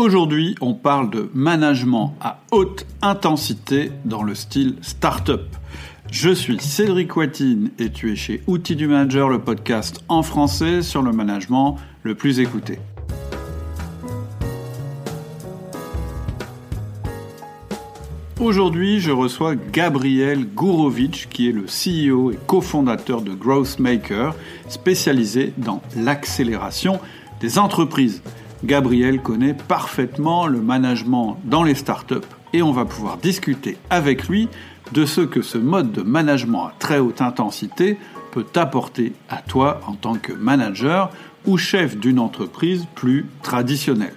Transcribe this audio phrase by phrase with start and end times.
[0.00, 5.42] Aujourd'hui, on parle de management à haute intensité dans le style startup.
[6.10, 10.80] Je suis Cédric Watine et tu es chez Outils du Manager, le podcast en français
[10.80, 12.78] sur le management le plus écouté.
[18.40, 24.34] Aujourd'hui, je reçois Gabriel Gourovitch, qui est le CEO et cofondateur de Growthmaker,
[24.70, 27.00] spécialisé dans l'accélération
[27.42, 28.22] des entreprises.
[28.64, 32.16] Gabriel connaît parfaitement le management dans les startups
[32.52, 34.48] et on va pouvoir discuter avec lui
[34.92, 37.98] de ce que ce mode de management à très haute intensité
[38.32, 41.10] peut apporter à toi en tant que manager
[41.46, 44.14] ou chef d'une entreprise plus traditionnelle.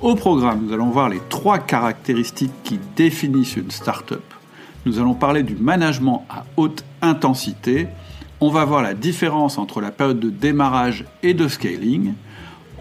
[0.00, 4.22] Au programme, nous allons voir les trois caractéristiques qui définissent une startup.
[4.86, 7.86] Nous allons parler du management à haute intensité.
[8.40, 12.14] On va voir la différence entre la période de démarrage et de scaling.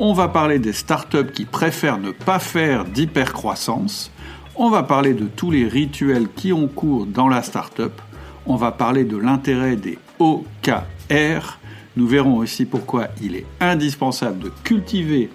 [0.02, 4.12] On va parler des startups qui préfèrent ne pas faire d'hypercroissance.
[4.56, 7.92] On va parler de tous les rituels qui ont cours dans la startup.
[8.46, 11.60] On va parler de l'intérêt des OKR.
[11.98, 15.30] Nous verrons aussi pourquoi il est indispensable de cultiver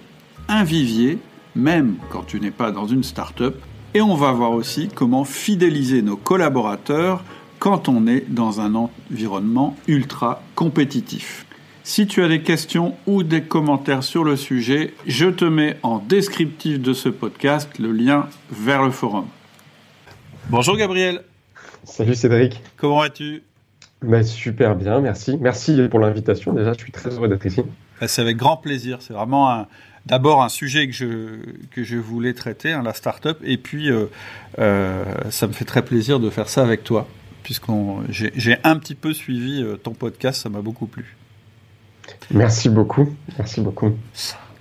[0.49, 1.19] un vivier
[1.55, 3.57] même quand tu n'es pas dans une start-up.
[3.93, 7.23] Et on va voir aussi comment fidéliser nos collaborateurs
[7.59, 11.45] quand on est dans un environnement ultra compétitif.
[11.87, 15.99] Si tu as des questions ou des commentaires sur le sujet, je te mets en
[15.99, 19.27] descriptif de ce podcast le lien vers le forum.
[20.49, 21.21] Bonjour Gabriel.
[21.85, 22.63] Salut Cédric.
[22.79, 23.43] Comment vas-tu?
[24.01, 25.37] Bah, Super bien, merci.
[25.39, 26.55] Merci pour l'invitation.
[26.55, 27.61] Déjà, je suis très heureux d'être ici.
[28.01, 29.03] Bah, c'est avec grand plaisir.
[29.03, 29.67] C'est vraiment
[30.07, 31.37] d'abord un sujet que je,
[31.71, 34.07] que je voulais traiter, hein, la start-up, et puis euh,
[34.59, 37.07] euh, ça me fait très plaisir de faire ça avec toi,
[37.43, 41.15] puisqu'on j'ai un petit peu suivi euh, ton podcast, ça m'a beaucoup plu.
[42.31, 43.93] Merci beaucoup, merci beaucoup.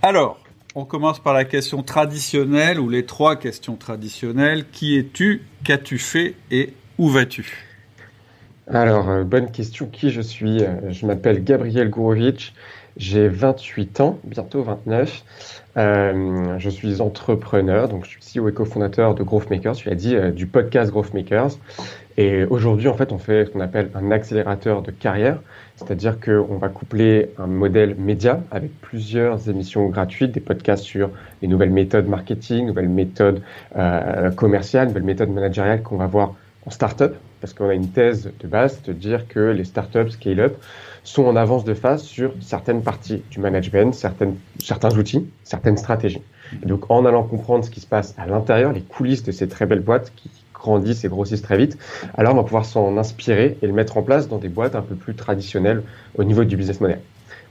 [0.02, 0.39] Alors,
[0.75, 4.66] on commence par la question traditionnelle, ou les trois questions traditionnelles.
[4.72, 7.67] Qui es-tu Qu'as-tu fait Et où vas-tu?
[8.67, 9.88] Alors, bonne question.
[9.88, 10.61] Qui je suis?
[10.89, 12.54] Je m'appelle Gabriel Gourovitch.
[12.95, 15.23] J'ai 28 ans, bientôt 29.
[15.77, 19.95] Euh, je suis entrepreneur, donc je suis CEO et cofondateur de Growth Makers, tu l'as
[19.95, 21.58] dit, euh, du podcast Growth Makers.
[22.17, 25.39] Et aujourd'hui, en fait, on fait ce qu'on appelle un accélérateur de carrière,
[25.77, 31.10] c'est-à-dire qu'on va coupler un modèle média avec plusieurs émissions gratuites, des podcasts sur
[31.42, 33.42] les nouvelles méthodes marketing, nouvelles méthodes
[33.75, 36.36] euh, commerciales, nouvelles méthodes managériales qu'on va voir
[36.67, 40.55] en start-up, parce qu'on a une thèse de base, de dire que les start-up scale-up
[41.03, 46.21] sont en avance de phase sur certaines parties du management, certains outils, certaines stratégies.
[46.61, 49.47] Et donc, en allant comprendre ce qui se passe à l'intérieur, les coulisses de ces
[49.47, 51.77] très belles boîtes qui grandissent et grossissent très vite,
[52.15, 54.81] alors on va pouvoir s'en inspirer et le mettre en place dans des boîtes un
[54.81, 55.83] peu plus traditionnelles
[56.15, 56.99] au niveau du business model.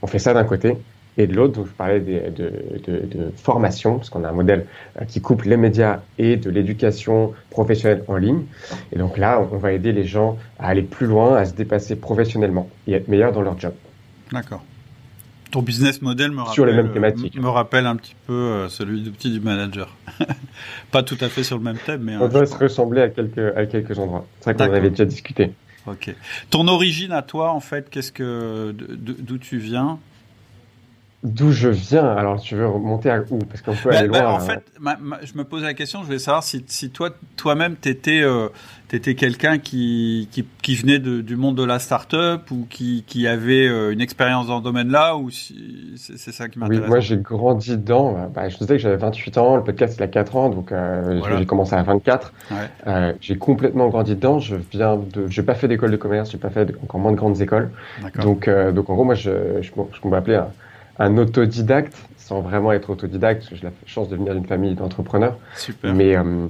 [0.01, 0.77] On fait ça d'un côté.
[1.19, 4.67] Et de l'autre, je parlais de, de, de, formation, parce qu'on a un modèle
[5.01, 8.45] euh, qui couple les médias et de l'éducation professionnelle en ligne.
[8.93, 11.97] Et donc là, on va aider les gens à aller plus loin, à se dépasser
[11.97, 13.75] professionnellement et être meilleurs dans leur job.
[14.33, 14.63] D'accord.
[15.51, 17.39] Ton business model me rappelle, sur les mêmes thématiques.
[17.39, 19.95] me rappelle un petit peu euh, celui du petit du manager.
[20.91, 23.55] Pas tout à fait sur le même thème, mais on doit se ressembler à quelques
[23.55, 24.25] à quelques endroits.
[24.41, 25.53] C'est vrai qu'on avait déjà discuté.
[25.87, 26.15] Ok.
[26.49, 29.99] Ton origine à toi, en fait, qu'est-ce que d'où tu viens?
[31.23, 33.39] D'où je viens Alors, tu veux remonter à où?
[33.39, 34.33] Parce qu'on peut aller bah, loin.
[34.33, 34.65] en fait,
[35.23, 38.49] je me posais la question, je voulais savoir si, si toi, toi-même, tu étais, euh,
[38.93, 43.29] étais quelqu'un qui, qui, qui, venait de, du monde de la start-up ou qui, qui
[43.29, 46.99] avait euh, une expérience dans ce domaine-là, ou si c'est ça qui m'intéresse Oui, moi,
[46.99, 48.29] j'ai grandi dedans.
[48.35, 51.21] Bah, je disais que j'avais 28 ans, le podcast, il a 4 ans, donc euh,
[51.39, 52.33] j'ai commencé à 24.
[52.51, 52.57] Ouais.
[52.89, 54.41] Euh, j'ai complètement grandi dedans.
[54.41, 57.17] Je viens de, j'ai pas fait d'école de commerce, j'ai pas fait encore moins de
[57.17, 57.71] grandes écoles.
[58.21, 59.73] Donc, donc en gros, moi, je, je, je,
[60.03, 60.49] je m'appelais un
[60.99, 64.75] un autodidacte, sans vraiment être autodidacte, parce que j'ai la chance de venir d'une famille
[64.75, 65.39] d'entrepreneurs.
[65.57, 65.95] Super.
[65.95, 66.47] Mais, euh,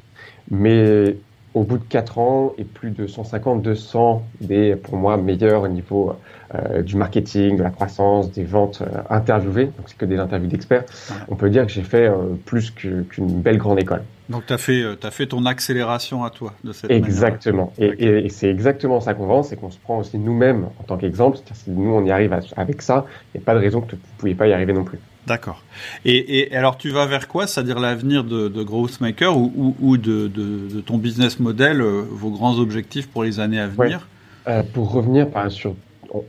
[0.50, 1.16] mais
[1.54, 5.69] au bout de 4 ans et plus de 150, 200 des, pour moi, meilleurs au
[5.69, 6.14] niveau
[6.54, 10.48] euh, du marketing, de la croissance, des ventes euh, interviewées, donc c'est que des interviews
[10.48, 10.84] d'experts,
[11.28, 14.03] on peut dire que j'ai fait euh, plus qu'une qu belle grande école.
[14.32, 17.72] Donc tu as fait, as fait ton accélération à toi de cette Exactement.
[17.78, 20.82] Et, et, et c'est exactement ça qu'on vend, c'est qu'on se prend aussi nous-mêmes en
[20.82, 21.38] tant qu'exemple.
[21.52, 23.96] Si nous on y arrive avec ça, il n'y a pas de raison que vous
[23.96, 24.98] ne pouviez pas y arriver non plus.
[25.26, 25.62] D'accord.
[26.04, 29.96] Et, et, alors tu vas vers quoi C'est-à-dire l'avenir de, de Growthmaker ou, ou, ou
[29.96, 34.08] de, de, de, ton business model, euh, vos grands objectifs pour les années à venir?
[34.46, 34.52] Ouais.
[34.52, 35.76] euh, Pour revenir par, sur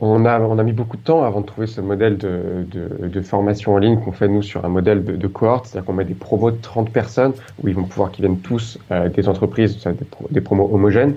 [0.00, 3.06] on a, on a mis beaucoup de temps avant de trouver ce modèle de, de,
[3.06, 5.92] de formation en ligne qu'on fait nous sur un modèle de, de cohorte, c'est-à-dire qu'on
[5.92, 7.32] met des promos de 30 personnes
[7.62, 9.92] où ils vont pouvoir qu'ils viennent tous euh, des entreprises, des,
[10.30, 11.16] des, promos homogènes,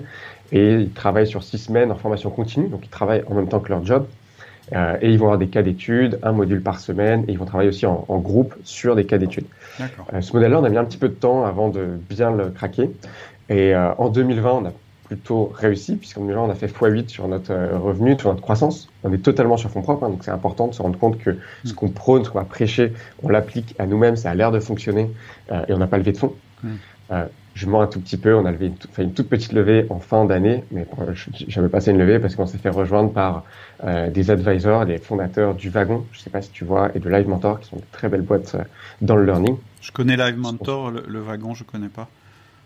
[0.52, 3.60] et ils travaillent sur six semaines en formation continue, donc ils travaillent en même temps
[3.60, 4.06] que leur job.
[4.72, 7.70] et ils vont avoir des cas d'études, un module par semaine, et ils vont travailler
[7.70, 9.46] aussi en, en groupe sur des cas d'études.
[10.20, 12.90] ce modèle-là, on a mis un petit peu de temps avant de bien le craquer.
[13.48, 14.72] Et en 2020, on a
[15.08, 18.88] plutôt réussi, puisqu'en 2020, on a fait x8 sur notre revenu, sur notre croissance.
[19.04, 21.36] On est totalement sur fonds propres, hein, donc c'est important de se rendre compte que
[21.64, 21.74] ce mm.
[21.74, 25.10] qu'on prône, ce qu'on va prêcher, on l'applique à nous-mêmes, ça a l'air de fonctionner,
[25.50, 26.34] et on n'a pas levé de fonds.
[26.62, 26.68] Mm.
[27.10, 28.34] Euh, je mens un tout petit peu.
[28.34, 30.86] On a levé une, fait une toute petite levée en fin d'année, mais
[31.48, 33.44] j'avais passé une levée parce qu'on s'est fait rejoindre par
[33.82, 37.00] euh, des advisors, des fondateurs du Wagon, je ne sais pas si tu vois, et
[37.00, 38.62] de Live Mentor, qui sont de très belles boîtes euh,
[39.02, 39.56] dans le learning.
[39.80, 42.08] Je connais Live Mentor, le, Wagon, je connais pas.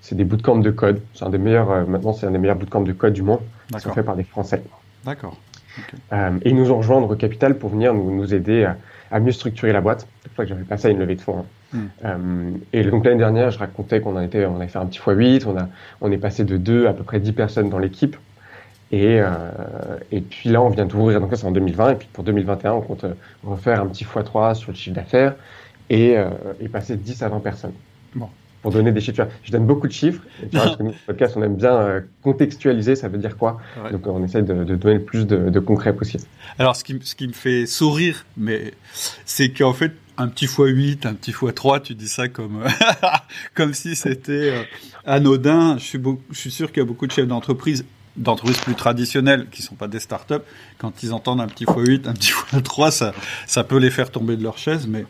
[0.03, 1.01] C'est des bootcamps de code.
[1.15, 1.89] C'est un des meilleurs.
[1.89, 3.41] maintenant, c'est un des meilleurs bootcamps de code du monde.
[3.73, 4.63] Ils sont faits par des Français.
[5.05, 5.37] D'accord.
[6.13, 8.77] et ils nous ont rejoint au capital pour venir nous, nous aider à,
[9.11, 10.07] à, mieux structurer la boîte.
[10.23, 11.39] C'est pour ça que j'avais passé à une levée de fonds.
[11.39, 11.45] Hein.
[11.73, 11.87] Hmm.
[12.05, 14.99] Euh, et donc l'année dernière, je racontais qu'on a été, on a fait un petit
[14.99, 15.69] x8, on a,
[16.01, 18.17] on est passé de 2 à peu près 10 personnes dans l'équipe.
[18.91, 19.29] Et, euh,
[20.11, 22.73] et puis là, on vient d'ouvrir, donc ça c'est en 2020, et puis pour 2021,
[22.73, 23.07] on compte
[23.43, 25.35] refaire un petit x3 sur le chiffre d'affaires
[25.89, 26.29] et, euh,
[26.61, 27.73] et passer de 10 à 20 personnes.
[28.15, 28.29] Bon.
[28.63, 29.27] Pour donner des chiffres.
[29.43, 30.23] Je donne beaucoup de chiffres.
[30.53, 33.59] parce que nous, podcast, on aime bien euh, contextualiser, ça veut dire quoi.
[33.91, 36.25] Donc on essaie de, de, donner le plus de, de concret possible.
[36.59, 38.73] Alors ce qui, ce qui me fait sourire, mais
[39.25, 42.63] c'est qu'en fait, un petit x8, un petit x3, tu dis ça comme
[43.55, 44.63] comme si c'était euh,
[45.05, 45.77] anodin.
[45.79, 46.01] Je suis,
[46.31, 47.85] je suis sûr qu'il y a beaucoup de chefs d'entreprise
[48.15, 50.45] d'entreprises plus traditionnelles qui sont pas des startups
[50.77, 53.15] quand ils entendent un petit x8, un petit x3, ça
[53.47, 55.07] ça peut les faire tomber de leur chaise mais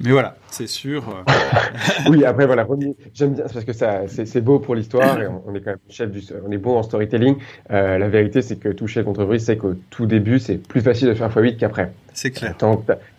[0.00, 1.04] mais voilà, c'est sûr.
[1.08, 2.08] Euh.
[2.10, 2.66] oui, après voilà,
[3.14, 6.10] j'aime bien parce que ça, c'est beau pour l'histoire et on, est quand même chef
[6.10, 7.36] du, on est bon en storytelling.
[7.70, 11.08] Euh, la vérité, c'est que tout chef d'entreprise sait qu'au tout début, c'est plus facile
[11.08, 11.92] de faire x8 qu'après.
[12.14, 12.54] C'est clair.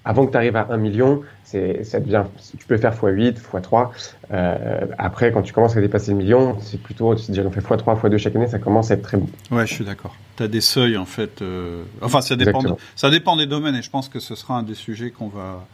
[0.06, 2.24] avant que tu arrives à 1 million, c'est, ça devient,
[2.60, 3.90] tu peux faire x8, x3.
[4.31, 7.50] Euh, après, quand tu commences à dépasser le million, c'est plutôt, tu te dis, on
[7.50, 9.28] fait x3, x2 chaque année, ça commence à être très bon.
[9.52, 10.16] Ouais, je suis d'accord.
[10.36, 11.42] Tu as des seuils, en fait.
[11.42, 11.84] Euh...
[12.02, 12.62] Enfin, ça dépend,
[12.96, 15.66] ça dépend des domaines et je pense que ce sera un des sujets qu'on va,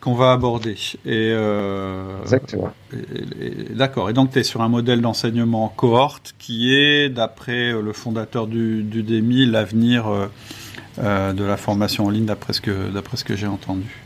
[0.00, 0.76] qu'on va aborder.
[1.04, 2.72] Et, euh, Exactement.
[3.74, 4.10] D'accord.
[4.10, 8.82] Et donc, tu es sur un modèle d'enseignement cohorte qui est, d'après le fondateur du,
[8.82, 10.26] du DEMI, l'avenir euh,
[10.98, 14.02] euh, de la formation en ligne, d'après ce que, d'après ce que j'ai entendu.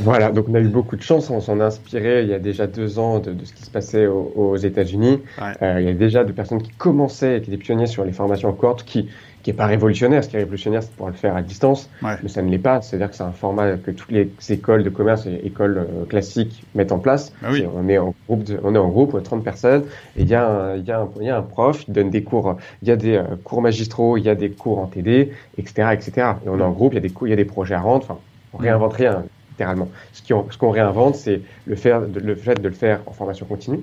[0.00, 2.38] Voilà, donc on a eu beaucoup de chance, on s'en a inspiré il y a
[2.38, 5.20] déjà deux ans de, ce qui se passait aux, États-Unis.
[5.40, 8.48] Euh, il y a déjà de personnes qui commençaient, qui étaient pionniers sur les formations
[8.48, 9.08] en cohorte, qui
[9.42, 10.22] qui est pas révolutionnaire.
[10.22, 12.58] Ce qui est révolutionnaire, c'est de pouvoir le faire à distance, mais ça ne l'est
[12.58, 12.80] pas.
[12.80, 16.64] C'est-à-dire que c'est un format que toutes les écoles de commerce et écoles euh, classiques
[16.74, 17.32] mettent en place.
[17.42, 17.66] Ah oui.
[17.74, 19.84] on est en groupe, on est en groupe, on est 30 personnes,
[20.16, 22.10] et il y, a un, y a un, il y a un prof, il donne
[22.10, 24.86] des cours, il y a des euh, cours magistraux, il y a des cours en
[24.86, 26.12] TD, etc., etc.
[26.44, 27.80] Et on est en groupe, il y a des cours, y a des projets à
[27.80, 28.04] rendre.
[28.04, 28.18] Enfin,
[28.54, 29.88] on réinvente rien littéralement.
[30.12, 33.46] Ce qu'on ce qu'on réinvente, c'est le, faire, le fait de le faire en formation
[33.46, 33.80] continue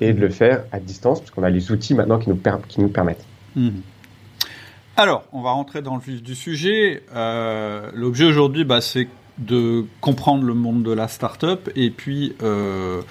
[0.00, 2.80] et de le faire à distance, parce qu'on a les outils maintenant qui nous, qui
[2.80, 3.24] nous permettent.
[3.54, 3.70] Mmh.
[4.96, 7.02] Alors, on va rentrer dans le vif du sujet.
[7.14, 9.08] Euh, L'objet aujourd'hui, bah, c'est
[9.38, 13.02] de comprendre le monde de la start-up et puis euh,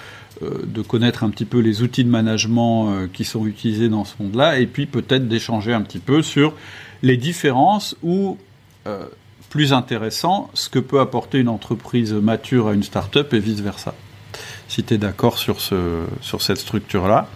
[0.41, 4.05] euh, de connaître un petit peu les outils de management euh, qui sont utilisés dans
[4.05, 6.53] ce monde-là et puis peut-être d'échanger un petit peu sur
[7.01, 8.37] les différences ou,
[8.87, 9.05] euh,
[9.49, 13.93] plus intéressant, ce que peut apporter une entreprise mature à une start-up et vice-versa.
[14.67, 17.27] Si tu es d'accord sur, ce, sur cette structure-là.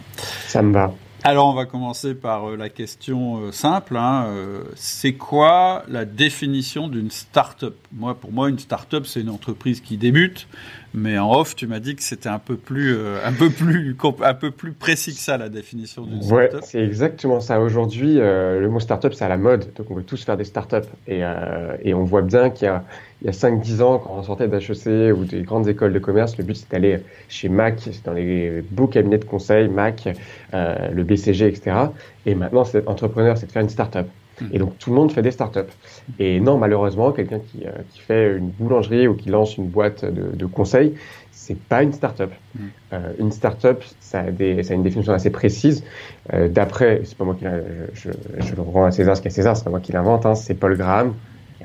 [0.48, 0.94] Ça me va.
[1.30, 3.98] Alors on va commencer par euh, la question euh, simple.
[3.98, 7.76] Hein, euh, c'est quoi la définition d'une start-up?
[7.92, 10.48] Moi, pour moi, une start-up, c'est une entreprise qui débute,
[10.94, 14.34] mais en off, tu m'as dit que c'était un peu plus, un peu plus, un
[14.36, 16.54] peu plus précis que ça la définition d'une start-up.
[16.54, 17.60] Ouais, c'est exactement ça.
[17.60, 20.86] Aujourd'hui, le mot start-up, c'est à la mode, donc on veut tous faire des start-up,
[21.10, 21.24] et,
[21.81, 22.86] et on voit bien qu'il y a
[23.21, 26.38] il y a 5-10 ans, quand on sortait d'HEC ou des grandes écoles de commerce,
[26.38, 30.07] le but c'était d'aller chez Mac, dans les beaux cabinets de conseil, Mac,
[30.54, 31.76] euh, le BCG, etc.
[32.26, 34.07] Et maintenant, c'est entrepreneur, c'est de faire une start-up.
[34.40, 34.45] Hmm.
[34.52, 35.71] Et donc tout le monde fait des startups.
[36.19, 40.06] Et non, malheureusement, quelqu'un qui, euh, qui, fait une boulangerie ou qui lance une boîte
[40.06, 40.94] de, de conseil,
[41.31, 42.31] c'est pas une startup.
[42.54, 42.59] Mm.
[42.94, 45.83] Euh, une startup, ça a, des, ça a une définition assez précise.
[46.33, 49.30] Euh, D'après, c'est pas moi qui je, je, je, le rends à César ce qu'est
[49.31, 51.14] César, c'est pas moi qui l'invente, hein, c'est Paul Graham,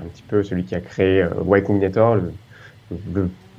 [0.02, 2.16] un petit peu celui qui a créé euh, Y Combinator,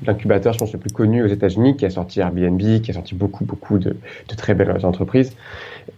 [0.07, 3.15] l'incubateur, je pense, le plus connu aux États-Unis, qui a sorti Airbnb, qui a sorti
[3.15, 3.95] beaucoup, beaucoup de,
[4.29, 5.35] de très belles entreprises.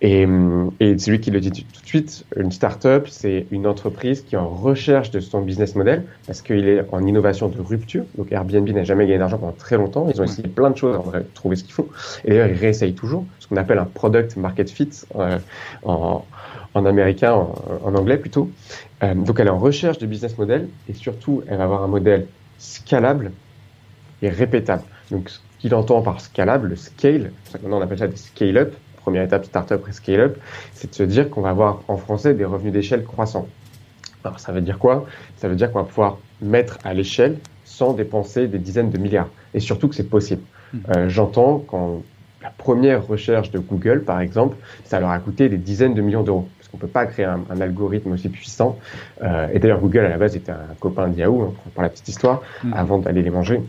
[0.01, 0.25] Et,
[0.79, 4.37] et celui qui le dit tout de suite, une startup, c'est une entreprise qui est
[4.37, 8.03] en recherche de son business model parce qu'il est en innovation de rupture.
[8.17, 10.07] Donc Airbnb n'a jamais gagné d'argent pendant très longtemps.
[10.09, 11.89] Ils ont essayé plein de choses avant de trouver ce qu'il faut.
[12.23, 15.37] Et d'ailleurs, ils réessayent toujours ce qu'on appelle un product market fit euh,
[15.83, 16.25] en,
[16.73, 17.33] en américain,
[17.83, 18.49] en, anglais plutôt.
[19.03, 21.87] Euh, donc elle est en recherche de business model et surtout elle va avoir un
[21.87, 23.31] modèle scalable
[24.21, 24.83] et répétable.
[25.11, 29.23] Donc ce qu'il entend par scalable, le scale, maintenant on appelle ça des scale-up, première
[29.23, 30.37] étape startup et scale-up,
[30.73, 33.47] c'est de se dire qu'on va avoir en français des revenus d'échelle croissants.
[34.23, 35.05] Alors ça veut dire quoi?
[35.37, 39.29] Ça veut dire qu'on va pouvoir mettre à l'échelle sans dépenser des dizaines de milliards.
[39.53, 40.41] Et surtout que c'est possible.
[40.73, 40.79] Hmm.
[40.89, 42.01] Euh, j'entends quand
[42.41, 46.23] la première recherche de Google, par exemple, ça leur a coûté des dizaines de millions
[46.23, 46.47] d'euros.
[46.57, 48.77] Parce qu'on ne peut pas créer un, algorithme aussi puissant.
[49.23, 51.89] Euh, et d'ailleurs, Google, à la base, était un copain de Yahoo, hein, pour la
[51.89, 52.73] petite histoire, hmm.
[52.73, 53.61] avant d'aller les manger.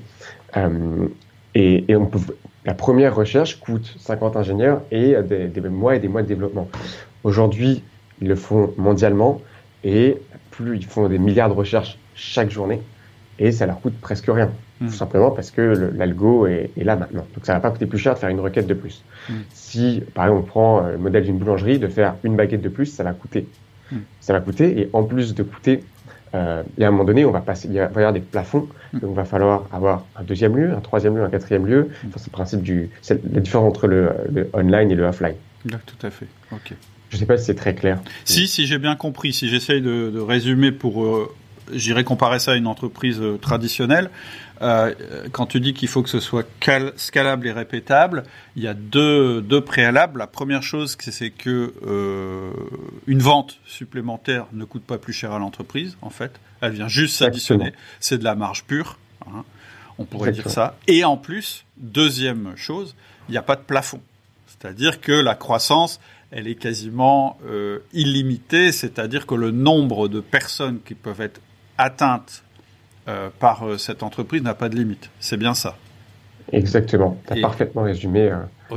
[0.57, 1.09] Euh,
[1.55, 2.19] et, et on peut,
[2.65, 6.69] la première recherche coûte 50 ingénieurs et des, des mois et des mois de développement.
[7.25, 7.83] Aujourd'hui,
[8.21, 9.41] ils le font mondialement
[9.85, 10.19] et
[10.51, 12.81] plus ils font des milliards de recherches chaque journée
[13.39, 14.51] et ça leur coûte presque rien.
[14.81, 14.87] Hmm.
[14.89, 17.27] Tout simplement parce que l'algo est, là maintenant.
[17.35, 19.03] Donc ça va pas coûter plus cher de faire une requête de plus.
[19.29, 19.35] Hmm.
[19.53, 22.69] Si, par exemple, on prend euh, le modèle d'une boulangerie, de faire une baguette de
[22.69, 23.49] plus, ça va coûter.
[23.93, 23.99] Hmm.
[24.21, 25.83] Ça va coûter et en plus de coûter,
[26.35, 28.69] euh, y a un moment donné, on va passer, il va y avoir des plafonds,
[28.93, 31.91] donc il va falloir avoir un deuxième lieu, un troisième lieu, un quatrième lieu.
[32.17, 35.37] c'est le principe du, c'est la différence entre le, le, online et le offline.
[35.65, 36.27] tout à fait.
[36.53, 36.75] Ok.
[37.11, 38.01] Je ne sais pas si c'est très clair.
[38.25, 41.33] Si, si j'ai bien compris, si j'essaye de, de, résumer pour, euh,
[41.73, 44.11] j'irai comparer ça à une entreprise euh, traditionnelle.
[44.63, 44.95] Euh,
[45.33, 46.47] quand tu dis qu'il faut que ce soit
[46.97, 48.25] scalable et répétable,
[48.57, 50.19] il y a deux, deux préalables.
[50.19, 52.53] La première chose, c'est que euh,
[53.07, 55.97] une vente supplémentaire ne coûte pas plus cher à l'entreprise.
[56.03, 57.73] En fait, elle vient juste s'additionner.
[58.01, 58.99] C'est de la marge pure.
[59.27, 59.45] Hein.
[59.99, 60.77] on pourrait dire ça.
[60.87, 62.95] Et en plus, deuxième chose,
[63.29, 64.01] il n'y a pas de plafond.
[64.47, 70.81] C'est-à-dire que la croissance, elle est quasiment euh, illimitée, c'est-à-dire que le nombre de personnes
[70.85, 71.41] qui peuvent être
[71.77, 72.45] atteintes
[73.09, 75.11] euh, par euh, cette entreprise n'a pas de limite.
[75.21, 75.77] C'est bien ça.
[76.53, 77.19] Exactement.
[77.27, 78.33] Tu as parfaitement résumé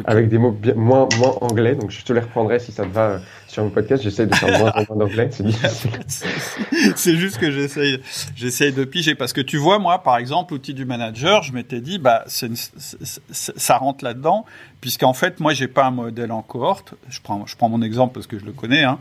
[0.06, 1.76] avec des mots moins, moins anglais.
[1.76, 4.04] Donc je te les reprendrai si ça te va sur mon podcast.
[4.04, 5.30] J'essaye de faire moins, moins d'anglais.
[6.96, 8.00] C'est juste que j'essaye,
[8.36, 11.82] j'essaye de piger parce que tu vois, moi, par exemple, l'outil du manager, je m'étais
[11.82, 14.46] dit, bah, ça rentre là-dedans
[14.82, 16.94] puisqu'en fait, moi, j'ai pas un modèle en cohorte.
[17.10, 18.84] Je prends, je prends mon exemple parce que je le connais.
[18.84, 19.00] Hein.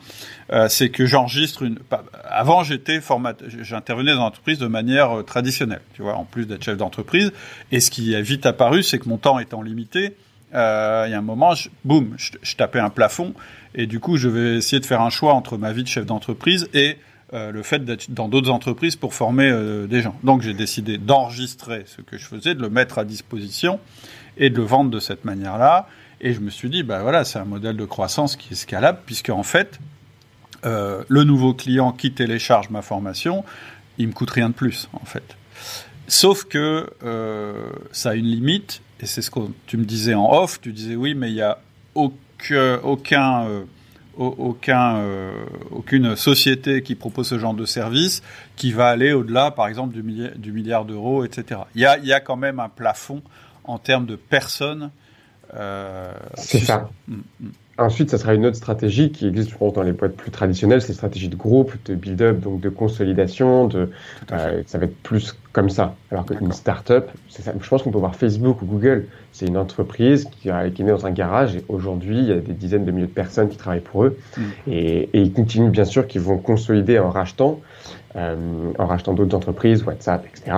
[0.53, 1.79] Euh, c'est que j'enregistre une.
[2.25, 6.65] Avant, j'étais format, j'intervenais dans l'entreprise de manière euh, traditionnelle, tu vois, en plus d'être
[6.65, 7.33] chef d'entreprise.
[7.71, 10.11] Et ce qui est vite apparu, c'est que mon temps étant limité, euh,
[10.53, 13.35] il y a un moment, je, boum, je, tapais un plafond.
[13.75, 16.07] Et du coup, je vais essayer de faire un choix entre ma vie de chef
[16.07, 16.97] d'entreprise et
[17.35, 20.19] euh, le fait d'être dans d'autres entreprises pour former euh, des gens.
[20.23, 23.79] Donc, j'ai décidé d'enregistrer ce que je faisais, de le mettre à disposition
[24.39, 25.89] et de le vendre de cette manière-là.
[26.21, 29.01] Et je me suis dit, bah voilà, c'est un modèle de croissance qui est scalable,
[29.05, 29.79] puisque en fait,
[30.65, 33.45] euh, le nouveau client qui télécharge ma formation,
[33.99, 35.37] il me coûte rien de plus, en fait.
[36.07, 40.31] Sauf que euh, ça a une limite, et c'est ce que tu me disais en
[40.33, 41.59] off, tu disais oui, mais il n'y a
[41.95, 43.65] aucun, aucun, euh,
[44.17, 48.23] aucun euh, aucune société qui propose ce genre de service
[48.57, 51.61] qui va aller au-delà, par exemple, du milliard, du milliard d'euros, etc.
[51.75, 53.23] Il y a, y a quand même un plafond
[53.65, 54.91] en termes de personnes.
[55.55, 56.91] Euh, c'est ça.
[57.07, 57.49] Mm, mm.
[57.79, 61.29] Ensuite, ça sera une autre stratégie qui existe dans les boîtes plus traditionnelles, c'est stratégie
[61.29, 63.69] de groupe, de build-up, donc de consolidation.
[63.69, 63.89] De,
[64.33, 65.95] euh, ça va être plus comme ça.
[66.11, 70.51] Alors qu'une start-up, je pense qu'on peut voir Facebook ou Google, c'est une entreprise qui,
[70.51, 72.91] a, qui est née dans un garage et aujourd'hui, il y a des dizaines de
[72.91, 74.19] milliers de personnes qui travaillent pour eux.
[74.37, 74.43] Mm.
[74.67, 77.61] Et, et, ils continuent bien sûr qu'ils vont consolider en rachetant,
[78.17, 78.37] euh,
[78.77, 80.57] en rachetant d'autres entreprises, WhatsApp, etc.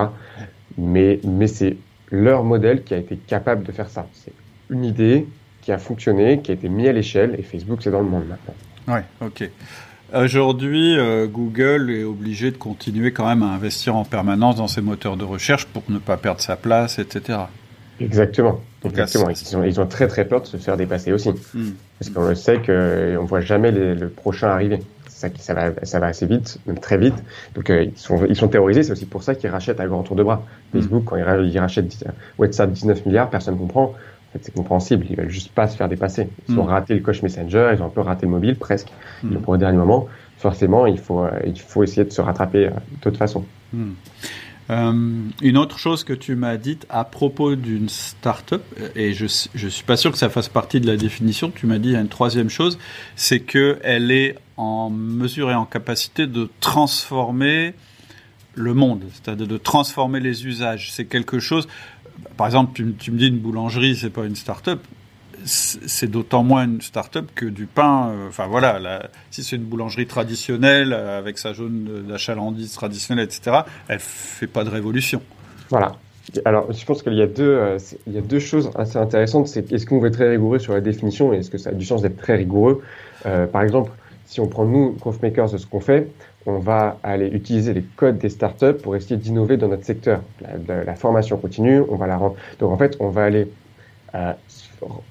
[0.79, 1.77] Mais, mais c'est
[2.09, 4.07] leur modèle qui a été capable de faire ça.
[4.13, 4.33] C'est
[4.71, 5.27] une idée
[5.61, 8.23] qui a fonctionné, qui a été mis à l'échelle, et Facebook, c'est dans le monde
[8.27, 8.53] maintenant.
[8.87, 9.49] Oui, ok.
[10.13, 14.81] Aujourd'hui, euh, Google est obligé de continuer quand même à investir en permanence dans ses
[14.81, 17.39] moteurs de recherche pour ne pas perdre sa place, etc.
[17.99, 18.59] Exactement.
[18.83, 19.29] Exactement.
[19.29, 21.29] Ils, ont, ils, ont, très très peur de se faire dépasser aussi.
[21.53, 21.71] Hmm.
[21.99, 24.79] Parce qu'on le sait qu'on ne voit jamais le prochain arriver
[25.21, 27.15] ça, ça, va, ça va assez vite, même très vite.
[27.55, 30.03] Donc euh, ils, sont, ils sont terrorisés, c'est aussi pour ça qu'ils rachètent à grand
[30.03, 30.43] tour de bras.
[30.73, 30.79] Mm.
[30.79, 32.05] Facebook, quand ils, rachètent
[32.37, 33.93] WhatsApp 19 milliards, personne ne comprend.
[34.31, 36.29] En fait, c'est compréhensible, ils veulent juste pas se faire dépasser.
[36.47, 36.69] Ils ont mm.
[36.69, 38.87] raté le coach Messenger, ils ont un peu raté le mobile, presque.
[39.23, 39.33] Mm.
[39.33, 40.07] Donc, pour le dernier moment,
[40.37, 43.43] forcément, il faut, euh, il faut essayer de se rattraper euh, de toute façon.
[44.69, 44.93] Euh,
[45.41, 48.63] une autre chose que tu m'as dite à propos d'une start-up,
[48.95, 51.77] et je ne suis pas sûr que ça fasse partie de la définition, tu m'as
[51.77, 52.79] dit une troisième chose,
[53.17, 57.73] c'est qu'elle est en mesure et en capacité de transformer
[58.53, 60.91] le monde, c'est-à-dire de transformer les usages.
[60.91, 61.67] C'est quelque chose,
[62.37, 64.81] par exemple, tu, me dis une boulangerie, c'est pas une start-up
[65.45, 68.09] c'est d'autant moins une start-up que du pain.
[68.09, 73.61] Euh, enfin voilà, si c'est une boulangerie traditionnelle euh, avec sa zone d'achalandise traditionnelle, etc.,
[73.87, 75.21] elle fait pas de révolution.
[75.69, 75.93] Voilà.
[76.45, 79.47] Alors, je pense qu'il y a deux, euh, il y a deux choses assez intéressantes.
[79.47, 81.73] C'est est-ce qu'on veut être très rigoureux sur la définition et est-ce que ça a
[81.73, 82.83] du sens d'être très rigoureux?
[83.23, 83.91] Par exemple,
[84.25, 86.07] si on prend nous, Makers, de ce qu'on fait,
[86.45, 90.21] on va aller utiliser les codes des startups pour essayer d'innover dans notre secteur.
[90.67, 92.35] La, la, formation continue, on va la rendre.
[92.59, 93.47] Donc en fait, on va aller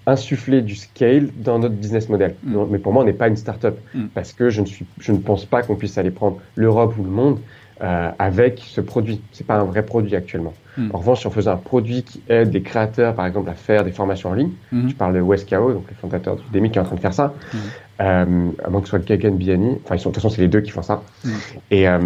[0.07, 2.35] insuffler du scale dans notre business model.
[2.43, 2.65] Mm.
[2.71, 4.07] Mais pour moi, on n'est pas une startup Mm.
[4.15, 7.05] parce que je ne, suis, je ne pense pas qu'on puisse aller prendre l'Europe ou
[7.05, 7.39] le monde
[7.83, 9.21] euh, avec ce produit.
[9.33, 10.53] C'est pas un vrai produit actuellement.
[10.77, 10.91] Mm.
[10.93, 13.85] En revanche, si on faisait un produit qui aide les créateurs, par exemple, à faire
[13.85, 14.89] des formations en ligne, Mhm.
[14.91, 17.15] je parle de WestKO, donc le fondateur du Demi qui est en train de faire
[17.15, 17.59] ça, Mhm.
[18.03, 20.43] euh, à moins que ce soit Gagan Biani, enfin, ils sont, de toute façon, c'est
[20.43, 21.03] les deux qui font ça.
[21.71, 21.99] Et, euh,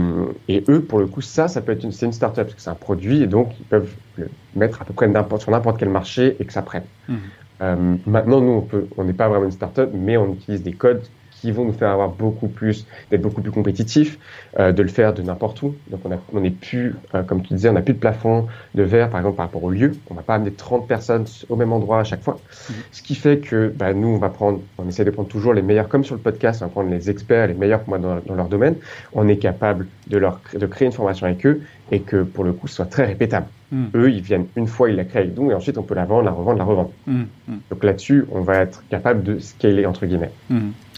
[0.49, 2.61] et eux, pour le coup, ça, ça peut être une, c'est une startup parce que
[2.61, 5.91] c'est un produit et donc ils peuvent le mettre à peu près sur n'importe quel
[5.91, 6.85] marché et que ça prenne.
[7.09, 7.17] Mhm.
[7.63, 10.73] Euh, maintenant, nous, on peut, on n'est pas vraiment une startup, mais on utilise des
[10.73, 11.03] codes
[11.45, 14.19] qui vont nous faire avoir beaucoup plus, d'être beaucoup plus compétitifs,
[14.59, 15.75] euh, de le faire de n'importe où.
[15.91, 16.01] Donc,
[16.33, 19.21] on n'est plus, euh, comme tu disais, on n'a plus de plafond de verre, par
[19.21, 19.93] exemple, par rapport au lieu.
[20.09, 22.39] On va pas amener 30 personnes au même endroit à chaque fois.
[22.71, 22.75] Mhm.
[22.93, 25.61] Ce qui fait que, bah, nous, on va prendre, on essaie de prendre toujours les
[25.61, 28.21] meilleurs, comme sur le podcast, on va prendre les experts, les meilleurs pour moi dans,
[28.25, 28.77] dans leur domaine.
[29.13, 31.61] On est capable de leur, de créer une formation avec eux
[31.93, 33.49] et que, pour le coup, ce soit très répétable.
[33.71, 33.91] Mhm.
[33.97, 36.07] Eux, ils viennent une fois, ils la créent avec nous et ensuite, on peut la
[36.07, 36.91] vendre, la revendre, la revendre.
[37.07, 37.27] Mhm.
[37.49, 37.59] Mhm.
[37.71, 40.31] Donc là-dessus, on va être capable de scaler entre guillemets.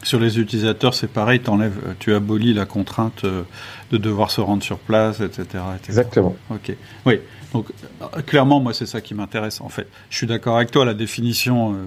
[0.07, 3.43] Sur les utilisateurs, c'est pareil, euh, tu abolis la contrainte euh,
[3.91, 5.43] de devoir se rendre sur place, etc.
[5.43, 5.65] etc.
[5.89, 6.37] Exactement.
[6.49, 6.77] Ok.
[7.07, 7.19] Oui.
[7.53, 7.67] Donc,
[8.03, 9.89] euh, clairement, moi, c'est ça qui m'intéresse, en fait.
[10.09, 11.87] Je suis d'accord avec toi, la définition, euh,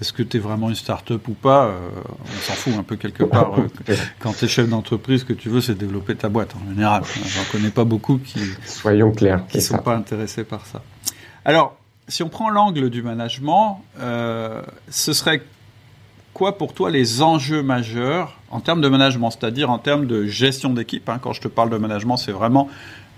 [0.00, 1.78] est-ce que tu es vraiment une start-up ou pas, euh,
[2.24, 3.60] on s'en fout un peu quelque part.
[3.60, 6.70] euh, quand tu es chef d'entreprise, ce que tu veux, c'est développer ta boîte, en
[6.70, 7.02] général.
[7.26, 9.46] J'en connais pas beaucoup qui Soyons clairs.
[9.46, 9.82] qui sont ça.
[9.82, 10.80] pas intéressés par ça.
[11.44, 11.76] Alors,
[12.08, 15.42] si on prend l'angle du management, ce serait
[16.38, 20.70] quoi pour toi les enjeux majeurs en termes de management, c'est-à-dire en termes de gestion
[20.72, 22.68] d'équipe hein, Quand je te parle de management, c'est vraiment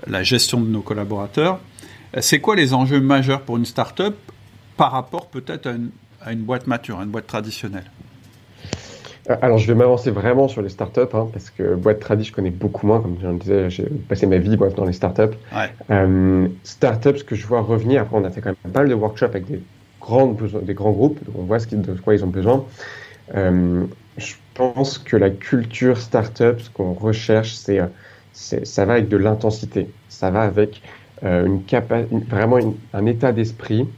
[0.07, 1.61] la gestion de nos collaborateurs.
[2.19, 4.17] C'est quoi les enjeux majeurs pour une start-up
[4.79, 5.91] par rapport peut-être à une,
[6.23, 7.85] à une boîte mature, à une boîte traditionnelle?
[9.43, 12.51] Alors, je vais m'avancer vraiment sur les startups, hein, parce que boîte tradie, je connais
[12.51, 13.01] beaucoup moins.
[13.01, 15.37] Comme je le disais, j'ai passé ma vie bref, dans les startups.
[15.55, 15.71] Ouais.
[15.91, 18.89] Euh, startups, ce que je vois revenir, après, on a fait quand même pas mal
[18.89, 19.61] de workshops avec des,
[20.01, 22.65] grandes des grands groupes, donc on voit ce de quoi ils ont besoin.
[23.35, 27.87] Euh, je pense que la culture startup, ce qu'on recherche, c'est, euh,
[28.33, 29.89] ça va avec de l'intensité.
[30.09, 30.83] Ça va avec
[31.23, 31.59] euh,
[32.29, 32.59] vraiment
[32.93, 33.89] un état d'esprit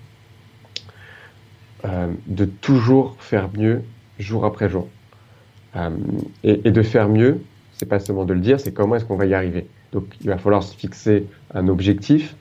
[2.28, 3.82] de toujours faire mieux
[4.20, 4.86] jour après jour.
[6.44, 7.40] Et, et de faire mieux,
[7.72, 9.66] c'est pas seulement de le dire, c'est comment est-ce qu'on va y arriver.
[9.90, 12.36] Donc il va falloir se fixer un objectif,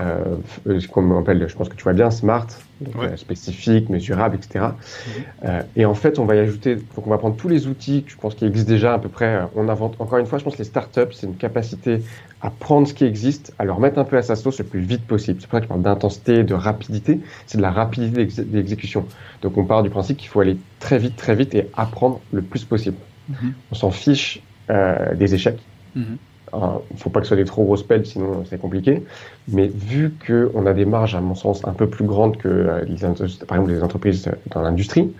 [0.00, 2.46] euh, f- ce qu'on appelle, je pense que tu vois bien, SMART,
[2.80, 3.06] donc, Ouais.
[3.12, 4.76] euh, spécifique, mesurable, etc.
[5.44, 8.04] Euh, et en fait, on va y ajouter, donc on va prendre tous les outils
[8.04, 9.36] que je pense qui existent déjà à peu près.
[9.36, 12.02] euh, On invente, encore une fois, je pense que les startups, c'est une capacité
[12.42, 14.80] à prendre ce qui existe, à le remettre un peu à sa sauce le plus
[14.80, 15.40] vite possible.
[15.40, 17.20] C'est pour ça que je parle d'intensité, de rapidité.
[17.46, 19.06] C'est de la rapidité d'ex- d'exécution.
[19.42, 22.42] Donc on part du principe qu'il faut aller très vite, très vite et apprendre le
[22.42, 22.96] plus possible.
[23.28, 23.54] Mhm.
[23.72, 25.58] On s'en fiche euh, des échecs.
[25.94, 26.18] Mhm.
[26.52, 29.02] Alors, Il ne faut pas que ce soit des trop grosses pelles, sinon c'est compliqué.
[29.48, 32.84] Mais vu qu'on a des marges, à mon sens, un peu plus grandes que euh,
[32.84, 32.96] les,
[33.46, 35.12] par exemple les entreprises dans l'industrie,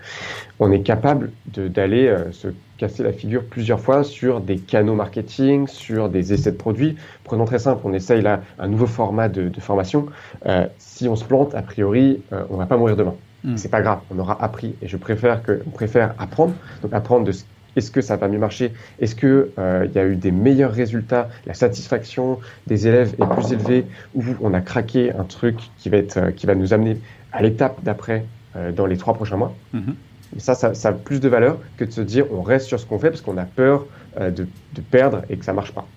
[0.59, 5.67] on est capable d'aller euh, se casser la figure plusieurs fois sur des canaux marketing,
[5.67, 6.95] sur des essais de produits.
[7.23, 10.07] Prenons très simple, on essaye là un nouveau format de, de formation.
[10.45, 13.15] Euh, si on se plante, a priori, on va pas mourir demain.
[13.43, 13.57] Mm.
[13.57, 14.75] C'est pas grave, on aura appris.
[14.81, 16.53] Et je préfère que, on préfère apprendre.
[16.81, 17.43] Donc apprendre de ce
[17.77, 18.73] est-ce que ça va mieux marcher?
[18.99, 23.53] Est-ce que euh, y a eu des meilleurs résultats La satisfaction des élèves est plus
[23.53, 23.85] élevée
[24.15, 26.97] Ou on a craqué un truc qui va être, euh, qui va nous amener
[27.31, 29.55] à l'étape d'après euh, dans les trois prochains mois?
[30.35, 32.79] Et ça, ça, ça a plus de valeur que de se dire on reste sur
[32.79, 33.85] ce qu'on fait parce qu'on a peur
[34.19, 35.87] euh, de, de perdre et que ça marche pas.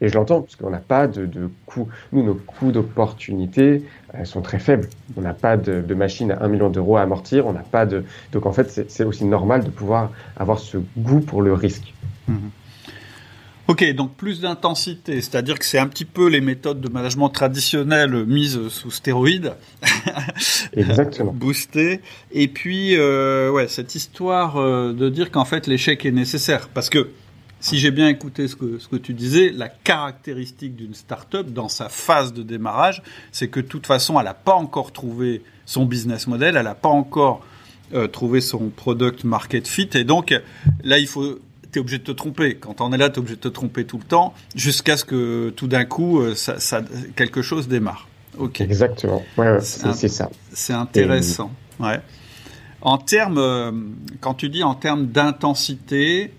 [0.00, 1.88] Et je l'entends, parce qu'on n'a pas de, de coûts.
[2.12, 3.82] Nous, nos coûts d'opportunité
[4.14, 4.88] elles sont très faibles.
[5.16, 7.46] On n'a pas de, de machine à 1 million d'euros à amortir.
[7.46, 8.04] On n'a pas de.
[8.32, 11.94] Donc, en fait, c'est aussi normal de pouvoir avoir ce goût pour le risque.
[13.70, 18.26] Ok, donc plus d'intensité, c'est-à-dire que c'est un petit peu les méthodes de management traditionnelles
[18.26, 19.54] mises sous stéroïdes,
[20.76, 21.32] Exactement.
[21.36, 22.00] boostées,
[22.32, 26.90] et puis euh, ouais, cette histoire euh, de dire qu'en fait l'échec est nécessaire, parce
[26.90, 27.10] que
[27.60, 31.68] si j'ai bien écouté ce que, ce que tu disais, la caractéristique d'une start-up dans
[31.68, 35.84] sa phase de démarrage, c'est que de toute façon, elle n'a pas encore trouvé son
[35.84, 37.44] business model, elle n'a pas encore
[37.94, 40.34] euh, trouvé son product market fit, et donc
[40.82, 41.38] là, il faut
[41.72, 42.56] tu es obligé de te tromper.
[42.56, 45.04] Quand on est là, tu es obligé de te tromper tout le temps, jusqu'à ce
[45.04, 46.82] que tout d'un coup, euh, ça, ça-
[47.14, 48.08] quelque chose démarre.
[48.38, 49.22] Ok, Exactement.
[49.36, 50.30] Ouais, c'est ça.
[50.52, 51.52] c'est intéressant.
[51.78, 52.00] Ouais.
[52.80, 53.70] En termes, euh,
[54.20, 56.32] quand tu dis en termes d'intensité,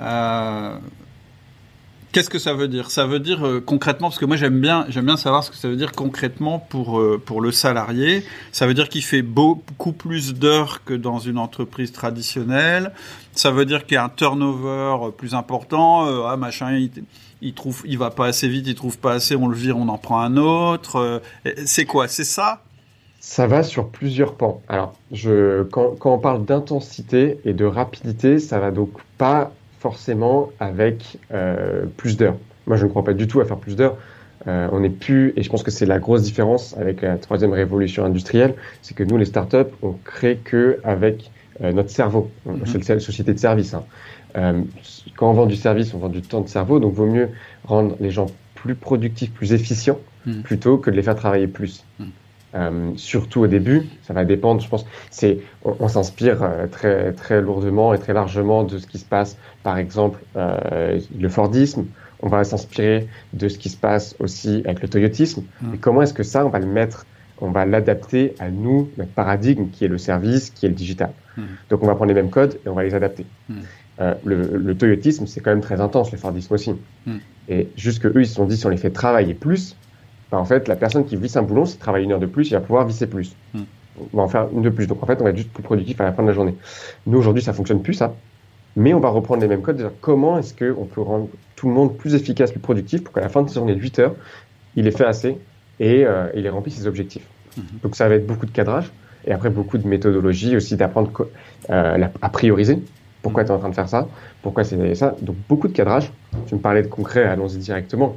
[0.00, 0.76] euh,
[2.12, 2.90] qu'est-ce que ça veut dire?
[2.90, 5.68] Ça veut dire euh, concrètement, parce que moi j'aime bien, bien savoir ce que ça
[5.68, 8.24] veut dire concrètement pour euh, pour le salarié.
[8.52, 12.92] Ça veut dire qu'il fait beaucoup plus d'heures que dans une entreprise traditionnelle.
[13.32, 16.04] Ça veut dire qu'il y a un turnover plus important.
[16.26, 16.90] Ah machin, il,
[17.42, 19.88] il trouve, il va pas assez vite, il trouve pas assez, on le vire, on
[19.88, 21.22] en prend un autre.
[21.64, 22.08] C'est quoi?
[22.08, 22.62] C'est ça?
[23.20, 24.62] Ça va sur plusieurs pans.
[24.66, 24.94] Alors,
[25.70, 31.86] quand, quand on parle d'intensité et de rapidité, ça va donc pas forcément avec euh,
[31.96, 32.36] plus d'heures.
[32.66, 33.96] Moi, je ne crois pas du tout à faire plus d'heures.
[34.46, 37.52] Euh, on n'est plus, et je pense que c'est la grosse différence avec la troisième
[37.52, 41.30] révolution industrielle, c'est que nous, les startups, on crée que avec
[41.62, 42.30] euh, notre cerveau.
[42.46, 42.82] Mm -hmm.
[42.84, 43.74] C'est une société de service.
[43.74, 43.84] Hein.
[45.16, 47.28] Quand on vend du service, on vend du temps de cerveau, donc vaut mieux
[47.64, 50.42] rendre les gens plus productifs, plus efficients, mm.
[50.42, 51.84] plutôt que de les faire travailler plus.
[51.98, 52.04] Mm.
[52.54, 54.84] Euh, surtout au début, ça va dépendre, je pense.
[55.10, 59.04] C'est, on, on s'inspire euh, très très lourdement et très largement de ce qui se
[59.04, 61.86] passe, par exemple, euh, le Fordisme.
[62.22, 65.42] On va s'inspirer de ce qui se passe aussi avec le Toyotisme.
[65.62, 65.74] Mmh.
[65.74, 67.06] Et comment est-ce que ça, on va le mettre,
[67.40, 71.12] on va l'adapter à nous, notre paradigme qui est le service, qui est le digital.
[71.36, 71.42] Mmh.
[71.70, 73.24] Donc on va prendre les mêmes codes et on va les adapter.
[73.48, 73.54] Mmh.
[74.00, 76.74] Euh, le, le, Toyotisme, c'est quand même très intense, le Fordisme aussi.
[77.48, 79.76] Et juste que eux, ils se sont dit, si on les fait travailler plus,
[80.30, 82.50] bah, en fait, la personne qui visse un boulon, s'il travaille une heure de plus,
[82.50, 83.34] il va pouvoir visser plus.
[83.54, 84.86] On va en faire une de plus.
[84.86, 86.54] Donc en fait, on va être juste plus productif à la fin de la journée.
[87.06, 88.14] Nous, aujourd'hui, ça fonctionne plus, ça.
[88.76, 89.76] Mais on va reprendre les mêmes codes.
[89.76, 93.20] Dire comment est-ce qu'on peut rendre tout le monde plus efficace, plus productif pour qu'à
[93.20, 94.14] la fin de sa journée de 8 heures,
[94.76, 95.36] il ait fait assez
[95.80, 97.26] et euh, il ait rempli ses objectifs.
[97.56, 97.82] Mm -hmm.
[97.82, 98.92] Donc ça va être beaucoup de cadrage
[99.26, 101.10] et après beaucoup de méthodologie aussi d'apprendre
[101.70, 102.78] euh, à prioriser.
[103.22, 103.46] Pourquoi mm.
[103.46, 104.08] tu es en train de faire ça
[104.42, 106.12] Pourquoi c'est ça Donc beaucoup de cadrage.
[106.46, 108.16] Tu me parlais de concret, allons-y directement.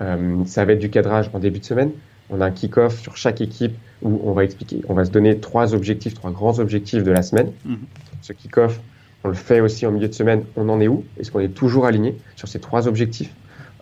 [0.00, 1.90] Euh, ça va être du cadrage en début de semaine.
[2.30, 5.38] On a un kick-off sur chaque équipe où on va expliquer, on va se donner
[5.38, 7.50] trois objectifs, trois grands objectifs de la semaine.
[7.66, 7.76] -hmm.
[8.22, 8.80] Ce kick-off,
[9.24, 10.42] on le fait aussi en milieu de semaine.
[10.56, 11.04] On en est où?
[11.18, 13.32] Est-ce qu'on est toujours aligné sur ces trois objectifs?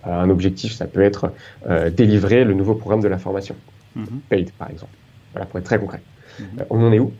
[0.06, 1.32] Euh, Un objectif, ça peut être
[1.68, 3.54] euh, délivrer le nouveau programme de la formation,
[3.96, 4.18] -hmm.
[4.30, 4.94] paid par exemple.
[5.32, 6.00] Voilà, pour être très concret.
[6.02, 6.64] -hmm.
[6.70, 7.12] on en est où?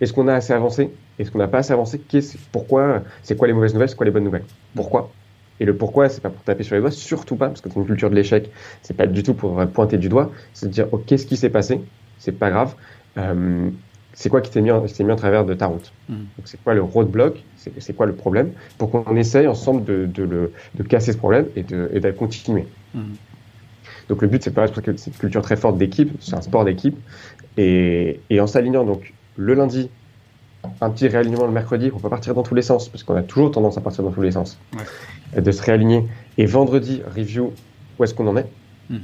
[0.00, 0.82] Est-ce qu'on a assez avancé?
[1.18, 2.00] Est-ce qu'on n'a pas assez avancé?
[2.52, 3.88] Pourquoi C'est quoi les mauvaises nouvelles?
[3.88, 4.44] C'est quoi les bonnes nouvelles?
[4.74, 5.10] Pourquoi?
[5.60, 7.78] Et le pourquoi, c'est pas pour taper sur les doigts, surtout pas, parce que c'est
[7.78, 8.50] une culture de l'échec.
[8.82, 10.30] C'est pas du tout pour pointer du doigt.
[10.52, 11.80] C'est de dire, ok, qu'est-ce qui s'est passé
[12.18, 12.74] C'est pas grave.
[13.16, 13.70] Euh,
[14.12, 15.92] c'est quoi qui t'est mis, mis en travers de ta route?
[16.08, 16.14] Mmh.
[16.14, 17.42] Donc c'est quoi le roadblock?
[17.78, 18.52] C'est quoi le problème?
[18.78, 22.10] Pour qu'on essaye ensemble de, de, le, de, casser ce problème et de, et de
[22.12, 22.66] continuer.
[22.94, 23.00] Mmh.
[24.08, 26.40] Donc le but, c'est pas parce que c'est une culture très forte d'équipe, c'est un
[26.40, 26.96] sport d'équipe.
[27.56, 29.90] Et, et en s'alignant donc le lundi
[30.80, 33.22] un petit réalignement le mercredi, on peut partir dans tous les sens, parce qu'on a
[33.22, 35.42] toujours tendance à partir dans tous les sens, ouais.
[35.42, 36.06] de se réaligner.
[36.38, 37.52] Et vendredi, review,
[37.98, 38.48] où est-ce qu'on en est?
[38.90, 39.00] Mm -hmm.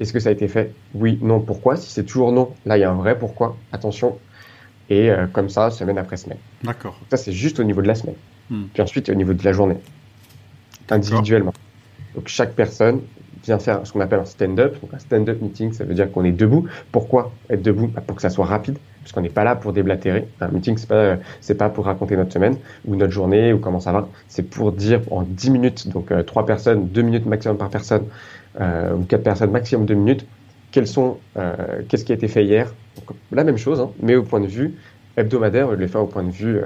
[0.00, 0.72] Est-ce que ça a été fait?
[0.94, 1.76] Oui, non, pourquoi?
[1.76, 4.18] Si c'est toujours non, là, il y a un vrai pourquoi, attention.
[4.90, 6.38] Et euh, comme ça, semaine après semaine.
[6.62, 6.96] D'accord.
[7.10, 8.16] Ça, c'est juste au niveau de la semaine.
[8.50, 8.64] Mm.
[8.72, 9.78] Puis ensuite, au niveau de la journée,
[10.90, 11.52] individuellement.
[12.14, 13.00] Donc, chaque personne
[13.44, 14.80] vient faire ce qu'on appelle un stand-up.
[14.80, 16.66] Donc, un stand-up meeting, ça veut dire qu'on est debout.
[16.92, 17.88] Pourquoi être debout?
[18.06, 20.28] Pour que ça soit rapide parce qu'on n'est pas là pour déblatérer.
[20.42, 23.80] Un meeting, c'est pas, c'est pas pour raconter notre semaine ou notre journée ou comment
[23.80, 24.06] ça va.
[24.28, 28.04] C'est pour dire en 10 minutes, donc euh, 3 personnes, 2 minutes maximum par personne,
[28.60, 30.26] euh, ou 4 personnes maximum 2 minutes,
[30.76, 32.74] euh, qu'est-ce qui a été fait hier?
[33.32, 34.74] La même chose, hein, mais au point de vue
[35.16, 36.60] hebdomadaire, au lieu de le faire au point de vue,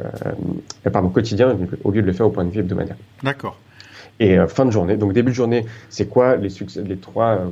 [0.92, 2.96] pardon, quotidien, au lieu de le faire au point de vue hebdomadaire.
[3.22, 3.56] D'accord.
[4.20, 7.48] Et euh, fin de journée, donc début de journée, c'est quoi les trois euh,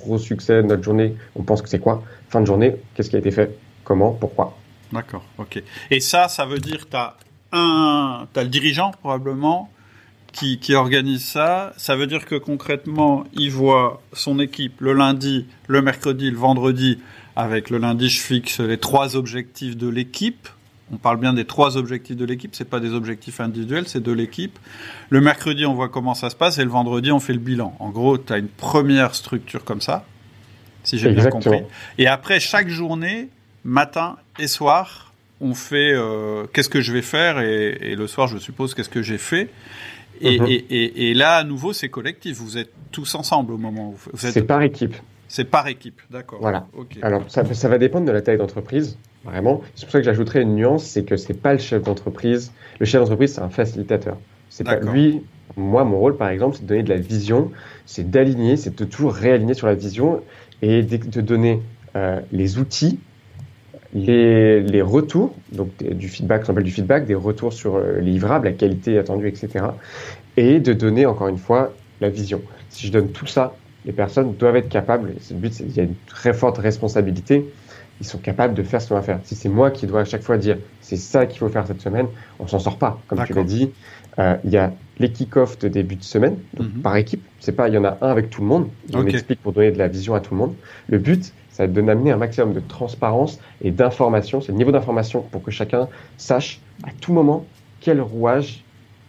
[0.00, 1.14] gros succès de notre journée?
[1.36, 2.02] On pense que c'est quoi?
[2.28, 3.56] Fin de journée, qu'est-ce qui a été fait?
[3.84, 4.12] Comment?
[4.12, 4.56] Pourquoi?
[4.92, 5.62] D'accord, ok.
[5.90, 7.16] Et ça, ça veut dire que tu as
[7.52, 8.26] un.
[8.36, 9.70] Le dirigeant, probablement,
[10.32, 11.72] qui, qui, organise ça.
[11.76, 16.98] Ça veut dire que concrètement, il voit son équipe le lundi, le mercredi, le vendredi.
[17.36, 20.48] Avec le lundi, je fixe les trois objectifs de l'équipe.
[20.92, 24.12] On parle bien des trois objectifs de l'équipe, c'est pas des objectifs individuels, c'est de
[24.12, 24.58] l'équipe.
[25.08, 27.76] Le mercredi, on voit comment ça se passe et le vendredi, on fait le bilan.
[27.78, 30.04] En gros, tu as une première structure comme ça,
[30.82, 31.62] si j'ai bien compris.
[31.98, 33.28] Et après, chaque journée,
[33.64, 38.28] matin et soir, on fait euh, qu'est-ce que je vais faire et, et, le soir,
[38.28, 39.50] je suppose, qu'est-ce que j'ai fait.
[40.20, 40.64] Et, mm -hmm.
[40.70, 42.36] et, et, là, à nouveau, c'est collectif.
[42.36, 44.32] Vous êtes tous ensemble au moment où vous êtes.
[44.32, 44.96] C'est par équipe.
[45.28, 46.40] C'est par équipe, d'accord.
[46.40, 46.66] Voilà.
[46.76, 47.00] Okay.
[47.02, 49.60] Alors, ça, ça, va dépendre de la taille d'entreprise, vraiment.
[49.74, 52.52] C'est pour ça que j'ajouterais une nuance, c'est que c'est pas le chef d'entreprise.
[52.78, 54.16] Le chef d'entreprise, c'est un facilitateur.
[54.48, 55.22] C'est pas lui.
[55.56, 57.50] Moi, mon rôle, par exemple, c'est de donner de la vision,
[57.84, 60.22] c'est d'aligner, c'est de toujours réaligner sur la vision
[60.62, 61.60] et de, de donner
[61.96, 62.98] euh, les outils
[63.94, 68.52] les, les, retours, donc du feedback, s'appelle du feedback, des retours sur les livrables, la
[68.52, 69.66] qualité attendue, etc.
[70.36, 72.40] Et de donner encore une fois la vision.
[72.68, 73.54] Si je donne tout ça,
[73.84, 77.46] les personnes doivent être capables, le but, qu'il y a une très forte responsabilité,
[78.00, 79.20] ils sont capables de faire ce qu'on va faire.
[79.24, 81.80] Si c'est moi qui dois à chaque fois dire c'est ça qu'il faut faire cette
[81.80, 82.06] semaine,
[82.38, 82.98] on s'en sort pas.
[83.08, 83.70] Comme tu l'as dit,
[84.18, 86.82] euh, il y a les kick-off de début de semaine, donc mm -hmm.
[86.82, 87.22] par équipe.
[87.38, 88.68] C'est pas, il y en a un avec tout le monde.
[88.92, 89.10] On okay.
[89.10, 90.54] explique pour donner de la vision à tout le monde.
[90.88, 94.40] Le but, ça va être d'amener un maximum de transparence et d'information.
[94.40, 97.44] C'est le niveau d'information pour que chacun sache à tout moment
[97.80, 98.62] quel rouage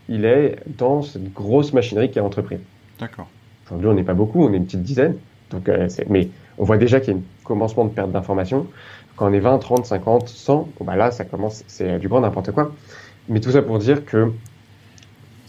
[0.09, 2.59] il est dans cette grosse machinerie qui est l'entreprise.
[2.99, 3.27] D'accord.
[3.65, 5.15] Aujourd'hui, on n'est pas beaucoup, on est une petite dizaine.
[5.49, 8.67] Donc, euh, mais on voit déjà qu'il y a un commencement de perte d'information.
[9.15, 12.21] Quand on est 20, 30, 50, 100, bon bah là, ça commence, c'est du grand
[12.21, 12.71] n'importe quoi.
[13.29, 14.31] Mais tout ça pour dire que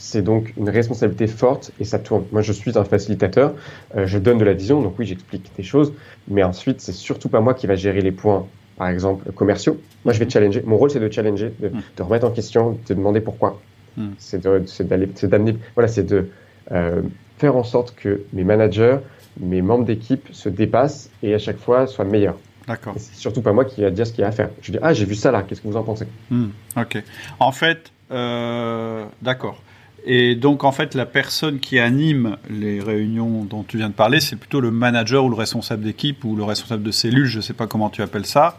[0.03, 2.25] c'est donc une responsabilité forte et ça tourne.
[2.33, 3.55] Moi, je suis un facilitateur,
[3.97, 5.93] euh, je donne de la vision, donc oui, j'explique des choses,
[6.27, 9.81] mais ensuite, c'est surtout pas moi qui va gérer les points, par exemple, commerciaux.
[10.05, 10.63] Moi, je vais challenger.
[10.67, 11.83] Mon rôle, c'est de challenger, de, mm.
[12.01, 13.61] remettre en question, de demander pourquoi.
[13.97, 14.09] Mm.
[14.19, 16.29] C'est d'aller, c'est d'amener, voilà, c'est de
[16.73, 17.03] euh,
[17.39, 18.99] faire en sorte que mes managers,
[19.41, 22.39] mes membres d'équipe se dépassent et à chaque fois soient meilleurs.
[22.67, 22.95] D'accord.
[22.97, 24.51] C'est surtout pas moi qui va dire ce qu'il y a à faire.
[24.63, 26.07] Je dis ah j'ai vu ça là, qu'est-ce que vous en pensez?
[26.31, 26.47] Mm.
[26.77, 27.03] Ok.
[27.41, 29.61] En fait, euh, d'accord.
[30.05, 34.21] Et donc, en fait, la personne qui anime les réunions dont tu viens de parler,
[34.21, 37.43] c'est plutôt le manager ou le responsable d'équipe ou le responsable de cellule, je ne
[37.43, 38.59] sais pas comment tu appelles ça.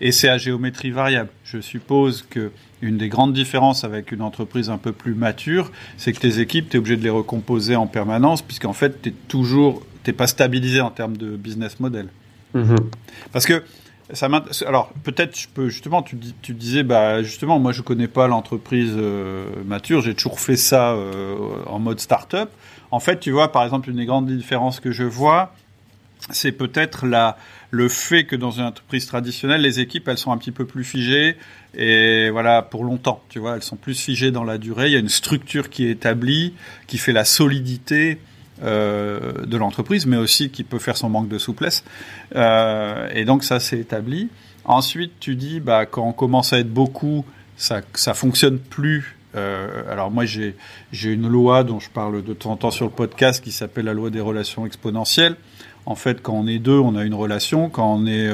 [0.00, 1.30] Et c'est à géométrie variable.
[1.44, 2.52] Je suppose que
[2.82, 6.68] une des grandes différences avec une entreprise un peu plus mature, c'est que tes équipes,
[6.68, 10.28] tu es obligé de les recomposer en permanence, puisqu'en fait, tu n'es toujours, t'es pas
[10.28, 12.08] stabilisé en termes de business model.
[12.54, 12.78] Mm-hmm.
[13.32, 13.64] Parce que
[14.64, 18.92] alors peut-être je peux justement tu, tu disais bah justement moi je connais pas l'entreprise
[18.96, 21.34] euh, mature j'ai toujours fait ça euh,
[21.66, 22.48] en mode start-up
[22.92, 25.52] en fait tu vois par exemple une des grandes différences que je vois
[26.30, 27.36] c'est peut-être la
[27.72, 30.84] le fait que dans une entreprise traditionnelle les équipes elles sont un petit peu plus
[30.84, 31.36] figées
[31.74, 34.96] et voilà pour longtemps tu vois elles sont plus figées dans la durée il y
[34.96, 36.54] a une structure qui est établie
[36.86, 38.20] qui fait la solidité
[38.62, 41.84] euh, de l'entreprise, mais aussi qui peut faire son manque de souplesse.
[42.34, 44.30] Euh, et donc ça s'est établi.
[44.64, 47.24] Ensuite, tu dis, bah, quand on commence à être beaucoup,
[47.58, 49.18] ça, ça fonctionne plus.
[49.34, 50.54] Euh, alors moi, j'ai
[50.92, 53.92] une loi dont je parle de temps en temps sur le podcast qui s'appelle la
[53.92, 55.36] loi des relations exponentielles.
[55.84, 57.68] En fait, quand on est deux, on a une relation.
[57.68, 58.28] Quand on est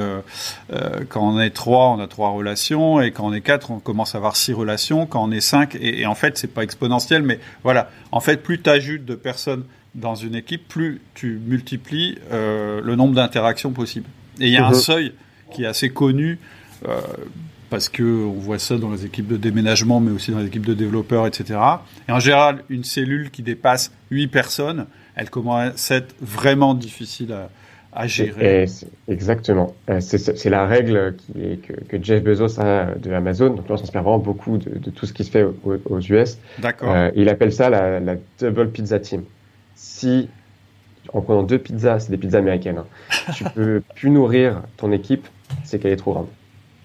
[1.09, 3.01] quand on est trois, on a trois relations.
[3.01, 5.05] Et quand on est quatre, on commence à avoir six relations.
[5.05, 7.91] Quand on est cinq, et, et en fait, c'est pas exponentiel, mais voilà.
[8.11, 12.95] En fait, plus tu ajoutes de personnes dans une équipe, plus tu multiplies euh, le
[12.95, 14.07] nombre d'interactions possibles.
[14.39, 14.75] Et il y a un mhm.
[14.75, 15.13] seuil
[15.51, 16.39] qui est assez connu
[16.87, 16.99] euh,
[17.69, 20.65] parce que on voit ça dans les équipes de déménagement, mais aussi dans les équipes
[20.65, 21.59] de développeurs, etc.
[22.07, 27.35] Et en général, une cellule qui dépasse 8 personnes, elle commence à être vraiment difficile
[27.95, 28.65] à, gérer.
[29.07, 29.75] exactement.
[29.91, 33.51] Euh, c'est la règle qui est, que, Jeff Bezos a de Amazon.
[33.51, 36.39] Donc là, on s'inspire vraiment beaucoup de, tout ce qui se fait aux, US.
[36.57, 36.95] D'accord.
[37.15, 39.23] il appelle ça la, la double pizza team
[39.83, 40.29] si
[41.11, 45.27] en prenant deux pizzas, c'est des pizzas américaines, hein, tu peux plus nourrir ton équipe,
[45.65, 46.27] c'est qu'elle est trop grande.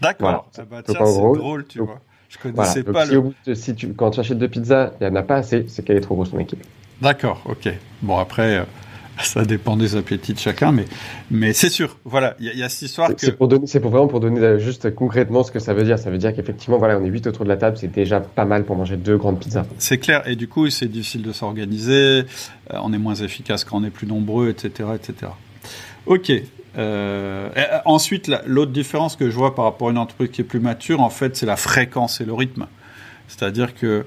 [0.02, 0.50] D'accord.
[0.58, 2.00] Ah bah, c'est drôle, tu vois.
[2.28, 3.54] Je connaissais pas le...
[3.54, 5.96] si tu, quand tu achètes deux pizzas, il n'y en a pas assez, c'est qu'elle
[5.96, 6.62] est trop grosse ton équipe.
[7.00, 7.72] D'accord, ok.
[8.02, 8.64] Bon, après, euh,
[9.24, 10.84] ça dépend des appétits de chacun, mais,
[11.30, 11.96] mais c'est sûr.
[12.04, 13.14] Voilà, il y, a cette histoire que.
[13.18, 15.98] C'est pour, donner, pour vraiment pour donner euh, juste concrètement ce que ça veut dire.
[15.98, 18.44] Ça veut dire qu'effectivement, voilà, on est huit autour de la table, c'est déjà pas
[18.44, 19.64] mal pour manger deux grandes pizzas.
[19.78, 22.24] C'est clair, et du coup, c'est difficile de s'organiser, euh,
[22.82, 24.90] on est moins efficace quand on est plus nombreux, etc.
[24.94, 25.32] etc.
[26.06, 26.32] Ok.
[26.76, 27.48] Euh,
[27.86, 31.00] ensuite, l'autre différence que je vois par rapport à une entreprise qui est plus mature,
[31.00, 32.66] en fait, c'est la fréquence et le rythme.
[33.26, 34.06] C'est-à-dire que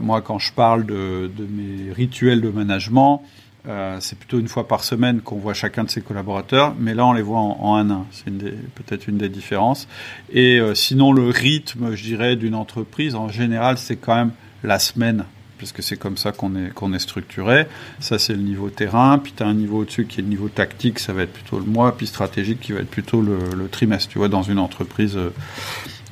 [0.00, 3.22] moi, quand je parle de, de mes rituels de management,
[3.68, 7.06] euh, c'est plutôt une fois par semaine qu'on voit chacun de ses collaborateurs, mais là
[7.06, 8.06] on les voit en, un un.
[8.10, 9.88] C'est peut-être une des différences.
[10.32, 14.30] Et euh, sinon le rythme, je dirais, d'une entreprise en général, c'est quand même
[14.62, 15.24] la semaine,
[15.58, 17.66] puisque c'est comme ça qu'on est qu'on est structuré.
[18.00, 20.48] Ça c'est le niveau terrain, puis tu as un niveau au-dessus qui est le niveau
[20.48, 23.68] tactique, ça va être plutôt le mois, puis stratégique qui va être plutôt le, le
[23.68, 24.08] trimestre.
[24.08, 25.34] Tu vois, dans une entreprise euh,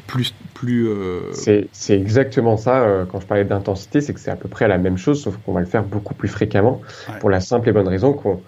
[0.07, 0.89] plus plus.
[0.89, 2.81] Euh, c'est exactement ça.
[2.81, 5.37] Euh, quand je parlais d'intensité, c'est que c'est à peu près la même chose, sauf
[5.39, 6.81] qu'on va le faire beaucoup plus fréquemment,
[7.21, 8.41] pour la simple et bonne raison qu'on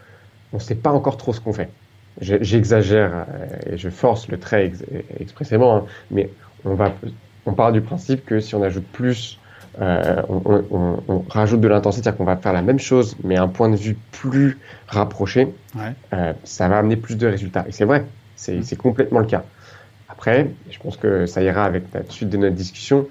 [0.53, 1.69] ne sait pas encore trop ce qu'on fait.
[2.21, 4.73] J'exagère euh, et je force le trait
[5.21, 6.31] expressément, hein, mais
[6.65, 6.93] on va,
[7.47, 9.39] on part du principe que si on ajoute plus,
[9.79, 13.77] on, rajoute de l'intensité, c'est-à-dire qu'on va faire la même chose, mais un point de
[13.77, 15.55] vue plus rapproché,
[16.43, 17.65] ça va amener plus de résultats.
[17.69, 19.45] Et c'est vrai, c'est complètement le cas.
[20.19, 23.07] Après, je pense que ça ira avec la suite de notre discussion.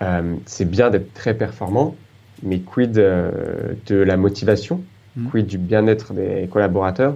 [0.00, 1.94] Euh, c'est bien d'être très performant,
[2.42, 4.82] mais quid euh, de la motivation,
[5.16, 5.28] mmh.
[5.28, 7.14] quid du bien-être des collaborateurs?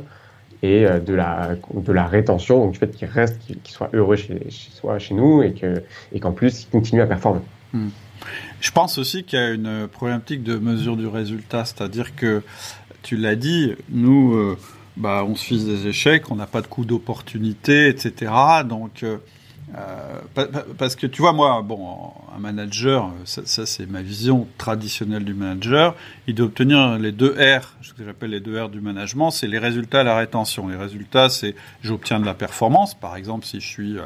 [0.62, 4.16] Et euh, de, la, de la rétention, donc du fait qu'ils restent, qu'ils soient heureux
[4.16, 5.74] chez, soi, chez nous et qu'en
[6.12, 7.40] et qu'en plus ils continuent à performer.
[7.72, 7.88] Mmh.
[8.61, 12.42] Je pense aussi qu'il y a une problématique de mesure du résultat, c'est-à-dire que
[13.00, 14.55] tu l'as dit, nous
[15.01, 18.33] bah, on se fiche des échecs, on n'a pas de coup d'opportunité, etc.
[18.69, 19.17] Donc, euh,
[19.77, 20.21] euh,
[20.77, 25.95] parce que tu vois, moi, bon, un manager, ça, c'est ma vision traditionnelle du manager,
[26.27, 29.47] il doit obtenir les deux R, ce que j'appelle les deux R du management, c'est
[29.49, 30.69] les résultats et la rétention.
[30.69, 32.95] Les résultats, c'est j'obtiens de la performance.
[32.95, 34.03] Par exemple, si je suis, euh,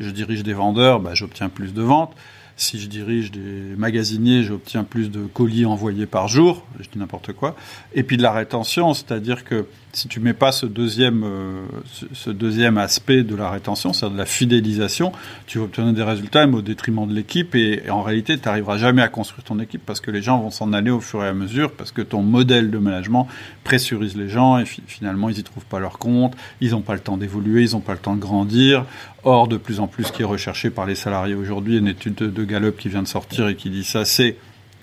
[0.00, 2.14] je dirige des vendeurs, bah, j'obtiens plus de ventes
[2.56, 7.32] si je dirige des magasiniers, j'obtiens plus de colis envoyés par jour, je dis n'importe
[7.34, 7.54] quoi.
[7.94, 11.64] Et puis de la rétention, c'est-à-dire que si tu mets pas ce deuxième, euh,
[12.12, 15.10] ce, deuxième aspect de la rétention, c'est-à-dire de la fidélisation,
[15.46, 17.54] tu vas obtenir des résultats, mais au détriment de l'équipe.
[17.54, 20.50] Et, en réalité, tu n'arriveras jamais à construire ton équipe parce que les gens vont
[20.50, 23.26] s'en aller au fur et à mesure, parce que ton modèle de management
[23.64, 27.00] pressurise les gens et finalement, ils y trouvent pas leur compte, ils n'ont pas le
[27.00, 28.84] temps d'évoluer, ils n'ont pas le temps de grandir.
[29.24, 32.16] Or, de plus en plus, ce qui est recherché par les salariés aujourd'hui, une étude
[32.16, 34.36] de, de Gallup qui vient de sortir et qui dit ça, c'est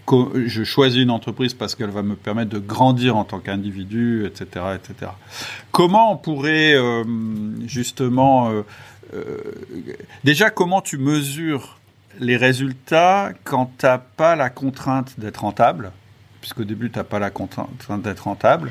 [0.09, 4.65] je choisis une entreprise parce qu'elle va me permettre de grandir en tant qu'individu, etc.,
[4.75, 5.11] etc.
[5.71, 7.03] Comment on pourrait euh,
[7.65, 8.61] justement, euh,
[9.13, 9.37] euh,
[10.23, 11.79] déjà, comment tu mesures
[12.19, 15.91] les résultats quand tu n'as pas la contrainte d'être rentable?
[16.41, 18.69] Puisqu'au début, tu n'as pas la contrainte d'être rentable.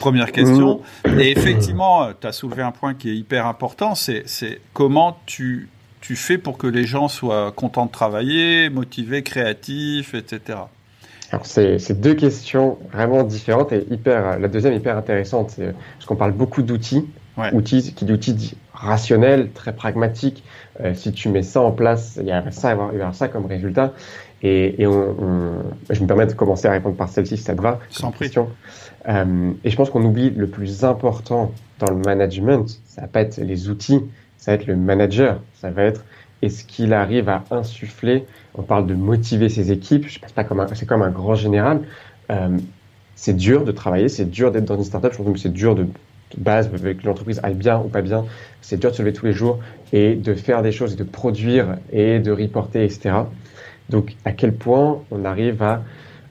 [0.00, 0.80] Première question.
[1.18, 4.24] Et effectivement, tu as soulevé un point qui est hyper important, c'est
[4.72, 5.68] comment tu
[6.04, 10.58] tu fais pour que les gens soient contents de travailler, motivés, créatifs, etc.
[11.30, 14.38] Alors c'est deux questions vraiment différentes et hyper.
[14.38, 17.06] La deuxième hyper intéressante, parce qu'on parle beaucoup d'outils,
[17.54, 20.44] outils qui d'outils rationnels, très pragmatiques.
[20.80, 23.28] Euh, si tu mets ça en place, il y a ça, il y a ça
[23.28, 23.94] comme résultat.
[24.42, 25.54] Et, et on,
[25.88, 27.80] je me permets de commencer à répondre par celle-ci, si ça te va.
[27.88, 28.50] Sans question.
[29.08, 33.22] Euh, et je pense qu'on oublie le plus important dans le management, ça va pas
[33.22, 34.02] être les outils,
[34.44, 36.04] ça va être le manager, ça va être
[36.42, 40.62] est-ce qu'il arrive à insuffler, on parle de motiver ses équipes, je pense pas comme
[40.74, 41.80] c'est comme un grand général,
[42.30, 42.58] euh,
[43.14, 45.74] c'est dur de travailler, c'est dur d'être dans une startup, je pense que c'est dur
[45.74, 45.86] de,
[46.36, 48.26] base, que l'entreprise aille bien ou pas bien,
[48.60, 49.60] c'est dur de se lever tous les jours
[49.94, 53.14] et de faire des choses et de produire et de reporter, etc.
[53.88, 55.82] Donc à quel point on arrive à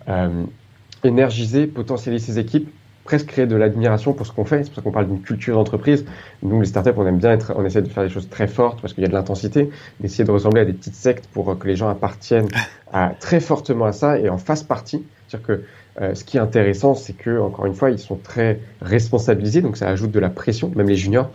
[0.08, 0.43] euh,
[1.04, 2.69] énergiser, potentialiser ses équipes
[3.04, 4.63] presque créer de l'admiration pour ce qu'on fait.
[4.63, 6.06] C'est pour ça qu'on parle d'une culture d'entreprise.
[6.42, 8.82] Nous, les startups, on aime bien être, on essaie de faire des choses très fortes
[8.82, 11.68] parce qu'il y a de l'intensité, d'essayer de ressembler à des petites sectes pour que
[11.68, 12.48] les gens appartiennent
[12.94, 15.04] à, très fortement à ça et en fassent partie.
[15.28, 15.63] C'est-à-dire que
[16.02, 19.78] euh, ce qui est intéressant, c'est que, encore une fois, ils sont très responsabilisés, donc
[19.78, 21.30] ça ajoute de la pression, même les juniors.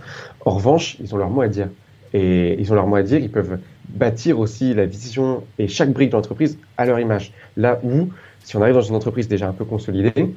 [0.45, 1.69] En revanche, ils ont leur mot à dire.
[2.15, 5.93] Et ils ont leur mot à dire, ils peuvent bâtir aussi la vision et chaque
[5.93, 7.33] brique de l'entreprise à leur image.
[7.57, 8.09] Là où,
[8.43, 10.35] si on arrive dans une entreprise déjà un peu consolidée,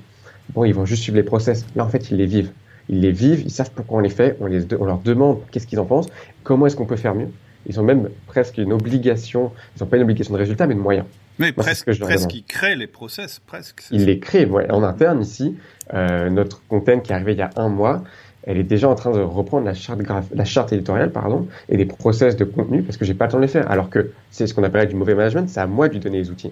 [0.53, 1.65] bon, ils vont juste suivre les process.
[1.75, 2.51] Là, en fait, ils les vivent.
[2.89, 5.67] Ils les vivent, ils savent pourquoi on les fait, on, les, on leur demande qu'est-ce
[5.67, 6.07] qu'ils en pensent,
[6.43, 7.29] comment est-ce qu'on peut faire mieux.
[7.67, 10.79] Ils ont même presque une obligation, ils n'ont pas une obligation de résultat, mais de
[10.79, 11.05] moyens.
[11.39, 13.83] Mais presque, presque ils créent les process, presque.
[13.91, 14.69] Ils les créent, ouais.
[14.71, 15.55] En interne, ici,
[15.93, 18.03] euh, notre content qui est arrivé il y a un mois,
[18.43, 19.99] elle est déjà en train de reprendre la charte,
[20.33, 23.37] la charte éditoriale pardon, et les process de contenu parce que j'ai pas le temps
[23.37, 23.69] de les faire.
[23.69, 26.17] Alors que c'est ce qu'on appelle du mauvais management, c'est à moi de lui donner
[26.17, 26.51] les outils.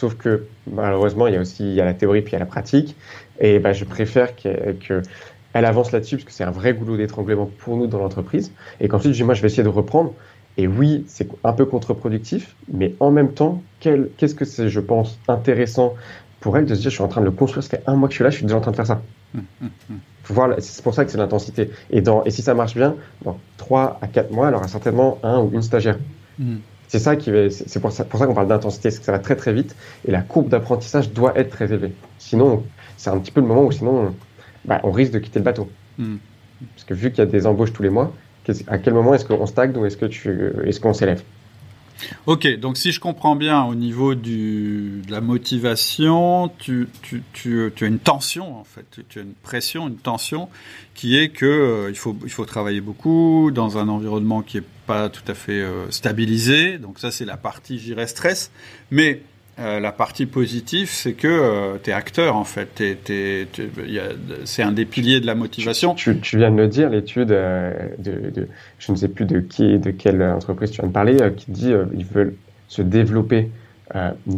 [0.00, 2.36] Sauf que malheureusement, il y a aussi il y a la théorie puis il y
[2.36, 2.96] a la pratique.
[3.38, 5.02] Et bah, je préfère qu'elle que
[5.52, 8.50] avance là-dessus parce que c'est un vrai goulot d'étranglement pour nous dans l'entreprise.
[8.80, 10.14] Et qu'ensuite, moi, je vais essayer de reprendre.
[10.56, 15.18] Et oui, c'est un peu contre-productif, mais en même temps, qu'est-ce que c'est, je pense,
[15.28, 15.94] intéressant
[16.40, 17.94] pour elle de se dire, je suis en train de le construire, ça fait un
[17.94, 19.02] mois que je suis là, je suis déjà en train de faire ça.
[20.60, 21.70] C'est pour ça que c'est l'intensité.
[21.90, 25.40] Et, et si ça marche bien, dans 3 à 4 mois, elle aura certainement un
[25.40, 25.98] ou une stagiaire.
[26.90, 29.20] C'est ça qui c'est pour ça, pour ça qu'on parle d'intensité, c'est que ça va
[29.20, 29.76] très très vite
[30.08, 31.92] et la courbe d'apprentissage doit être très élevée.
[32.18, 32.64] Sinon,
[32.96, 34.12] c'est un petit peu le moment où sinon,
[34.64, 35.70] bah, on risque de quitter le bateau.
[35.98, 36.16] Hmm.
[36.74, 38.12] Parce que vu qu'il y a des embauches tous les mois,
[38.66, 41.22] à quel moment est-ce qu'on stagne ou est-ce que tu, est-ce qu'on s'élève?
[42.26, 47.70] Ok, donc si je comprends bien, au niveau du, de la motivation, tu, tu, tu,
[47.72, 50.48] tu, as une tension en fait, tu as une pression, une tension
[50.94, 54.64] qui est que euh, il, faut, il faut travailler beaucoup dans un environnement qui est
[54.90, 56.78] pas tout à fait euh, stabilisé.
[56.78, 58.50] Donc ça c'est la partie, j'irais, stress.
[58.90, 59.22] Mais
[59.60, 62.82] euh, la partie positive, c'est que euh, tu es acteur en fait.
[64.44, 65.94] c'est un des piliers de la motivation.
[65.94, 68.48] Tu, viens de le dire, l'étude euh, de,
[68.78, 71.72] je ne sais plus de qui, de quelle entreprise tu viens de parler, qui dit
[71.94, 72.34] ils veulent
[72.68, 73.50] se développer.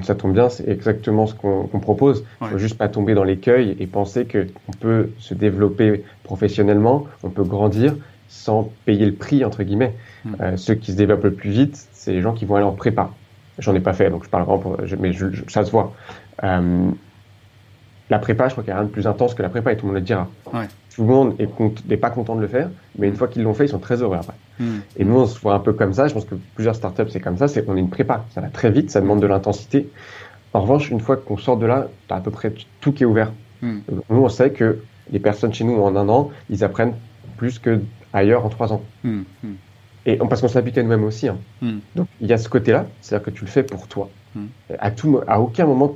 [0.02, 2.24] ça tombe bien, c'est exactement ce qu'on propose.
[2.40, 7.06] Il ne faut juste pas tomber dans l'écueil et penser qu'on peut se développer professionnellement,
[7.22, 7.94] on peut grandir
[8.32, 9.94] sans payer le prix entre guillemets.
[10.24, 10.56] Hmm.
[10.56, 13.10] ceux qui se développent le plus vite, c'est les gens qui vont aller en prépa
[13.58, 15.12] J'en ai pas fait, donc je parle vraiment pour, mais
[15.48, 15.92] ça se voit.
[16.42, 16.90] Euh,
[18.08, 19.76] la prépa, je crois qu'il n'y a rien de plus intense que la prépa et
[19.76, 20.28] tout le monde le dira.
[20.94, 21.36] Tout le monde
[21.88, 22.68] n'est pas content de le faire,
[22.98, 24.34] mais une fois qu'ils l'ont fait, ils sont très heureux après.
[24.58, 24.80] Hmm.
[24.96, 26.08] Et nous, on se voit un peu comme ça.
[26.08, 27.48] Je pense que plusieurs startups, c'est comme ça.
[27.48, 28.24] C'est on est une prépa.
[28.30, 29.88] Ça va très vite, ça demande de l'intensité.
[30.54, 33.04] En revanche, une fois qu'on sort de là, tu as à peu près tout qui
[33.04, 33.32] est ouvert.
[33.62, 33.78] Hmm.
[34.10, 36.94] Nous, on sait que les personnes chez nous, en un an, ils apprennent
[37.36, 37.80] plus que
[38.12, 38.82] ailleurs en trois ans.
[39.04, 39.22] Hmm.
[40.04, 41.28] Et parce qu'on s'applique à nous-mêmes aussi.
[41.28, 41.38] Hein.
[41.60, 41.78] Hmm.
[41.94, 44.10] Donc il y a ce côté-là, c'est-à-dire que tu le fais pour toi.
[44.34, 44.46] Hmm.
[44.78, 45.92] À, tout, à aucun moment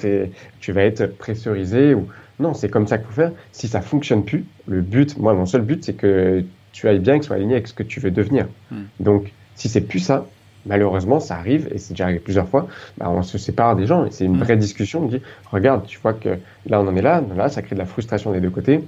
[0.60, 2.08] tu vas être pressurisé ou
[2.38, 3.32] non, c'est comme ça qu'il faut faire.
[3.52, 7.16] Si ça fonctionne plus, le but, moi mon seul but, c'est que tu ailles bien,
[7.16, 8.46] que ce soit aligné avec ce que tu veux devenir.
[8.70, 8.84] Hmm.
[9.00, 10.26] Donc si c'est plus ça,
[10.66, 14.04] malheureusement, ça arrive, et c'est déjà arrivé plusieurs fois, bah, on se sépare des gens,
[14.04, 17.02] et c'est une vraie discussion, on dit, regarde, tu vois que là, on en est
[17.02, 18.82] là, là, ça crée de la frustration des deux côtés,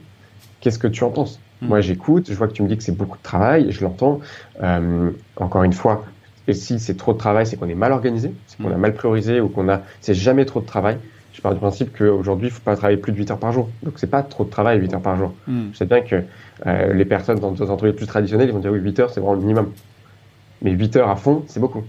[0.61, 1.41] qu'est-ce que tu en penses?
[1.61, 1.69] Hmm.
[1.69, 4.21] Moi, j'écoute, je vois que tu me dis que c'est beaucoup de travail, je l'entends.
[4.63, 6.05] Euh, encore une fois,
[6.47, 8.81] et si c'est trop de travail, c'est qu'on est mal organisé, c'est qu'on a hmm.
[8.81, 10.99] mal priorisé ou qu'on a, c'est jamais trop de travail.
[11.39, 13.53] Je pars du principe qu'aujourd'hui, il ne faut pas travailler plus de 8 heures par
[13.53, 13.69] jour.
[13.85, 15.35] Donc, c'est pas trop de travail, 8 heures par jour.
[15.47, 16.25] Je sais bien que
[16.67, 19.21] euh, les personnes dans des entreprises plus traditionnelles, ils vont dire oui, 8 heures, c'est
[19.21, 19.73] vraiment le minimum.
[20.63, 21.85] Mais 8 heures à fond, c'est beaucoup.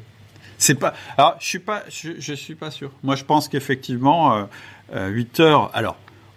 [0.60, 0.94] C'est pas.
[1.18, 2.92] Alors, je suis pas, je, suis pas sûr.
[3.02, 4.48] Moi, je pense qu'effectivement,
[4.94, 5.72] euh, 8 euh, heures.
[5.74, 5.96] Alors,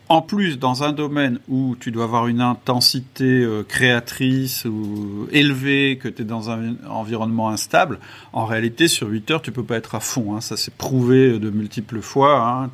[0.09, 5.97] en plus, dans un domaine où tu dois avoir une intensité euh, créatrice ou élevée,
[5.97, 7.99] que tu es dans un environnement instable,
[8.33, 10.35] en réalité, sur 8 heures, tu peux pas être à fond.
[10.35, 10.41] Hein.
[10.41, 12.47] Ça s'est prouvé de multiples fois.
[12.47, 12.71] Hein.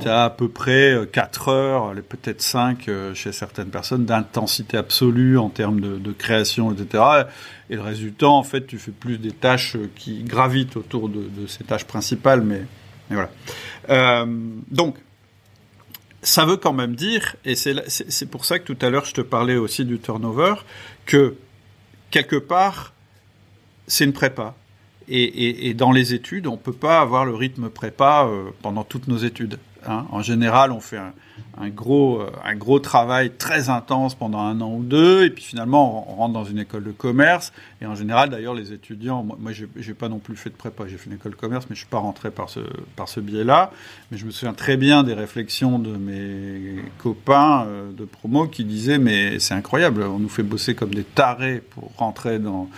[0.00, 4.76] Tu as, à peu près 4 euh, heures, peut-être 5 euh, chez certaines personnes, d'intensité
[4.76, 7.02] absolue en termes de, création, etc.
[7.70, 11.64] Et le résultat, en fait, tu fais plus des tâches qui gravitent autour de, ces
[11.64, 12.66] tâches principales, mais,
[13.08, 13.30] mais voilà.
[13.88, 14.26] Euh,
[14.70, 14.96] donc,
[16.22, 19.20] ça veut quand même dire, et c'est pour ça que tout à l'heure je te
[19.20, 20.54] parlais aussi du turnover,
[21.06, 21.36] que
[22.10, 22.92] quelque part,
[23.86, 24.54] c'est une prépa.
[25.10, 29.08] Et, dans les études, on ne peut pas avoir le rythme prépa euh, pendant toutes
[29.08, 29.58] nos études.
[29.86, 30.06] Hein.
[30.10, 31.14] En général, on fait un,
[31.70, 36.10] gros, euh, un gros travail très intense pendant un an ou deux, et puis finalement,
[36.10, 37.52] on rentre dans une école de commerce.
[37.80, 40.84] Et en général, d'ailleurs, les étudiants, moi, moi j'ai pas non plus fait de prépa,
[40.86, 42.60] j'ai fait une école de commerce, mais je suis pas rentré par ce,
[42.96, 43.70] par ce biais-là.
[44.10, 48.64] Mais je me souviens très bien des réflexions de mes copains euh, de promo qui
[48.64, 52.68] disaient, mais c'est incroyable, on nous fait bosser comme des tarés pour rentrer dans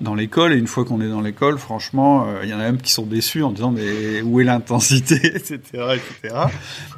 [0.00, 0.52] dans l'école.
[0.52, 2.92] Et une fois qu'on est dans l'école, franchement, euh, il y en a même qui
[2.92, 6.34] sont déçus en disant mais où est l'intensité, etc., etc.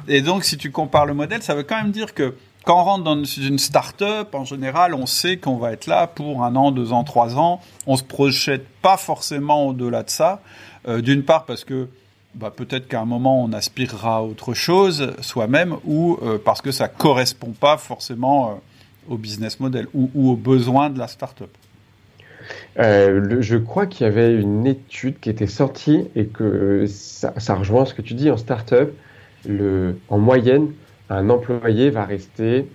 [0.07, 2.83] Et donc, si tu compares le modèle, ça veut quand même dire que quand on
[2.83, 6.71] rentre dans une start-up, en général, on sait qu'on va être là pour un an,
[6.71, 7.59] deux ans, trois ans.
[7.87, 10.41] On se projette pas forcément au-delà de ça.
[10.87, 11.87] Euh, d'une part parce que
[12.33, 16.71] bah, peut-être qu'à un moment on aspirera à autre chose soi-même, ou euh, parce que
[16.71, 18.61] ça correspond pas forcément
[19.07, 21.49] au business model ou, aux besoins de la start-up.
[22.79, 27.85] Euh, je crois qu'il y avait une étude qui était sortie et que ça, rejoint
[27.85, 28.93] ce que tu dis en start-up.
[29.45, 30.71] Le, en moyenne,
[31.11, 32.67] un employé va rester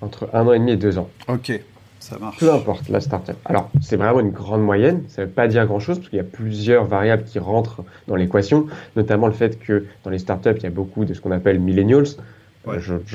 [0.00, 1.08] entre un an et demi et deux ans.
[1.28, 1.52] Ok,
[2.00, 2.38] ça marche.
[2.38, 3.36] Peu importe la start-up.
[3.44, 5.02] Alors, c'est vraiment une grande moyenne.
[5.08, 8.16] Ça ne veut pas dire grand-chose parce qu'il y a plusieurs variables qui rentrent dans
[8.16, 8.66] l'équation,
[8.96, 11.60] notamment le fait que dans les start-up, il y a beaucoup de ce qu'on appelle
[11.60, 12.06] millennials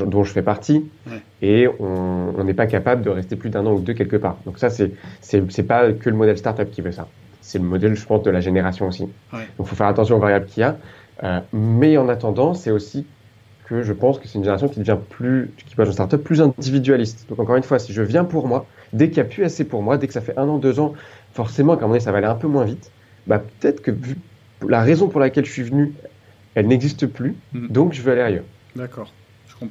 [0.07, 0.83] dont je fais partie,
[1.43, 4.37] et on n'est pas capable de rester plus d'un an ou deux quelque part.
[4.45, 7.07] Donc ça, c'est c'est pas que le modèle startup qui veut ça.
[7.41, 9.03] C'est le modèle, je pense, de la génération aussi.
[9.03, 10.77] Donc il faut faire attention aux variables qu'il y a.
[11.23, 13.05] Euh, mais en attendant, c'est aussi
[13.65, 16.41] que je pense que c'est une génération qui devient plus, qui passe en startup, plus
[16.41, 17.25] individualiste.
[17.29, 19.63] Donc encore une fois, si je viens pour moi, dès qu'il n'y a plus assez
[19.63, 20.93] pour moi, dès que ça fait un an, deux ans,
[21.33, 22.91] forcément, qu'à un moment ça va aller un peu moins vite,
[23.27, 23.91] bah peut-être que
[24.67, 25.93] la raison pour laquelle je suis venu,
[26.55, 27.67] elle n'existe plus, mm.
[27.67, 28.45] donc je veux aller ailleurs.
[28.75, 29.11] D'accord.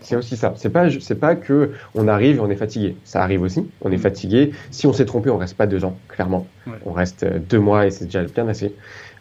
[0.00, 0.54] C'est aussi ça.
[0.56, 2.96] C'est pas, c'est pas que on arrive et on est fatigué.
[3.04, 3.68] Ça arrive aussi.
[3.82, 4.00] On est mm.
[4.00, 4.52] fatigué.
[4.70, 6.46] Si on s'est trompé, on reste pas deux ans, clairement.
[6.86, 8.74] On reste euh, deux mois et c'est déjà bien assez.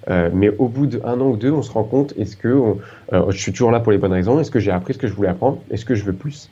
[0.09, 3.31] Euh, mais au bout d'un an ou deux, on se rend compte est-ce que euh,
[3.31, 5.13] je suis toujours là pour les bonnes raisons Est-ce que j'ai appris ce que je
[5.13, 6.49] voulais apprendre Est-ce que je veux plus?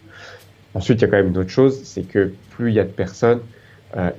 [0.75, 2.83] Ensuite, il y a quand même une autre chose, c'est que plus il y a
[2.83, 3.39] de personnes,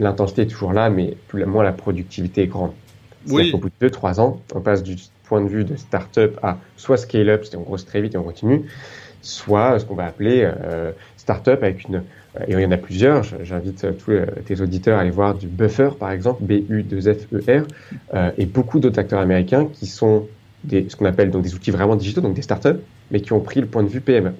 [0.00, 2.72] l'intensité est toujours là, mais plus moins la productivité est grande.
[3.28, 3.52] Oui.
[3.54, 6.58] Au bout de deux, trois ans, on passe du point de vue de start-up à
[6.76, 8.64] soit scale-up, c'est on grosse très vite et on continue,
[9.22, 12.02] soit ce qu'on va appeler euh, startup avec une
[12.46, 13.24] et il y en a plusieurs.
[13.42, 14.12] J'invite tous
[14.44, 17.64] tes auditeurs à aller voir du Buffer, par exemple, B-U-2-F-E-R,
[18.14, 20.28] euh, et beaucoup d'autres acteurs américains qui sont
[20.64, 23.40] des, ce qu'on appelle donc des outils vraiment digitaux, donc des startups, mais qui ont
[23.40, 24.32] pris le point de vue PME.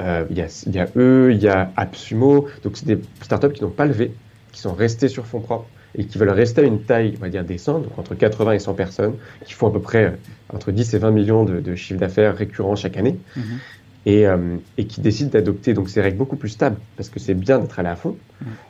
[0.00, 3.52] Euh, il y, a, y, a, eux, il y a AppSumo, donc c'est des startups
[3.52, 4.12] qui n'ont pas levé,
[4.50, 7.28] qui sont restés sur fonds propres et qui veulent rester à une taille, on va
[7.28, 10.10] dire, décente, donc entre 80 et 100 personnes, qui font à peu près euh,
[10.54, 13.58] entre 10 et 20 millions de, de chiffre d'affaires récurrents chaque année, mhm.
[14.06, 17.34] Et, euh, et, qui décident d'adopter donc ces règles beaucoup plus stables, parce que c'est
[17.34, 18.16] bien d'être allé à fond,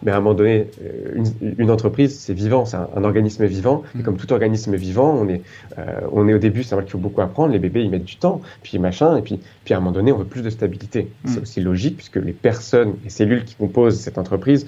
[0.03, 3.83] mais à un moment donné, euh, une, une entreprise, c'est vivant, c'est un, organisme vivant,
[3.95, 4.05] et mhm.
[4.05, 5.43] comme tout organisme vivant, on est,
[6.13, 8.17] on est au début, c'est vrai qu'il faut beaucoup apprendre, les bébés, ils mettent du
[8.17, 11.11] temps, puis machin, et puis, puis à un moment donné, on veut plus de stabilité.
[11.25, 14.67] C'est aussi logique, puisque les personnes, les cellules qui composent cette entreprise,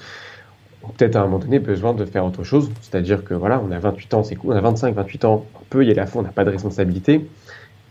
[0.97, 2.71] peut-être à un moment donné besoin de faire autre chose.
[2.81, 5.65] C'est-à-dire que voilà, on a 28 ans, c'est cool, on a 25, 28 ans, on
[5.71, 7.27] peut y aller à fond, on n'a pas de responsabilité.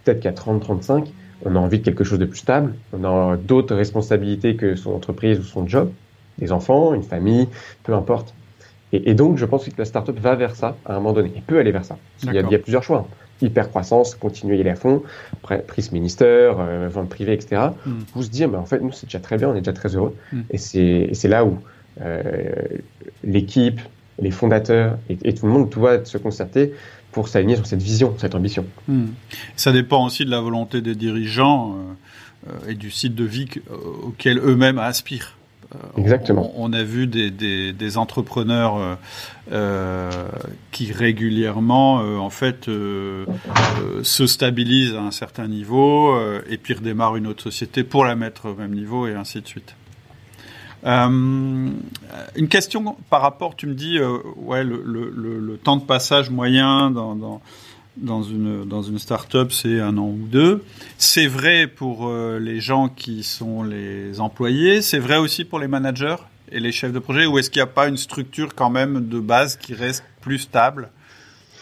[0.04, 1.12] Peut-être qu'à 30, 35,
[1.46, 4.94] on a envie de quelque chose de plus stable, on a d'autres responsabilités que son
[4.94, 5.92] entreprise ou son job,
[6.38, 7.48] des enfants, une famille,
[7.84, 8.34] peu importe.
[8.94, 11.32] Et, donc, je pense que la startup va vers ça à un moment donné.
[11.36, 11.98] Il peut aller vers ça.
[12.24, 13.08] Il y a, plusieurs choix.
[13.42, 15.02] Hyper croissance, continuer à y aller à fond,
[15.66, 17.70] prise ministère, euh, vente privée, etc.
[17.86, 17.92] Mm.
[18.14, 19.96] Vous se dire, mais en fait, nous, c'est déjà très bien, on est déjà très
[19.96, 20.14] heureux.
[20.34, 20.42] Mm.
[20.52, 21.58] Et c'est là où
[22.02, 22.22] euh,
[23.24, 23.80] l'équipe,
[24.20, 26.74] les fondateurs et, tout le monde doit se concerter
[27.12, 28.66] pour s'aligner sur cette vision, cette ambition.
[28.88, 29.08] Hmm.
[29.56, 31.76] Ça dépend aussi de la volonté des dirigeants.
[32.68, 33.48] et du site de vie
[34.04, 35.38] auquel eux-mêmes aspirent.
[35.98, 36.52] Exactement.
[36.58, 38.96] On, a vu des, des, entrepreneurs euh,
[39.52, 40.10] euh,
[40.72, 46.18] qui régulièrement, euh, en fait, se stabilisent à un certain niveau
[46.50, 49.48] et puis redémarrent une autre société pour la mettre au même niveau et ainsi de
[49.48, 49.76] suite.
[50.84, 54.00] Une question par rapport, tu me dis,
[54.38, 57.42] ouais, le, temps de passage moyen dans, dans
[57.98, 60.64] dans une, dans une start-up, c'est un an ou deux.
[60.98, 65.68] C'est vrai pour euh, les gens qui sont les employés, c'est vrai aussi pour les
[65.68, 66.16] managers
[66.52, 69.08] et les chefs de projet, ou est-ce qu'il n'y a pas une structure quand même
[69.08, 70.90] de base qui reste plus stable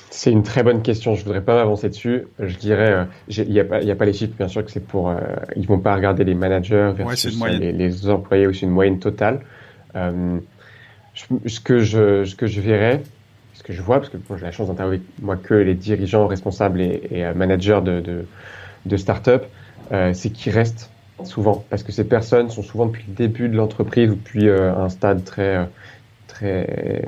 [0.10, 1.16] c'est une très bonne question.
[1.16, 2.28] Je voudrais pas m'avancer dessus.
[2.40, 5.10] Je dirais, euh, il n'y a, a, pas les chiffres, bien sûr, que c'est pour.
[5.10, 5.18] Euh,
[5.56, 9.42] ils vont pas regarder les managers versus les, les, employés ou c'est une moyenne totale.
[9.96, 10.40] Euh,
[11.46, 13.02] ce que je, ce que je verrais,
[13.54, 16.82] ce que je vois, parce que j'ai la chance d'interviewer moi que les dirigeants responsables
[16.82, 18.26] et, euh, managers de, de,
[18.86, 19.46] de start-up,
[19.92, 20.90] euh, c'est qu'ils restent
[21.26, 24.74] souvent, parce que ces personnes sont souvent depuis le début de l'entreprise ou depuis euh,
[24.74, 25.68] un stade très,
[26.28, 27.04] très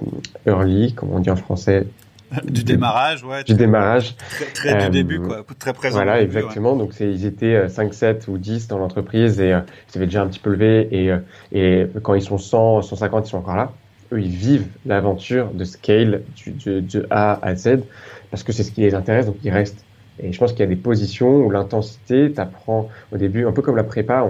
[0.45, 1.87] early, comme on dit en français.
[2.45, 3.43] Du démarrage, ouais.
[3.43, 4.15] Du démarrage.
[4.53, 5.43] Très, très du début, quoi.
[5.59, 5.95] Très présent.
[5.95, 6.75] Voilà, exactement.
[6.75, 10.39] Donc, ils étaient 5, 7 ou 10 dans l'entreprise et ils avaient déjà un petit
[10.39, 11.11] peu levé et,
[11.51, 13.71] et quand ils sont 100, 150, ils sont encore là
[14.11, 17.79] eux, ils vivent l'aventure de scale du, de A à Z
[18.29, 19.83] parce que c'est ce qui les intéresse, donc ils restent.
[20.19, 23.61] Et je pense qu'il y a des positions où l'intensité, t'apprends au début, un peu
[23.61, 24.25] comme la prépa,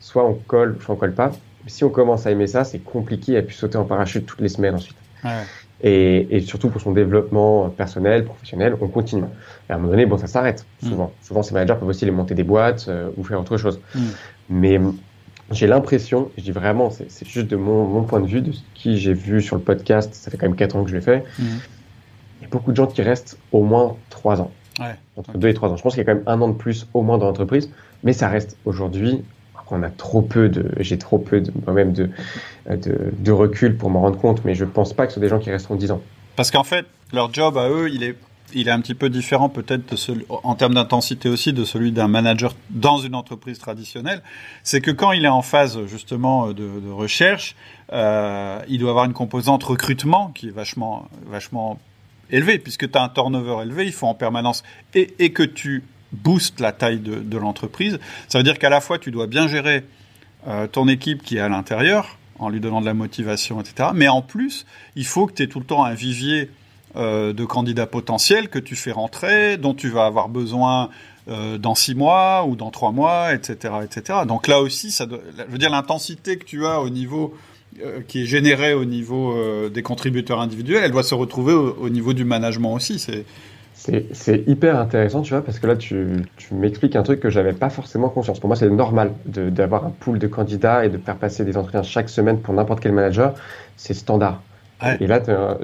[0.00, 1.32] soit on colle, soit on colle pas.
[1.66, 4.48] Si on commence à aimer ça, c'est compliqué à pu sauter en parachute toutes les
[4.48, 4.96] semaines ensuite.
[5.24, 5.42] Ouais.
[5.86, 9.24] Et, et, surtout pour son développement personnel, professionnel, on continue.
[9.68, 10.88] Et à un moment donné, bon, ça s'arrête mm.
[10.88, 11.12] souvent.
[11.20, 13.78] Souvent, ces managers peuvent aussi les monter des boîtes euh, ou faire autre chose.
[13.94, 14.00] Mm.
[14.48, 14.80] Mais
[15.50, 18.62] j'ai l'impression, je dis vraiment, c'est juste de mon, mon, point de vue, de ce
[18.74, 21.02] qui j'ai vu sur le podcast, ça fait quand même 4 ans que je l'ai
[21.02, 21.46] fait, mhm.
[22.40, 24.50] il y a beaucoup de gens qui restent au moins 3 ans.
[24.80, 24.96] Ouais.
[25.16, 25.76] Entre 2 et 3 ans.
[25.76, 27.70] Je pense qu'il y a quand même un an de plus au moins dans l'entreprise,
[28.02, 29.22] mais ça reste aujourd'hui,
[29.70, 32.10] on a trop peu de, j'ai trop peu de, moi-même de,
[32.68, 35.38] de, recul pour m'en rendre compte, mais je pense pas que ce sont des gens
[35.38, 36.02] qui resteront 10 ans.
[36.36, 38.16] Parce qu'en fait, leur job à eux, il est
[38.54, 39.94] il est un petit peu différent peut-être
[40.28, 44.22] en termes d'intensité aussi de celui d'un manager dans une entreprise traditionnelle.
[44.62, 47.56] C'est que quand il est en phase justement de, recherche,
[47.92, 51.78] euh, il doit avoir une composante recrutement qui est vachement, vachement
[52.30, 54.62] élevée, puisque tu as un turnover élevé, il faut en permanence,
[54.94, 55.82] et, et que tu
[56.14, 57.98] boostes la taille de, l'entreprise.
[58.28, 59.84] Ça veut dire qu'à la fois tu dois bien gérer
[60.46, 63.90] euh, ton équipe qui est à l'intérieur, en lui donnant de la motivation, etc.
[63.94, 66.50] Mais en plus, il faut que tu aies tout le temps un vivier
[66.96, 70.90] euh, de candidats potentiels que tu fais rentrer, dont tu vas avoir besoin
[71.28, 74.20] euh, dans six mois ou dans trois mois, etc., etc.
[74.26, 75.04] Donc là aussi, je
[75.48, 77.34] veux dire, l'intensité que tu as au niveau
[78.06, 79.36] qui est générée au niveau
[79.68, 83.00] des contributeurs individuels, elle doit se retrouver au, niveau du management aussi.
[83.00, 83.24] C'est
[84.12, 87.52] c'est hyper intéressant, tu vois, parce que là, tu, tu m'expliques un truc que j'avais
[87.52, 88.40] pas forcément conscience.
[88.40, 91.82] Pour moi, c'est normal d'avoir un pool de candidats et de faire passer des entretiens
[91.82, 93.34] chaque semaine pour n'importe quel manager.
[93.76, 94.40] C'est standard.
[95.00, 95.20] Et là,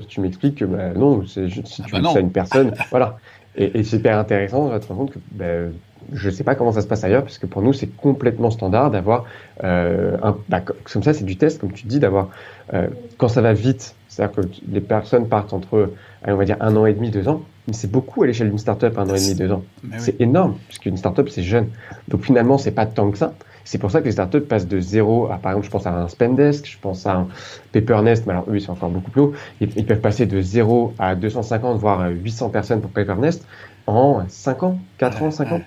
[0.08, 3.18] tu m'expliques que bah, non, si tu ah bah dis ça à une personne, voilà.
[3.56, 5.70] Et, et c'est hyper intéressant de te rendre compte que bah,
[6.12, 8.50] je ne sais pas comment ça se passe ailleurs, parce que pour nous, c'est complètement
[8.50, 9.24] standard d'avoir
[9.64, 10.36] euh, un.
[10.48, 12.28] Bah, comme ça, c'est du test, comme tu dis, d'avoir.
[12.74, 14.40] Euh, quand ça va vite, c'est-à-dire que
[14.70, 15.92] les personnes partent entre,
[16.26, 18.58] on va dire, un an et demi, deux ans, mais c'est beaucoup à l'échelle d'une
[18.58, 19.62] startup, un an et demi, deux ans.
[19.98, 21.68] C'est énorme, puisqu'une startup, c'est jeune.
[22.08, 23.34] Donc finalement, c'est pas tant que ça.
[23.64, 25.94] C'est pour ça que les startups passent de zéro à, par exemple, je pense à
[25.94, 27.28] un Spendesk, je pense à un
[27.72, 29.32] Paper.Nest, mais alors eux, ils sont encore beaucoup plus haut.
[29.60, 33.46] Ils, peuvent passer de zéro à 250, voire 800 personnes pour Paper.Nest
[33.86, 35.60] en 5 ans, 4 ans, 5 ans,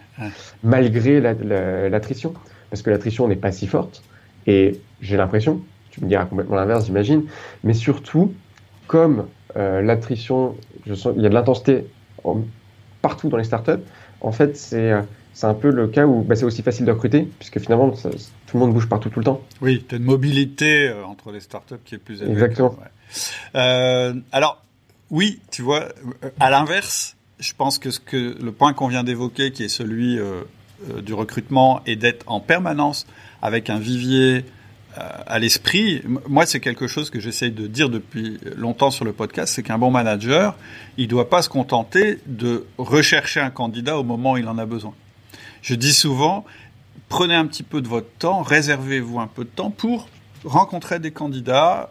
[0.63, 2.33] malgré l'attrition.
[2.69, 4.03] Parce que l'attrition n'est pas si forte.
[4.47, 7.23] Et j'ai l'impression, tu me diras complètement l'inverse, j'imagine,
[7.63, 8.33] mais surtout,
[8.87, 10.55] comme euh, l'attrition,
[10.85, 11.85] il y a de l'intensité
[13.01, 13.83] partout dans les startups,
[14.21, 15.01] en fait, c'est euh,
[15.33, 18.09] c'est un peu le cas où bah, c'est aussi facile de recruter, puisque finalement, tout
[18.53, 19.41] le monde bouge partout tout le temps.
[19.61, 22.33] Oui, tu as une mobilité euh, entre les startups qui est plus élevée.
[22.33, 22.75] Exactement.
[23.55, 24.63] Euh, alors,
[25.09, 25.89] oui, tu vois,
[26.39, 30.19] à l'inverse, je pense que, ce que le point qu'on vient d'évoquer, qui est celui
[30.19, 30.43] euh,
[31.01, 33.07] du recrutement, et d'être en permanence
[33.41, 34.45] avec un vivier
[34.95, 39.53] à l'esprit, moi, c'est quelque chose que j'essaye de dire depuis longtemps sur le podcast,
[39.55, 40.55] c'est qu'un bon manager,
[40.97, 44.57] il ne doit pas se contenter de rechercher un candidat au moment où il en
[44.57, 44.93] a besoin.
[45.61, 46.45] Je dis souvent,
[47.09, 50.09] prenez un petit peu de votre temps, réservez-vous un peu de temps pour
[50.43, 51.89] rencontrer des candidats.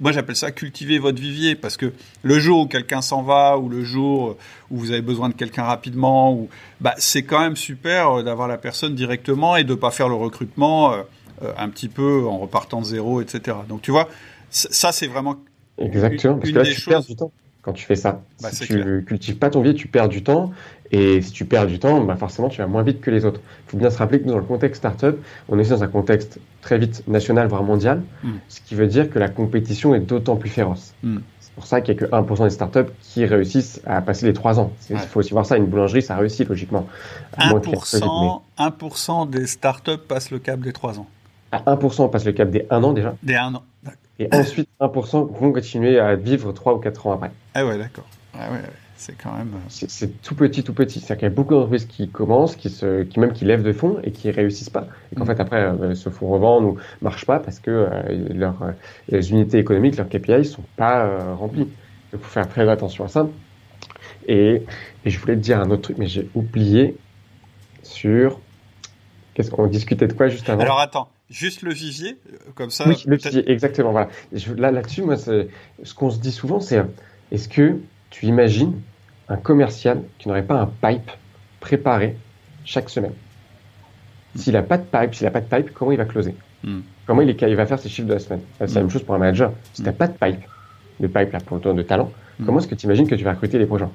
[0.00, 1.92] moi, j'appelle ça cultiver votre vivier parce que
[2.22, 4.36] le jour où quelqu'un s'en va ou le jour
[4.70, 6.48] où vous avez besoin de quelqu'un rapidement,
[6.80, 10.14] bah, c'est quand même super euh, d'avoir la personne directement et de pas faire le
[10.14, 11.02] recrutement euh,
[11.56, 13.56] un petit peu en repartant de zéro, etc.
[13.68, 14.08] Donc, tu vois,
[14.50, 15.36] ça, c'est vraiment
[15.80, 17.32] Exactement, parce que là, tu perds du temps.
[17.62, 18.22] quand tu fais ça.
[18.42, 20.52] Bah, si tu ne cultives pas ton biais, tu perds du temps.
[20.92, 23.40] Et si tu perds du temps, bah forcément, tu vas moins vite que les autres.
[23.66, 25.16] Il faut bien se rappeler que dans le contexte startup,
[25.48, 28.32] on est dans un contexte très vite national, voire mondial, hmm.
[28.48, 30.94] ce qui veut dire que la compétition est d'autant plus féroce.
[31.04, 31.18] Hmm.
[31.38, 34.32] C'est pour ça qu'il n'y a que 1% des startups qui réussissent à passer les
[34.32, 34.72] 3 ans.
[34.88, 36.86] Il faut aussi voir ça, une boulangerie, ça réussit logiquement.
[37.38, 41.06] 1%, 1 des startups passent le cap des 3 ans.
[41.52, 43.14] À 1% passe le cap des 1 an déjà.
[43.22, 43.62] Des 1 an.
[44.18, 47.30] Et ensuite, 1% vont continuer à vivre 3 ou 4 ans après.
[47.54, 48.06] Ah ouais, d'accord.
[48.34, 48.60] Ah ouais,
[48.96, 49.52] c'est quand même.
[49.54, 51.00] Euh, c'est tout petit, tout petit.
[51.00, 53.72] C'est-à-dire qu'il y a beaucoup d'entreprises qui commencent, qui, se, qui même qui lèvent de
[53.72, 54.86] fonds et qui réussissent pas.
[55.10, 55.26] Et qu'en mm.
[55.26, 58.74] fait, après, euh, se font revendre ou marchent pas parce que euh, leurs
[59.08, 61.64] les unités économiques, leurs KPI, sont pas remplis.
[61.64, 61.72] Donc,
[62.12, 63.26] il faut faire très attention à ça.
[64.28, 64.62] Et,
[65.04, 66.96] et je voulais te dire un autre truc, mais j'ai oublié
[67.82, 68.38] sur.
[69.34, 70.60] Qu'est-ce qu'on discutait de quoi juste avant?
[70.60, 72.88] Alors attends, Juste le vivier, euh, comme ça.
[72.88, 73.92] Oui, le vivier, exactement.
[73.92, 74.08] Voilà.
[74.56, 75.46] là, là-dessus, moi, ce
[75.94, 76.82] qu'on se dit souvent, c'est
[77.30, 77.78] est-ce que
[78.10, 78.74] tu imagines
[79.28, 81.10] un commercial qui n'aurait pas un pipe
[81.60, 82.16] préparé
[82.64, 83.12] chaque semaine?
[84.34, 86.34] S'il n'a pas de pipe, s'il n'a pas de pipe, comment il va closer?
[86.64, 86.80] Hmm.
[87.06, 88.40] Comment il, il, va faire ses chiffres de la semaine?
[88.58, 88.74] C'est la hmm.
[88.74, 89.52] même chose pour un manager.
[89.72, 89.96] Si tu n'as hmm.
[89.96, 90.44] pas de pipe,
[91.00, 92.10] de pipe là, pour de talent,
[92.44, 93.86] comment est-ce que tu imagines que tu vas recruter les projets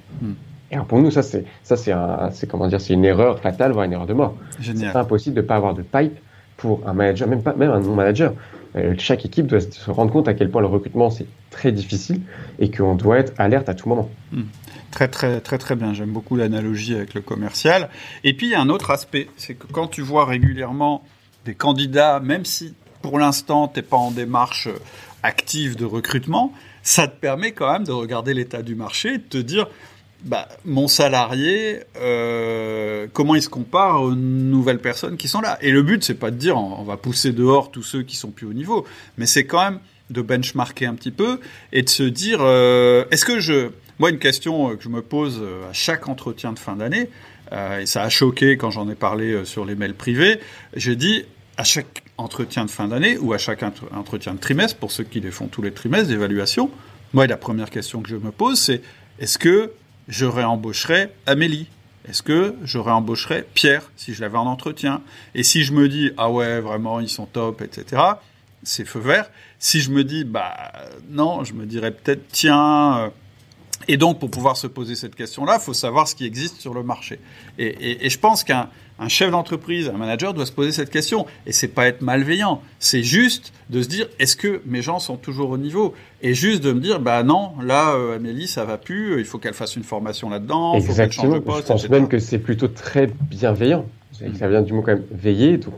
[0.72, 1.94] et alors pour nous, ça c'est ça c'est
[2.32, 4.36] c'est comment dire, c'est une erreur fatale, voire une erreur de mort.
[4.60, 6.18] C'est impossible de ne pas avoir de pipe
[6.58, 8.34] pour un manager, même pas même un non-manager.
[8.76, 12.22] Euh, chaque équipe doit se rendre compte à quel point le recrutement c'est très difficile
[12.60, 14.10] et qu'on doit être alerte à tout moment.
[14.32, 14.44] Hmm.
[14.92, 15.94] Très très très très bien.
[15.94, 17.90] J'aime beaucoup l'analogie avec le commercial.
[18.24, 21.04] Et puis il y a un autre aspect, c'est que quand tu vois régulièrement
[21.46, 24.68] des candidats, même si pour l'instant tu n'es pas en démarche
[25.24, 26.54] active de recrutement,
[26.84, 29.68] ça te permet quand même de regarder l'état du marché et de te dire
[30.26, 35.58] bah, mon salarié, euh, comment il se compare aux nouvelles personnes qui sont là?
[35.62, 38.32] Et le but, c'est pas de dire on, va pousser dehors tous ceux qui sont
[38.32, 38.86] plus au niveau,
[39.18, 41.40] mais c'est quand même de benchmarker un petit peu
[41.72, 43.70] et de se dire euh, est-ce que je.
[44.00, 47.10] Moi, une question que je me pose à chaque entretien de fin d'année,
[47.54, 50.42] euh, et ça a choqué quand j'en ai parlé sur les mails privés,
[50.76, 51.24] j'ai dit
[51.56, 53.64] à chaque entretien de fin d'année ou à chaque
[53.94, 56.70] entretien de trimestre, pour ceux qui les font tous les trimestres d'évaluation,
[57.14, 58.82] moi, la première question que je me pose, c'est
[59.20, 59.72] est-ce que
[60.08, 61.68] je réembaucherais Amélie
[62.08, 65.02] Est-ce que je réembaucherais Pierre si je l'avais en entretien?
[65.34, 68.02] Et si je me dis ah ouais vraiment ils sont top etc
[68.64, 69.30] c'est feu vert.
[69.60, 70.72] Si je me dis bah
[71.10, 73.10] non je me dirais peut-être tiens euh,
[73.88, 76.74] et donc, pour pouvoir se poser cette question-là, il faut savoir ce qui existe sur
[76.74, 77.20] le marché.
[77.58, 78.70] Et, je pense qu'un
[79.10, 81.26] chef d'entreprise, un manager doit se poser cette question.
[81.46, 85.18] Et c'est pas être malveillant, c'est juste de se dire est-ce que mes gens sont
[85.18, 85.94] toujours au niveau?
[86.22, 89.38] Et juste de me dire bah non, là euh, Amélie ça va plus, il faut
[89.38, 91.68] qu'elle fasse une formation là-dedans, il faut de poste.
[91.68, 93.86] Je pense même que c'est plutôt très bienveillant.
[94.40, 95.74] Ça vient du mot quand même veiller, donc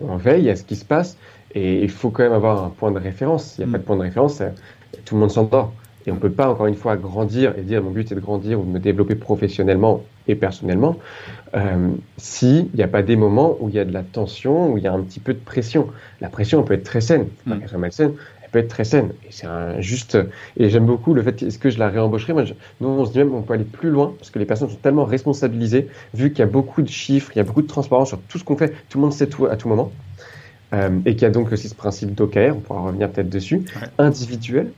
[0.00, 1.18] on, veille à ce qui se passe
[1.54, 3.52] et il faut quand même avoir un point de référence.
[3.52, 3.86] S'il n'y a pas de mm.
[3.86, 4.42] point de référence,
[5.04, 5.74] tout le monde s'endort.
[6.06, 8.20] Et on ne peut pas, encore une fois, grandir et dire mon but c'est de
[8.20, 10.96] grandir ou de me développer professionnellement et personnellement
[11.54, 14.78] euh, s'il n'y a pas des moments où il y a de la tension, où
[14.78, 15.88] il y a un petit peu de pression.
[16.20, 17.26] La pression, elle peut être très saine.
[17.46, 19.10] Pas qu'elle soit malsaine, elle peut être très saine.
[19.26, 19.46] Et c'est
[19.80, 20.18] juste.
[20.56, 22.32] Et j'aime beaucoup le fait est-ce que je la réembaucherai?
[22.32, 22.44] Moi,
[22.80, 24.76] nous, on se dit même on peut aller plus loin parce que les personnes sont
[24.76, 28.08] tellement responsabilisées, vu qu'il y a beaucoup de chiffres, il y a beaucoup de transparence
[28.08, 29.92] sur tout ce qu'on fait, tout le monde sait tout à tout moment.
[30.72, 33.62] Euh, et qu'il y a donc aussi ce principe d'OKR, on pourra revenir peut-être dessus,
[33.98, 34.72] individuel,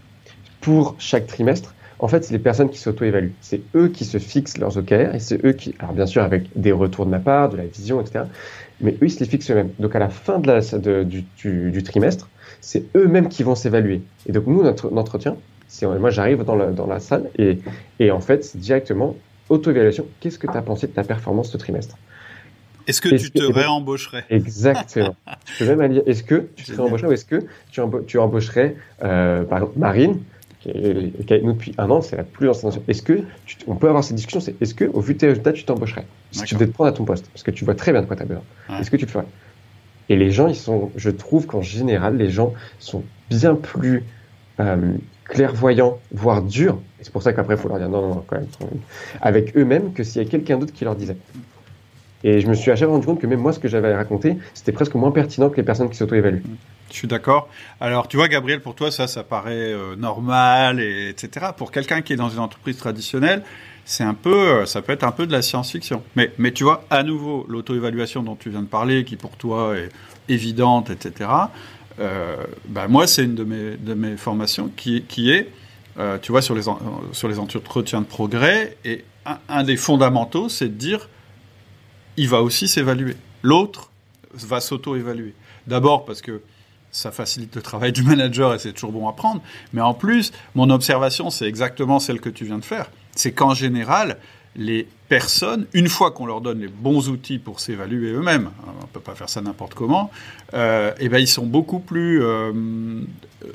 [0.64, 3.34] pour chaque trimestre, en fait, c'est les personnes qui s'auto-évaluent.
[3.42, 6.48] C'est eux qui se fixent leurs OKR et c'est eux qui, alors bien sûr avec
[6.56, 8.24] des retours de ma part, de la vision, etc.
[8.80, 9.70] Mais eux, ils se les fixent eux-mêmes.
[9.78, 12.30] Donc à la fin de la, du, trimestre,
[12.62, 14.00] c'est eux-mêmes qui vont s'évaluer.
[14.26, 15.36] Et donc nous, notre entretien,
[15.68, 17.58] c'est moi j'arrive dans, dans la, salle et,
[18.00, 19.16] et en fait, c'est directement
[19.50, 20.06] auto-évaluation.
[20.20, 21.98] Qu'est-ce que tu as pensé de ta performance ce trimestre?
[22.86, 24.24] Est-ce que tu te réembaucherais?
[24.30, 25.16] Exactement.
[25.44, 27.40] tu peux même aller, est-ce que tu te réembaucherais ou est-ce que
[27.70, 30.20] tu, tu embaucherais, euh, par exemple, Marine,
[30.64, 32.72] qui est, avec nous depuis un an, c'est la plus ancienne.
[32.88, 33.20] Est-ce que,
[33.66, 36.06] on peut avoir cette discussion, c'est est-ce que, au vu de tes résultats, tu t'embaucherais
[36.32, 38.06] Si tu devais te prendre à ton poste, parce que tu vois très bien de
[38.06, 38.42] quoi tu as besoin,
[38.80, 39.26] est-ce que tu le ferais?
[40.08, 44.04] Et les gens, ils sont, je trouve qu'en général, les gens sont bien plus
[44.60, 44.92] euh,
[45.24, 48.24] clairvoyants, voire durs, et c'est pour ça qu'après, il faut leur dire non, non, non,
[48.26, 48.46] quand même,
[49.20, 51.16] avec eux-mêmes, que s'il y a quelqu'un d'autre qui leur disait.
[52.26, 53.94] Et je me suis à chaque fois rendu compte que même moi, ce que j'avais
[53.94, 56.42] raconté, c'était presque moins pertinent que les personnes qui s'auto-évaluent.
[56.94, 57.48] Je suis d'accord.
[57.80, 61.46] Alors, tu vois, Gabriel, pour toi, ça, ça paraît euh, normal, et, etc.
[61.56, 63.42] Pour quelqu'un qui est dans une entreprise traditionnelle,
[63.84, 66.04] c'est un peu, euh, ça peut être un peu de la science-fiction.
[66.14, 69.76] Mais, mais tu vois, à nouveau, l'auto-évaluation dont tu viens de parler, qui pour toi
[69.76, 69.88] est
[70.28, 71.30] évidente, etc.
[71.98, 72.36] Euh,
[72.68, 75.50] bah, moi, c'est une de mes, de mes formations qui, qui est,
[75.98, 76.62] euh, tu vois, sur les,
[77.10, 78.76] sur les entretiens de progrès.
[78.84, 79.04] Et
[79.48, 81.08] un des fondamentaux, c'est de dire,
[82.16, 83.16] il va aussi s'évaluer.
[83.42, 83.90] L'autre
[84.32, 85.34] va s'auto-évaluer.
[85.66, 86.40] D'abord parce que
[86.94, 89.42] ça facilite le travail du manager et c'est toujours bon à prendre.
[89.72, 92.90] Mais en plus, mon observation, c'est exactement celle que tu viens de faire.
[93.16, 94.18] C'est qu'en général,
[94.56, 98.82] les personnes, une fois qu'on leur donne les bons outils pour s'évaluer eux-mêmes, hein, on
[98.82, 100.12] ne peut pas faire ça n'importe comment,
[100.54, 103.48] euh, eh ben ils sont beaucoup plus, euh, euh,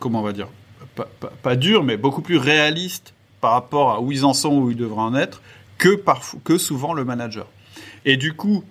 [0.00, 0.48] comment on va dire,
[0.96, 1.08] pas,
[1.42, 4.76] pas, durs, mais beaucoup plus réalistes par rapport à où ils en sont, où ils
[4.76, 5.40] devraient en être,
[5.78, 7.46] que, parfois, que souvent le manager.
[8.04, 8.64] Et du coup,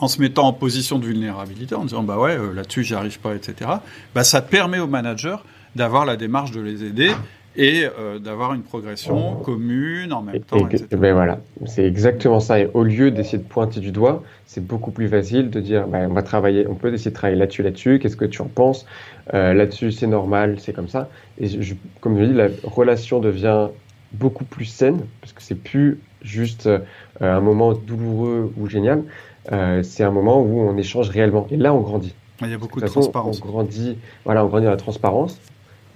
[0.00, 3.34] en se mettant en position de vulnérabilité, en disant bah ouais, là-dessus j'y arrive pas,
[3.34, 3.70] etc.,
[4.14, 5.44] bah, ça permet au manager
[5.76, 7.12] d'avoir la démarche de les aider
[7.56, 10.68] et euh, d'avoir une progression commune en même temps.
[10.70, 12.60] Et, ben voilà, c'est exactement ça.
[12.60, 16.08] Et au lieu d'essayer de pointer du doigt, c'est beaucoup plus facile de dire, ben,
[16.10, 17.98] on va travailler, on peut essayer de travailler là-dessus, là-dessus.
[17.98, 18.86] Qu'est-ce que tu en penses
[19.34, 21.08] euh, Là-dessus, c'est normal, c'est comme ça.
[21.38, 23.68] Et je, comme je dis, la relation devient
[24.12, 26.78] beaucoup plus saine parce que c'est plus juste euh,
[27.20, 29.02] un moment douloureux ou génial.
[29.50, 31.46] C'est un moment où on échange réellement.
[31.50, 32.14] Et là, on grandit.
[32.42, 33.40] Il y a beaucoup de, transparence.
[33.44, 35.38] On grandit, voilà, on grandit dans la transparence.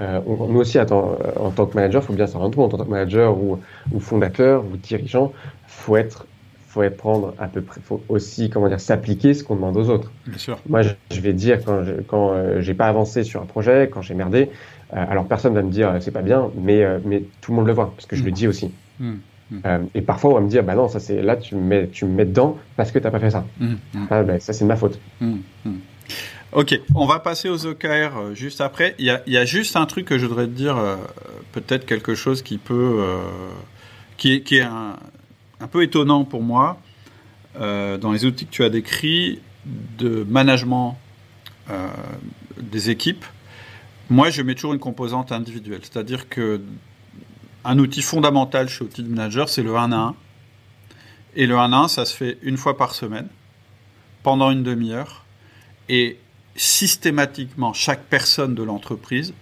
[0.00, 2.74] Euh, nous aussi, en tant que manager, il faut bien s'en rendre compte.
[2.74, 3.58] En tant que manager ou,
[4.00, 5.32] fondateur ou dirigeant,
[5.66, 6.26] faut être,
[6.66, 9.88] faut être prendre à peu près, faut aussi comment dire, s'appliquer ce qu'on demande aux
[9.88, 10.10] autres.
[10.26, 10.58] Bien sûr.
[10.68, 14.02] Moi, je, vais dire quand je, quand euh, j'ai pas avancé sur un projet, quand
[14.02, 14.50] j'ai merdé,
[14.92, 17.72] euh, alors personne va me dire c'est pas bien, mais mais tout le monde le
[17.72, 18.34] voit parce que je le mm.
[18.34, 18.72] dis aussi.
[19.50, 19.56] Mm.
[19.56, 19.86] Mm.
[19.94, 22.06] et parfois, on va me dire, bah non, ça c'est là, tu me mets, tu
[22.06, 23.44] me mets dedans parce que t'as pas fait ça.
[24.10, 24.98] Ah, bah, ça, c'est de ma faute.
[26.54, 28.94] Ok, on va passer aux OKR euh, juste après.
[29.00, 30.94] Il y, a, juste un truc que je voudrais te dire, euh,
[31.50, 33.22] peut-être quelque chose qui peut, euh,
[34.18, 34.96] qui est, un,
[35.72, 36.78] peu étonnant pour moi
[37.58, 39.40] dans les outils que tu as décrits
[39.98, 40.96] de management
[42.60, 43.24] des équipes.
[44.08, 46.60] Moi, je mets toujours une composante individuelle, c'est-à-dire que
[47.64, 50.14] un outil fondamental chez Outil Manager, c'est le 1 à 1.
[51.36, 53.28] Et le 1 à 1, ça se fait une fois par semaine,
[54.22, 55.24] pendant une demi-heure.
[55.88, 56.18] Et
[56.56, 59.34] systématiquement chaque personne de l'entreprise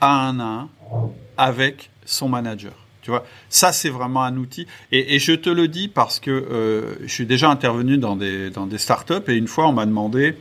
[0.00, 0.68] a un à un
[1.36, 2.72] avec son manager.
[3.02, 4.66] Tu vois, ça c'est vraiment un outil.
[4.90, 8.66] Et, je te le dis parce que euh, je suis déjà intervenu dans des dans
[8.66, 10.36] des startups et une fois on m'a demandé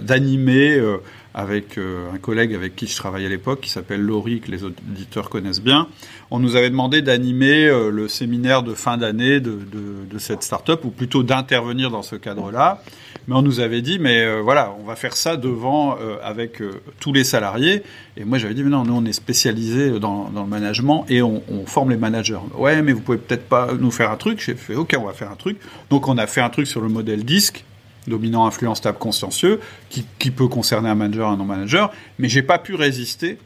[0.00, 0.98] d'animer euh,
[1.34, 4.64] avec euh, un collègue avec qui je travaillais à l'époque, qui s'appelle Laurie, que les
[4.64, 5.88] auditeurs connaissent bien.
[6.30, 11.22] On nous avait demandé d'animer le séminaire de fin d'année de, cette startup, ou plutôt
[11.22, 12.82] d'intervenir dans ce cadre-là
[13.28, 16.60] mais on nous avait dit, mais euh, voilà, on va faire ça devant, euh, avec
[16.60, 17.82] euh, tous les salariés.
[18.16, 21.22] Et moi, j'avais dit, mais non, nous, on est spécialisé dans, dans le management et
[21.22, 22.38] on, on, forme les managers.
[22.56, 24.42] Ouais, mais vous pouvez peut-être pas nous faire un truc.
[24.44, 25.58] J'ai fait, ok, on va faire un truc.
[25.90, 27.64] Donc, on a fait un truc sur le modèle disque,
[28.06, 31.92] dominant, influence, stable, consciencieux, qui, qui peut concerner un manager, un non-manager.
[32.18, 33.38] Mais j'ai pas pu résister.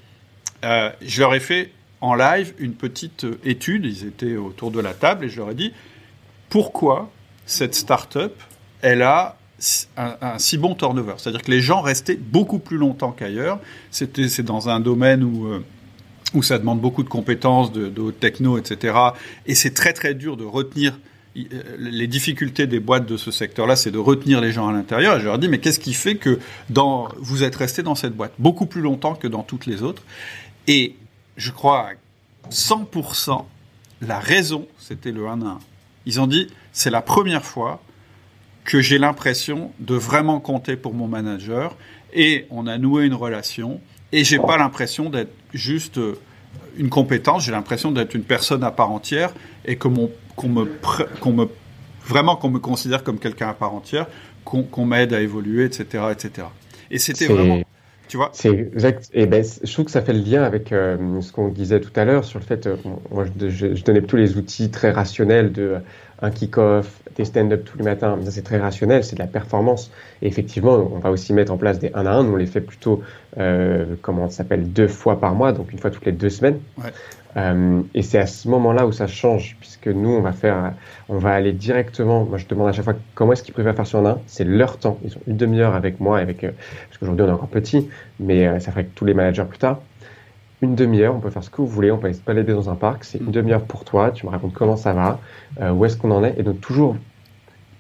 [0.63, 3.85] je leur ai fait en live une petite étude.
[3.85, 5.73] Ils étaient autour de la table et je leur ai dit,
[6.49, 7.11] pourquoi
[7.47, 8.35] cette start-up,
[8.83, 9.37] elle a
[9.97, 11.15] un, si bon turnover?
[11.19, 13.59] C'est-à-dire que les gens restaient beaucoup plus longtemps qu'ailleurs.
[13.91, 15.65] C'est dans un domaine où, euh,
[16.35, 18.97] où ça demande beaucoup de compétences, de, de techno, etc.
[19.47, 20.99] Et c'est très très dur de retenir euh,
[21.79, 25.17] les difficultés des boîtes de ce secteur-là, c'est de retenir les gens à l'intérieur.
[25.17, 26.39] Et je leur dis, mais qu'est-ce qui fait que
[27.19, 30.03] vous êtes resté dans cette boîte beaucoup plus longtemps que dans toutes les autres?
[30.67, 30.97] Et
[31.37, 33.45] je crois à 100%,
[34.01, 35.59] la raison, c'était le 1 à 1.
[36.07, 37.83] Ils ont dit, c'est la première fois
[38.65, 41.77] que j'ai l'impression de vraiment compter pour mon manager
[42.13, 43.81] et on a noué une relation
[44.13, 46.19] et j'ai pas l'impression d'être juste euh,
[46.77, 49.33] une compétence, j'ai l'impression d'être une personne à part entière
[49.65, 50.71] et que mon qu'on me
[51.21, 51.47] qu'on me
[52.07, 54.07] vraiment qu'on me considère comme quelqu'un à part entière,
[54.45, 56.47] qu'on m'aide à évoluer, etc., etc.
[56.91, 57.63] Et c'était vraiment
[58.09, 59.11] tu vois C'est exact.
[59.15, 61.91] Et ben, je trouve que ça fait le lien avec euh, ce qu'on disait tout
[61.97, 62.77] à l'heure sur le fait, euh,
[63.11, 65.79] moi je, je, je, donnais tous les outils très rationnels de
[66.23, 69.91] un kick-off, des stand-up tous les matins, ça c'est très rationnel, c'est de la performance.
[70.23, 72.61] Et effectivement, on va aussi mettre en place des 1 à 1, on les fait
[72.61, 73.03] plutôt,
[73.39, 76.61] euh, comment ça s'appelle, deux fois par mois, donc une fois toutes les deux semaines.
[76.79, 76.93] Ouais.
[77.37, 80.73] Euh, et c'est à ce moment-là où ça change, puisque nous, on va faire,
[81.09, 82.25] on va aller directement.
[82.25, 84.19] Moi, je demande à chaque fois comment est-ce qu'ils préfèrent faire sur un 1.
[84.27, 84.99] C'est leur temps.
[85.05, 86.53] Ils ont une demi-heure avec moi, avec euh,
[86.89, 87.89] parce qu'aujourd'hui on est encore petit,
[88.21, 89.81] mais euh, ça ferait que tous les managers plus tard
[90.63, 92.71] une demi-heure, on peut faire ce que vous voulez, on peut aller se balader dans
[92.71, 95.21] un parc, c'est une demi-heure pour toi, tu me racontes comment ça va,
[95.61, 96.97] euh, où est-ce qu'on en est, et donc toujours,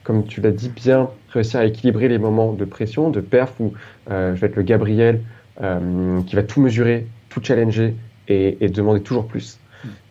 [0.04, 3.72] comme tu l'as dit, bien réussir à équilibrer les moments de pression, de perf, où
[4.10, 5.22] je vais être le Gabriel
[5.58, 7.94] qui va tout mesurer, tout challenger
[8.28, 9.58] et, et, demander toujours plus.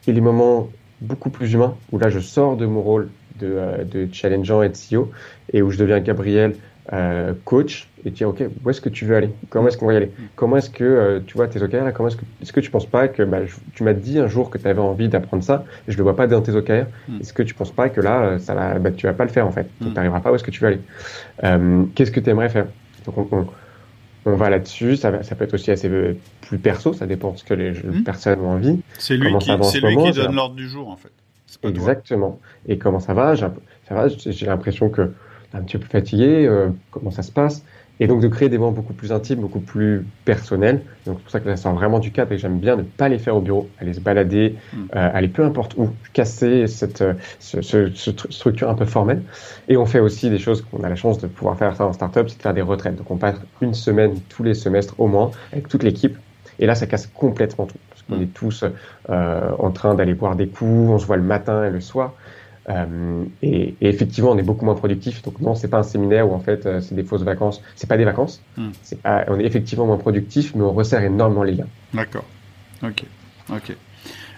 [0.08, 0.70] Et les moments
[1.02, 3.10] beaucoup plus humains, où là je sors de mon rôle
[3.40, 5.12] de, de challengeant et de CEO,
[5.54, 6.56] et où je deviens Gabriel
[6.94, 9.32] euh, coach et dire ok où est-ce que tu veux aller?
[9.50, 10.12] Comment est-ce qu'on va y aller?
[10.36, 12.70] Comment est-ce que euh, tu vois tes OKR là comment est-ce que est-ce que tu
[12.70, 13.40] penses pas que bah,
[13.74, 16.16] tu m'as dit un jour que tu avais envie d'apprendre ça et je le vois
[16.16, 17.22] pas dans tes OKR hmm.
[17.22, 19.32] est-ce que tu penses pas que là euh, ça va bah, tu vas pas le
[19.32, 19.68] faire en fait?
[19.82, 20.82] Tu n'arriveras pas où est-ce que tu veux aller
[21.44, 22.68] euh, qu'est-ce que tu aimerais faire?
[23.08, 23.48] Donc on,
[24.26, 24.96] on va là-dessus.
[24.96, 25.90] Ça, ça, peut être aussi assez
[26.48, 28.04] plus perso, ça dépend de ce que les hmm.
[28.04, 28.80] personnes ont envie.
[28.98, 31.12] C'est lui, qui, lui qui donne l'ordre du jour, en fait.
[31.64, 32.40] Exactement.
[32.68, 35.12] Et comment ça va J'ai l'impression que
[35.54, 36.50] un petit peu fatigué.
[36.92, 37.64] comment ça se passe
[38.00, 40.82] et donc de créer des moments beaucoup plus intimes, beaucoup plus personnels.
[41.06, 43.10] Donc c'est pour ça que ça sort vraiment du cadre et j'aime bien ne pas
[43.10, 44.78] les faire au bureau, aller se balader, mm.
[44.96, 47.90] euh, aller peu importe où, casser cette, euh, ce,
[48.30, 49.22] structure un peu formelle.
[49.70, 51.94] Et on fait aussi des choses qu'on a la chance de pouvoir faire ça en
[51.94, 52.96] startup, c'est de faire des retraites.
[52.96, 56.18] Donc on passe une semaine tous les semestres au moins avec toute l'équipe.
[56.60, 57.78] Et là, ça casse complètement tout.
[57.90, 58.24] Parce qu'on mm.
[58.24, 58.66] est tous
[59.10, 62.14] euh, en train d'aller boire des coups, on se voit le matin et le soir.
[62.70, 65.22] Euh, et, effectivement, on est beaucoup moins productif.
[65.22, 67.62] Donc non, c'est pas un séminaire où en fait euh, c'est des fausses vacances.
[67.76, 68.42] C'est pas des vacances.
[69.04, 71.68] Pas, on est effectivement moins productif, mais on resserre énormément les liens.
[71.94, 72.26] D'accord.
[72.84, 73.04] Ok.
[73.54, 73.76] Ok.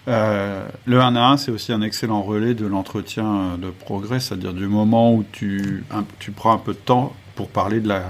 [0.07, 4.53] Euh, le 1 à 1, c'est aussi un excellent relais de l'entretien de progrès, c'est-à-dire
[4.53, 5.83] du moment où tu,
[6.19, 8.03] tu prends un peu de temps pour parler de la,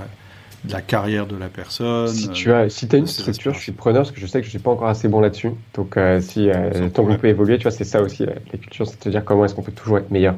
[0.68, 2.08] de la carrière de la personne.
[2.08, 4.46] Si tu as, si as une structure, je suis preneur parce que je sais que
[4.46, 5.52] je suis pas encore assez bon là-dessus.
[5.74, 8.86] Donc, euh, si euh, tant qu'on peut évoluer, tu vois, c'est ça aussi la, culture,
[8.86, 10.36] c'est de dire comment est-ce qu'on peut toujours être meilleur.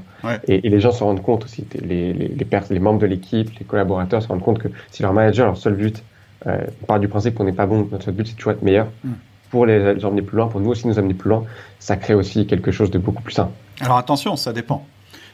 [0.47, 3.65] Et, les gens se rendent compte aussi, les, les, les, les membres de l'équipe, les
[3.65, 6.03] collaborateurs se rendent compte que si leur manager, leur seul but,
[6.47, 8.63] euh, on part du principe qu'on n'est pas bon, notre seul but c'est toujours être
[8.63, 8.87] meilleur.
[9.03, 9.13] Hmm.
[9.49, 11.43] Pour les, les emmener plus loin, pour nous aussi nous amener plus loin,
[11.79, 13.49] ça crée aussi quelque chose de beaucoup plus sain.
[13.81, 14.85] Alors attention, ça dépend.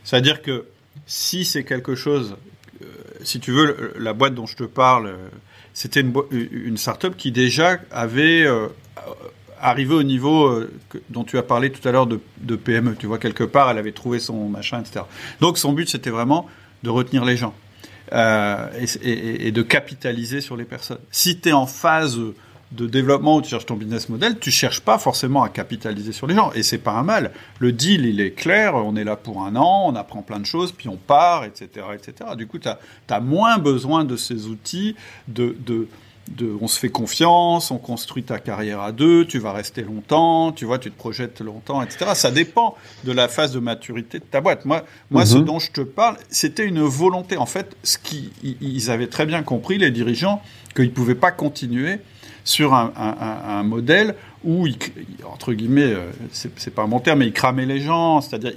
[0.05, 0.67] C'est-à-dire que
[1.05, 2.37] si c'est quelque chose
[3.27, 5.15] si tu veux, la boîte dont je te parle,
[5.73, 8.67] c'était une, une start-up qui déjà avait euh,
[9.61, 10.71] arrivé au niveau euh,
[11.09, 12.95] dont tu as parlé tout à l'heure de, PME.
[12.95, 15.05] Tu vois, quelque part, elle avait trouvé son machin, etc.
[15.41, 16.47] Donc son but, c'était vraiment
[16.83, 17.53] de retenir les gens
[18.13, 18.69] euh,
[19.01, 20.99] et, et, de capitaliser sur les personnes.
[21.11, 22.19] Si tu es en phase
[22.71, 26.27] de développement où tu cherches ton business model, tu cherches pas forcément à capitaliser sur
[26.27, 26.51] les gens.
[26.53, 27.31] Et c'est pas un mal.
[27.59, 30.45] Le deal, il est clair, on est là pour un an, on apprend plein de
[30.45, 31.85] choses, puis on part, etc.
[31.93, 32.31] etc.
[32.37, 34.95] Du coup, tu as, moins besoin de ces outils
[35.27, 35.87] de, de,
[36.31, 40.51] de, on se fait confiance, on construit ta carrière à deux, tu vas rester longtemps,
[40.51, 42.11] tu vois, tu te projettes longtemps, etc.
[42.15, 44.65] Ça dépend de la phase de maturité de ta boîte.
[44.65, 45.45] Moi, moi ce mhm.
[45.45, 47.37] dont je te parle, c'était une volonté.
[47.37, 50.41] En fait, ce qu'ils avaient très bien compris, les dirigeants,
[50.75, 51.99] qu'ils ne pouvaient pas continuer
[52.45, 54.67] sur un, modèle où,
[55.25, 58.21] entre guillemets, euh, c'est pas un bon terme, mais ils cramaient les gens.
[58.21, 58.53] C'est-à-dire,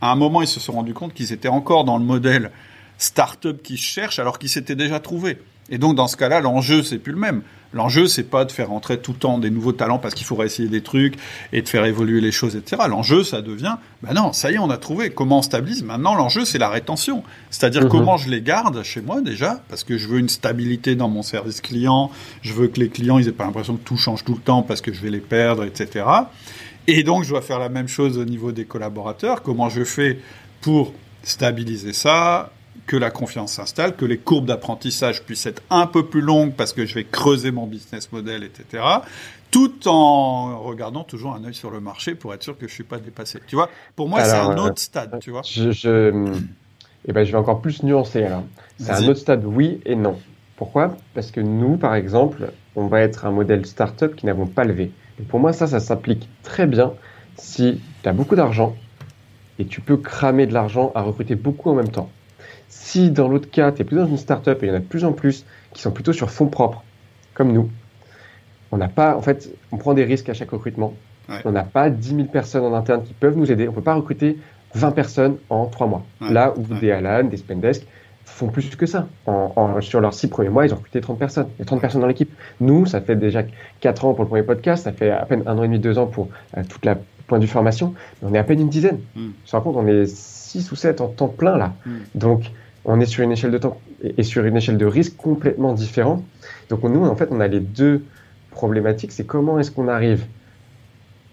[0.00, 2.50] à un moment, ils se sont rendus compte qu'ils étaient encore dans le modèle
[2.98, 5.38] start-up qui cherche alors qu'ils s'étaient déjà trouvés.
[5.70, 7.42] Et donc, dans ce cas-là, l'enjeu, c'est plus le même.
[7.74, 10.46] L'enjeu, c'est pas de faire entrer tout le temps des nouveaux talents parce qu'il faudrait
[10.46, 11.16] essayer des trucs
[11.52, 12.82] et de faire évoluer les choses, etc.
[12.88, 15.82] L'enjeu, ça devient, ben non, ça y est, on a trouvé comment on stabilise?
[15.82, 17.24] Maintenant, l'enjeu, c'est la rétention.
[17.50, 17.88] C'est-à-dire mhm.
[17.88, 21.22] comment je les garde chez moi déjà, parce que je veux une stabilité dans mon
[21.22, 22.12] service client.
[22.42, 24.62] Je veux que les clients, ils aient pas l'impression que tout change tout le temps
[24.62, 26.04] parce que je vais les perdre, etc.
[26.86, 29.42] Et donc, je dois faire la même chose au niveau des collaborateurs.
[29.42, 30.20] Comment je fais
[30.60, 30.92] pour
[31.24, 32.52] stabiliser ça,
[32.86, 36.72] que la confiance s'installe, que les courbes d'apprentissage puissent être un peu plus longues parce
[36.72, 38.82] que je vais creuser mon business model, etc.
[39.50, 42.84] Tout en regardant toujours un œil sur le marché pour être sûr que je suis
[42.84, 43.40] pas dépassé.
[43.46, 45.42] Tu vois, pour moi, c'est un autre euh, stade, tu vois.
[45.44, 46.32] Je, je,
[47.06, 48.26] eh ben, je vais encore plus nuancer.
[48.78, 50.18] C'est un autre stade, oui et non.
[50.56, 50.96] Pourquoi?
[51.14, 54.92] Parce que nous, par exemple, on va être un modèle startup qui n'avons pas levé.
[55.20, 56.92] Et pour moi, ça, ça s'applique très bien
[57.36, 58.76] si tu as beaucoup d'argent
[59.58, 62.10] et tu peux cramer de l'argent à recruter beaucoup en même temps.
[62.76, 64.80] Si dans l'autre cas, tu es plus dans une startup et il y en a
[64.80, 66.82] de plus en plus qui sont plutôt sur fonds propres,
[67.32, 67.70] comme nous,
[68.72, 70.92] on n'a pas, en fait, on prend des risques à chaque recrutement.
[71.44, 73.68] On n'a pas 10 000 personnes en interne qui peuvent nous aider.
[73.68, 74.38] On ne peut pas recruter
[74.74, 76.04] 20 personnes en 3 mois.
[76.20, 77.86] Là où des Alan, des Spendesk
[78.24, 79.06] font plus que ça.
[79.80, 81.46] sur leurs 6 premiers mois, ils ont recruté 30 personnes.
[81.56, 82.32] Il y a 30 personnes dans l'équipe.
[82.60, 83.44] Nous, ça fait déjà
[83.80, 85.98] 4 ans pour le premier podcast, ça fait à peine un an et demi, 2
[85.98, 86.96] ans pour euh, toute la
[87.28, 87.94] point de vue formation.
[88.22, 88.98] On est à peine une dizaine.
[89.14, 89.28] Mm.
[89.46, 91.74] Je me compte, on est 6 ou 7 en temps plein là.
[91.86, 91.92] Mm.
[92.16, 92.50] Donc,
[92.84, 96.22] on est sur une échelle de temps et sur une échelle de risque complètement différente.
[96.68, 98.04] Donc nous, en fait, on a les deux
[98.50, 99.12] problématiques.
[99.12, 100.24] C'est comment est-ce qu'on arrive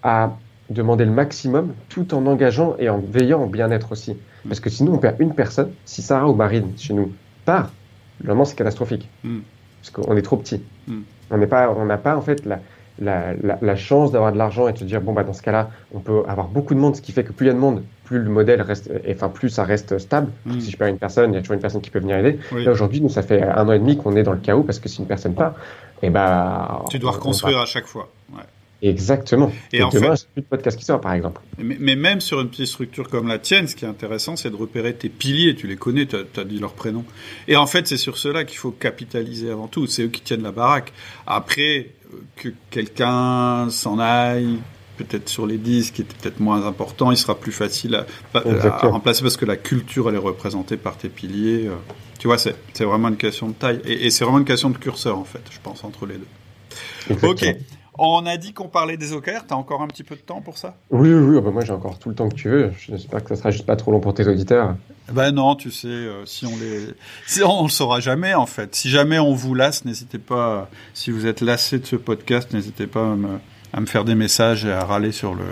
[0.04, 0.38] à
[0.70, 4.16] demander le maximum tout en engageant et en veillant au bien-être aussi.
[4.48, 5.72] Parce que sinon, on perd une personne.
[5.86, 7.12] Si Sarah ou Marine, chez nous,
[7.46, 7.72] part,
[8.24, 9.10] vraiment, c'est catastrophique.
[9.24, 9.40] Mm.
[9.82, 10.64] Parce qu'on est trop petit.
[10.88, 11.00] Mm.
[11.32, 12.60] On n'est pas, on n'a pas, en fait, la,
[13.00, 15.72] la, la, chance d'avoir de l'argent et de se dire bon bah dans ce cas-là
[15.94, 17.60] on peut avoir beaucoup de monde ce qui fait que plus il y a de
[17.60, 20.60] monde plus le modèle reste et enfin plus ça reste stable mm.
[20.60, 22.40] si je perds une personne il y a toujours une personne qui peut venir aider
[22.52, 24.80] là aujourd'hui nous ça fait un an et demi qu'on est dans le chaos parce
[24.80, 25.54] que si une personne part
[26.04, 28.44] et eh bah tu dois reconstruire à chaque fois ouais.
[28.84, 29.52] Exactement.
[29.72, 31.40] Et, en demain, fait, plus de podcast qui sort, par exemple.
[31.60, 34.56] Mais, même sur une petite structure comme la tienne, ce qui est intéressant, c'est de
[34.56, 35.56] repérer tes piliers.
[35.56, 37.06] Tu les connais, tu as, dit leur prénom.
[37.48, 39.86] Et en fait, c'est sur cela qu'il faut capitaliser avant tout.
[39.86, 40.94] C'est eux qui tiennent la baraque.
[41.28, 41.92] Après,
[42.36, 44.58] que quelqu'un s'en aille,
[45.04, 49.22] peut-être sur les disques, qui était peut-être moins important, il sera plus facile à, remplacer
[49.22, 51.68] parce que la culture, elle est représentée par tes piliers.
[51.68, 51.76] Euh,
[52.20, 53.82] Tu vois, c'est vraiment une question de taille.
[53.86, 57.28] Et, c'est vraiment une question de curseur, en fait, je pense, entre les deux.
[57.28, 57.46] Ok.
[57.98, 59.46] On a dit qu'on parlait des OKR.
[59.48, 60.78] T'as encore un petit peu de temps pour ça?
[60.90, 61.42] Oui, oui, oui.
[61.42, 62.72] Bah, moi, j'ai encore tout le temps que tu veux.
[62.88, 64.76] J'espère que ça sera juste pas trop long pour tes auditeurs.
[65.12, 66.88] Ben non, tu sais, euh, si on les,
[67.28, 68.76] si on le saura jamais en fait.
[68.76, 70.70] Si jamais on vous lasse, n'hésitez pas.
[70.94, 73.40] Si vous êtes lassé de ce podcast, n'hésitez pas à me,
[73.74, 75.46] à me faire des messages et à râler sur le,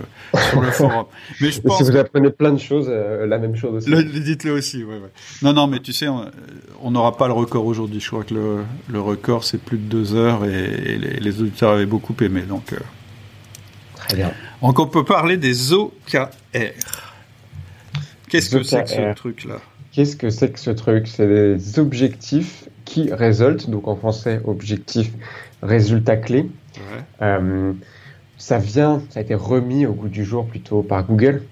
[0.50, 1.06] sur le forum.
[1.42, 4.22] Mais je pense si vous apprenez plein de choses, euh, la même chose aussi.
[4.22, 5.12] Dites-le aussi, ouais, ouais.
[5.42, 6.08] Non, non, mais tu sais,
[6.82, 8.00] on n'aura pas le record aujourd'hui.
[8.00, 8.58] Je crois que le,
[8.90, 12.42] le record, c'est plus de deux heures et, les, auditeurs avaient beaucoup aimé.
[12.42, 12.78] Donc, euh,
[13.96, 14.32] Très bien.
[14.62, 16.30] Donc, on peut parler des OKR.
[18.30, 19.60] Qu'est-ce que c'est que ce truc-là?
[19.92, 21.08] Qu'est-ce que c'est que ce truc?
[21.08, 25.12] C'est des objectifs qui résultent, donc en français, objectifs,
[25.62, 26.50] résultats clés.
[26.78, 26.82] Ouais.
[27.22, 27.74] Euh,
[28.40, 31.44] ça vient, ça a été remis au goût du jour plutôt par Google,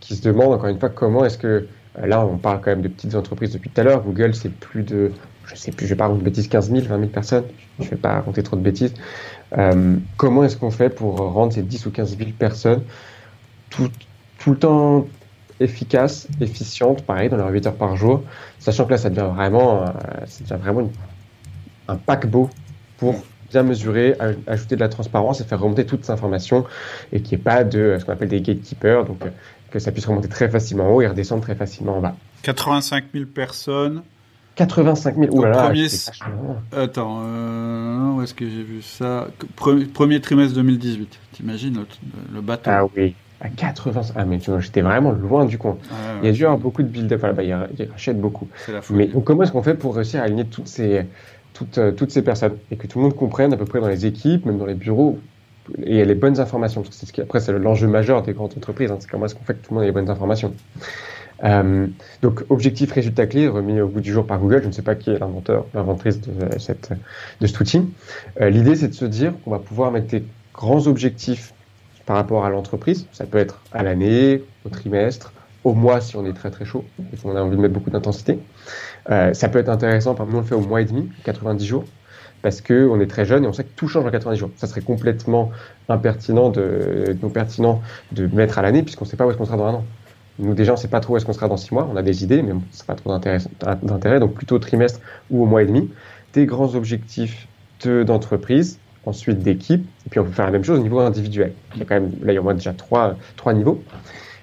[0.00, 2.82] qui se demande encore une fois comment est-ce que, euh, là on parle quand même
[2.82, 5.12] de petites entreprises depuis tout à l'heure, Google c'est plus de,
[5.46, 7.44] je sais plus, je vais pas raconter de bêtises, 15 000, 20 000 personnes,
[7.78, 8.94] je vais pas raconter trop de bêtises.
[9.56, 12.82] Euh, comment est-ce qu'on fait pour rendre ces 10 ou 15 000 personnes
[13.68, 13.90] tout,
[14.38, 15.06] tout le temps
[15.60, 18.22] efficaces, efficientes, pareil, dans leurs 8 heures par jour,
[18.58, 19.86] sachant que là ça devient vraiment, euh,
[20.26, 20.90] ça devient vraiment
[21.86, 22.48] un paquebot
[22.96, 26.64] pour bien mesurer, ajouter de la transparence et faire remonter toutes ces informations
[27.12, 29.30] et qu'il n'y ait pas de ce qu'on appelle des gatekeepers, donc euh,
[29.70, 32.16] que ça puisse remonter très facilement en haut et redescendre très facilement en bas.
[32.42, 34.02] 85 000 personnes.
[34.56, 35.56] 85 000, oulala.
[35.56, 35.86] là premier...
[36.76, 39.28] Attends, euh, où est-ce que j'ai vu ça?
[39.54, 41.86] Premier, trimestre 2018, t'imagines le,
[42.34, 42.68] le, bateau?
[42.72, 44.00] Ah oui, à 80.
[44.16, 45.78] Ah, mais tu vois, j'étais vraiment loin du compte.
[46.22, 47.20] il y a dû avoir beaucoup de build-up.
[47.20, 48.48] Voilà, bah, il, rachète beaucoup.
[48.90, 51.06] Mais comment est-ce qu'on fait pour réussir à aligner toutes ces,
[51.78, 54.06] euh, toutes, ces personnes et que tout le monde comprenne à peu près dans les
[54.06, 55.18] équipes, même dans les bureaux,
[55.82, 56.82] et les bonnes informations.
[56.82, 58.90] Parce que ce qui, après, c'est l'enjeu majeur des grandes entreprises.
[58.90, 60.54] Hein, c'est comment est-ce qu'on fait que tout le monde ait les bonnes informations.
[61.44, 61.86] Euh,
[62.22, 64.62] donc, objectif, résultat clé, remis au bout du jour par Google.
[64.62, 66.90] Je ne sais pas qui est l'inventeur, l'inventrice de, cette,
[67.40, 67.82] de cet outil.
[68.40, 71.52] Euh, l'idée, c'est de se dire qu'on va pouvoir mettre des grands objectifs
[72.06, 73.06] par rapport à l'entreprise.
[73.12, 75.32] Ça peut être à l'année, au trimestre,
[75.64, 77.90] au mois si on est très très chaud et qu'on a envie de mettre beaucoup
[77.90, 78.38] d'intensité.
[79.10, 81.66] Euh, ça peut être intéressant, par exemple, on le fait au mois et demi, 90
[81.66, 81.84] jours,
[82.42, 84.50] parce qu'on est très jeune et on sait que tout change en 90 jours.
[84.56, 85.50] Ça serait complètement
[85.88, 87.82] impertinent de, non pertinent
[88.12, 89.84] de mettre à l'année, puisqu'on ne sait pas où est-ce qu'on sera dans un an.
[90.38, 91.88] Nous, déjà, on ne sait pas trop où est-ce qu'on sera dans six mois.
[91.92, 94.20] On a des idées, mais bon, ça pas trop d'intérêt.
[94.20, 95.00] Donc, plutôt au trimestre
[95.30, 95.90] ou au mois et demi.
[96.32, 97.48] Des grands objectifs
[97.84, 99.84] d'entreprise, ensuite d'équipe.
[100.06, 101.54] Et puis, on peut faire la même chose au niveau individuel.
[101.74, 103.82] Il y a quand même, là, il y a au moins déjà trois, trois niveaux.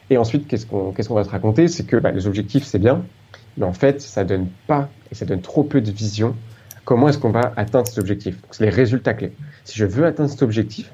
[0.10, 1.70] Et ensuite, qu'est-ce qu'on qu'est-ce qu'on va se raconter?
[1.70, 3.04] C'est que bah, les objectifs, c'est bien,
[3.58, 6.36] mais en fait, ça donne pas et ça donne trop peu de vision.
[6.84, 9.34] Comment est-ce qu'on va atteindre cet objectif C'est les résultats clés.
[9.64, 10.92] Si je veux atteindre cet objectif,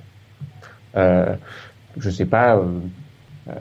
[0.95, 1.35] euh,
[1.97, 2.79] je sais pas, euh,
[3.49, 3.53] euh,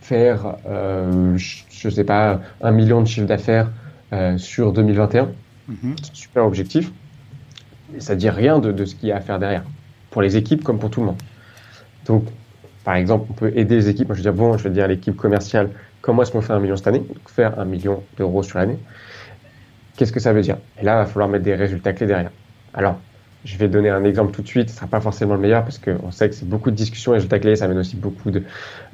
[0.00, 3.70] faire, euh, je sais pas, un million de chiffre d'affaires
[4.38, 5.28] sur 2021,
[5.68, 6.90] mm super objectif,
[7.92, 9.64] mais ça dit rien de, de ce qu'il y a à faire derrière,
[10.10, 11.22] pour les équipes comme pour tout le monde.
[12.06, 12.24] Donc,
[12.88, 14.08] par exemple, on peut aider les équipes.
[14.08, 15.68] Moi, je veux dire, bon, je veux dire l'équipe commerciale,
[16.00, 17.02] comment est-ce qu'on fait un million cette année?
[17.26, 18.78] Faire un million d'euros sur l'année.
[19.94, 20.56] Qu'est-ce que ça veut dire?
[20.80, 22.30] Et là, il va falloir mettre des résultats clés derrière.
[22.72, 22.98] Alors,
[23.44, 24.70] je vais donner un exemple tout de suite.
[24.70, 27.12] Ce ne sera pas forcément le meilleur parce qu'on sait que c'est beaucoup de discussions.
[27.12, 28.42] Les résultats clés, ça mène aussi beaucoup de.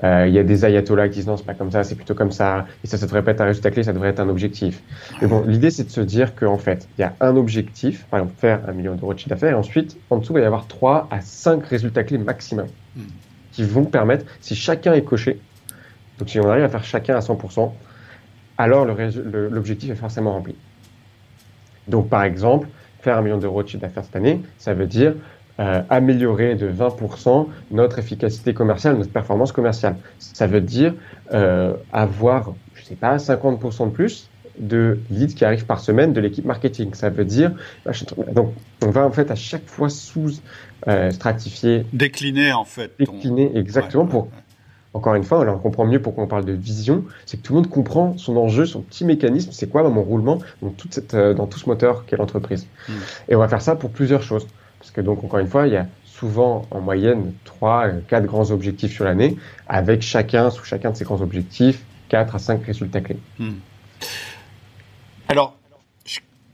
[0.03, 2.15] Euh, il y a des ayatollahs qui disent non, c'est pas comme ça, c'est plutôt
[2.15, 2.67] comme ça.
[2.83, 4.83] Et ça, ça devrait pas être un résultat clé, ça devrait être un objectif.
[5.23, 8.19] Mais bon, l'idée, c'est de se dire qu'en fait, il y a un objectif, par
[8.19, 9.53] exemple, faire un million d'euros de chiffre d'affaires.
[9.53, 12.67] Et ensuite, en dessous, il va y avoir trois à cinq résultats clés maximum.
[13.55, 15.41] Qui vont permettre, si chacun est coché,
[16.19, 17.71] donc si on arrive à faire chacun à 100%,
[18.59, 20.55] alors l'objectif est forcément rempli.
[21.89, 22.69] Donc par exemple,
[23.01, 25.15] faire un million d'euros de chiffre d'affaires cette année, ça veut dire
[25.61, 29.97] euh, améliorer de 20% notre efficacité commerciale, notre performance commerciale.
[30.19, 30.95] Ça veut dire
[31.33, 36.21] euh, avoir, je sais pas, 50% de plus de leads qui arrivent par semaine de
[36.21, 36.95] l'équipe marketing.
[36.95, 37.53] Ça veut dire,
[38.33, 38.53] donc
[38.85, 40.41] on va en fait à chaque fois sous
[40.89, 41.87] euh, stratifier.
[41.93, 42.93] Décliner en fait.
[42.99, 44.29] Décliner exactement pour.
[44.93, 47.57] Encore une fois, on comprend mieux pourquoi on parle de vision, c'est que tout le
[47.57, 51.35] monde comprend son enjeu, son petit mécanisme, c'est quoi mon roulement dans, toute cette, euh,
[51.35, 52.69] dans tout ce moteur qu'est l'entreprise.
[52.89, 52.93] Hmm.
[53.29, 54.47] Et on va faire ça pour plusieurs choses.
[54.79, 58.27] Parce que donc, encore une fois, il y a souvent en moyenne 3, 4 euh,
[58.27, 62.65] grands objectifs sur l'année, avec chacun, sous chacun de ces grands objectifs, 4 à 5
[62.65, 63.19] résultats clés.
[63.41, 63.55] Hmm.
[65.29, 65.57] Alors,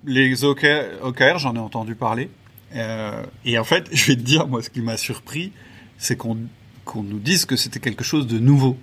[0.07, 2.31] les OKR, j'en ai entendu parler.
[2.77, 5.53] Euh, et en fait, je vais te dire, moi, ce qui m'a surpris,
[5.99, 6.37] c'est qu'on
[6.97, 8.77] nous dise que c'était quelque chose de nouveau.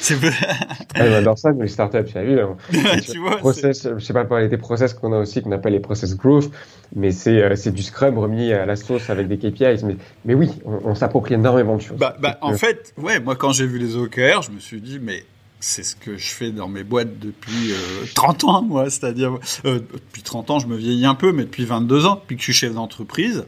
[0.00, 0.16] C'est
[0.94, 2.40] ah, j'adore ça, mais les startups, tu as vu.
[2.40, 2.56] Hein.
[3.02, 5.80] tu vois, process, je sais pas parler des process qu'on a aussi, qu'on appelle les
[5.80, 6.50] process growth,
[6.96, 9.84] mais c'est euh, du Scrum remis à la sauce avec des KPIs.
[9.84, 11.98] Mais, mais oui, on, s'approprie énormément de choses.
[11.98, 14.98] Bah, bah en fait, ouais, moi quand j'ai vu les OKR, je me suis dit,
[15.00, 15.24] mais
[15.60, 17.72] c'est ce que je fais dans mes boîtes depuis
[18.14, 18.88] 30 ans, moi.
[18.90, 22.40] C'est-à-dire, depuis 30 ans, je me vieillis un peu, mais depuis 22 ans, depuis que
[22.40, 23.44] je suis chef d'entreprise,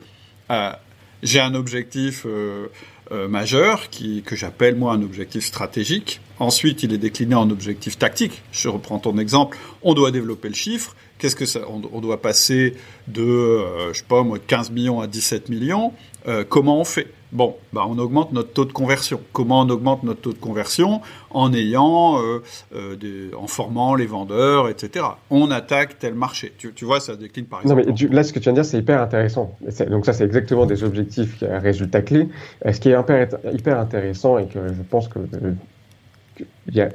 [1.23, 2.27] j'ai un objectif
[3.11, 6.21] majeur qui, que j'appelle, moi, un objectif stratégique.
[6.39, 8.43] Ensuite, il est décliné en objectif tactique.
[8.53, 9.57] Je reprends ton exemple.
[9.83, 10.95] On doit développer le chiffre.
[11.19, 12.75] Qu'est-ce que ça on, doit passer
[13.09, 13.61] de,
[13.93, 15.93] je sais pas, moi, 15 millions à 17 millions.
[16.49, 17.09] comment on fait?
[17.33, 19.19] Bon, bah on augmente notre taux de conversion.
[19.33, 22.43] Comment on augmente notre taux de conversion En ayant, euh,
[22.75, 25.07] euh, des, en formant les vendeurs, etc.
[25.31, 26.53] On attaque tel marché.
[26.59, 27.87] Tu, tu vois, ça décline par exemple.
[27.87, 29.57] Non, mais là, ce que tu viens de dire, c'est hyper intéressant.
[29.89, 32.29] Donc ça, c'est exactement des objectifs à résultat clé.
[32.71, 35.21] Ce qui est hyper, hyper intéressant et que je pense que
[36.69, 36.89] il y a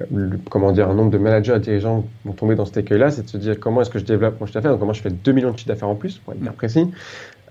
[0.50, 3.30] comment dire, un nombre de managers et dirigeants vont tomber dans cet écueil-là, c'est de
[3.30, 5.52] se dire comment est-ce que je développe mon chiffre d'affaires, comment je fais 2 millions
[5.52, 6.88] de chiffres d'affaires en plus, pour être bien précis.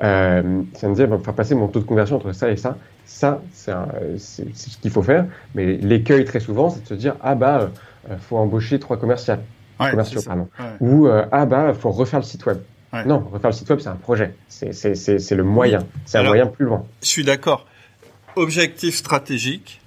[0.02, 2.76] Euh, ça me dire, va faire passer mon taux de conversion entre ça et ça.
[3.04, 3.72] Ça, c'est
[4.18, 5.26] ce qu'il faut faire.
[5.54, 7.70] Mais l'écueil, très souvent, c'est de se dire, ah bah,
[8.10, 9.34] euh, faut embaucher trois commerciaux.
[9.78, 10.48] commerciaux pardon.
[10.80, 12.58] Ou, euh, ah bah, faut refaire le site web.
[13.04, 14.34] Non, refaire le site web, c'est un projet.
[14.48, 15.80] C'est le moyen.
[16.04, 16.84] C'est un moyen plus loin.
[17.02, 17.66] Je suis d'accord.
[18.36, 19.80] Objectif stratégique,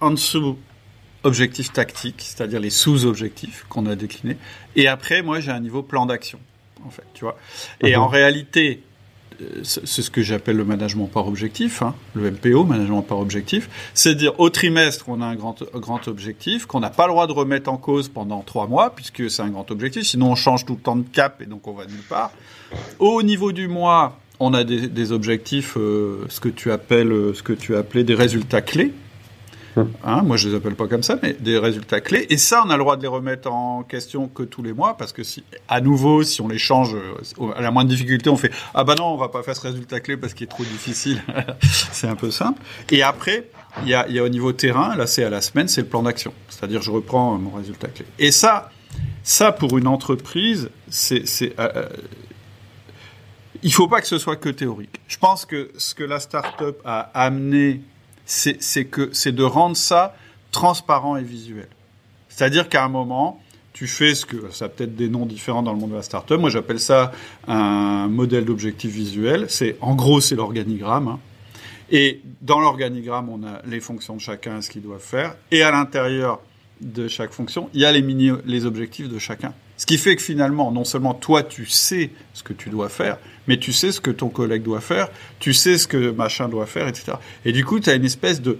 [0.00, 0.56] en dessous,
[1.22, 4.36] objectif tactique, c'est-à-dire les sous-objectifs qu'on a déclinés.
[4.76, 6.38] Et après, moi, j'ai un niveau plan d'action,
[6.84, 7.36] en fait, tu vois.
[7.80, 8.02] Et mhm.
[8.02, 8.82] en réalité,
[9.62, 14.14] c'est ce que j'appelle le management par objectif, hein, le MPO, management par objectif, c'est
[14.14, 17.32] dire au trimestre on a un grand, grand objectif qu'on n'a pas le droit de
[17.32, 20.74] remettre en cause pendant trois mois puisque c'est un grand objectif, sinon on change tout
[20.74, 22.32] le temps de cap et donc on va nulle part.
[22.98, 27.34] Au niveau du mois, on a des, des objectifs, euh, ce que tu appelles, euh,
[27.34, 28.92] ce que tu appelais des résultats clés.
[30.04, 32.26] Hein, moi, je les appelle pas comme ça, mais des résultats clés.
[32.30, 34.96] Et ça, on a le droit de les remettre en question que tous les mois,
[34.96, 38.36] parce que si, à nouveau, si on les change euh, à la moindre difficulté, on
[38.36, 40.64] fait ah bah non, on va pas faire ce résultat clé parce qu'il est trop
[40.64, 41.22] difficile.
[41.92, 42.60] c'est un peu simple.
[42.90, 43.48] Et après,
[43.82, 45.88] il y a, y a au niveau terrain, là, c'est à la semaine, c'est le
[45.88, 46.32] plan d'action.
[46.48, 48.06] C'est-à-dire, je reprends mon résultat clé.
[48.18, 48.70] Et ça,
[49.22, 51.88] ça pour une entreprise, c'est, c'est euh, euh
[53.62, 55.00] il faut pas que ce soit que théorique.
[55.08, 57.80] Je pense que ce que la start-up a amené
[58.26, 60.14] c'est que c'est de rendre ça
[60.50, 61.68] transparent et visuel.
[62.28, 63.40] C'est-à-dire qu'à un moment,
[63.72, 66.02] tu fais ce que ça a peut-être des noms différents dans le monde de la
[66.02, 66.38] startup.
[66.38, 67.12] Moi, j'appelle ça
[67.46, 69.46] un modèle d'objectif visuel.
[69.48, 71.08] C'est en gros, c'est l'organigramme.
[71.08, 71.20] Hein.
[71.90, 75.70] Et dans l'organigramme, on a les fonctions de chacun, ce qu'ils doivent faire, et à
[75.70, 76.40] l'intérieur
[76.80, 79.52] de chaque fonction, il y a les mini, les objectifs de chacun.
[79.76, 83.18] Ce qui fait que finalement, non seulement toi, tu sais ce que tu dois faire,
[83.46, 85.08] mais tu sais ce que ton collègue doit faire,
[85.38, 87.12] tu sais ce que machin doit faire, etc.
[87.44, 88.58] Et du coup, tu as une espèce de,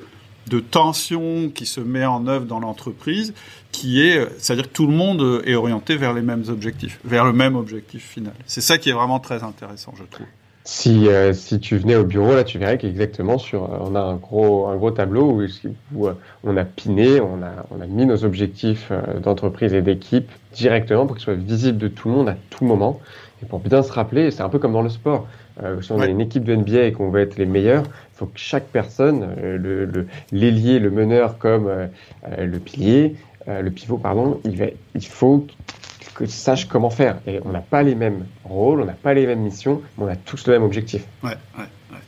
[0.48, 3.34] de tension qui se met en œuvre dans l'entreprise,
[3.72, 7.32] qui est, c'est-à-dire que tout le monde est orienté vers les mêmes objectifs, vers le
[7.32, 8.34] même objectif final.
[8.46, 10.26] C'est ça qui est vraiment très intéressant, je trouve.
[10.66, 14.00] Si, euh, si tu venais au bureau, là, tu verrais qu'exactement sur, euh, on a
[14.00, 16.12] un gros, un gros tableau où, euh,
[16.42, 18.90] on a piné, on a, on a mis nos objectifs
[19.22, 23.00] d'entreprise et d'équipe directement pour qu'ils soient visibles de tout le monde à tout moment.
[23.44, 25.28] Et pour bien se rappeler, c'est un peu comme dans le sport.
[25.82, 28.26] si on a une équipe de NBA et qu'on veut être les meilleurs, il faut
[28.26, 31.70] que chaque personne, le, l'ailier, le, meneur comme
[32.36, 33.14] le pilier,
[33.46, 35.46] le pivot, pardon, il, va, il faut
[36.16, 37.18] que sache comment faire.
[37.26, 40.08] Et on n'a pas les mêmes rôles, on n'a pas les mêmes missions, mais on
[40.08, 41.02] a tous le même objectif.
[41.22, 41.98] Ouais, ouais, ouais.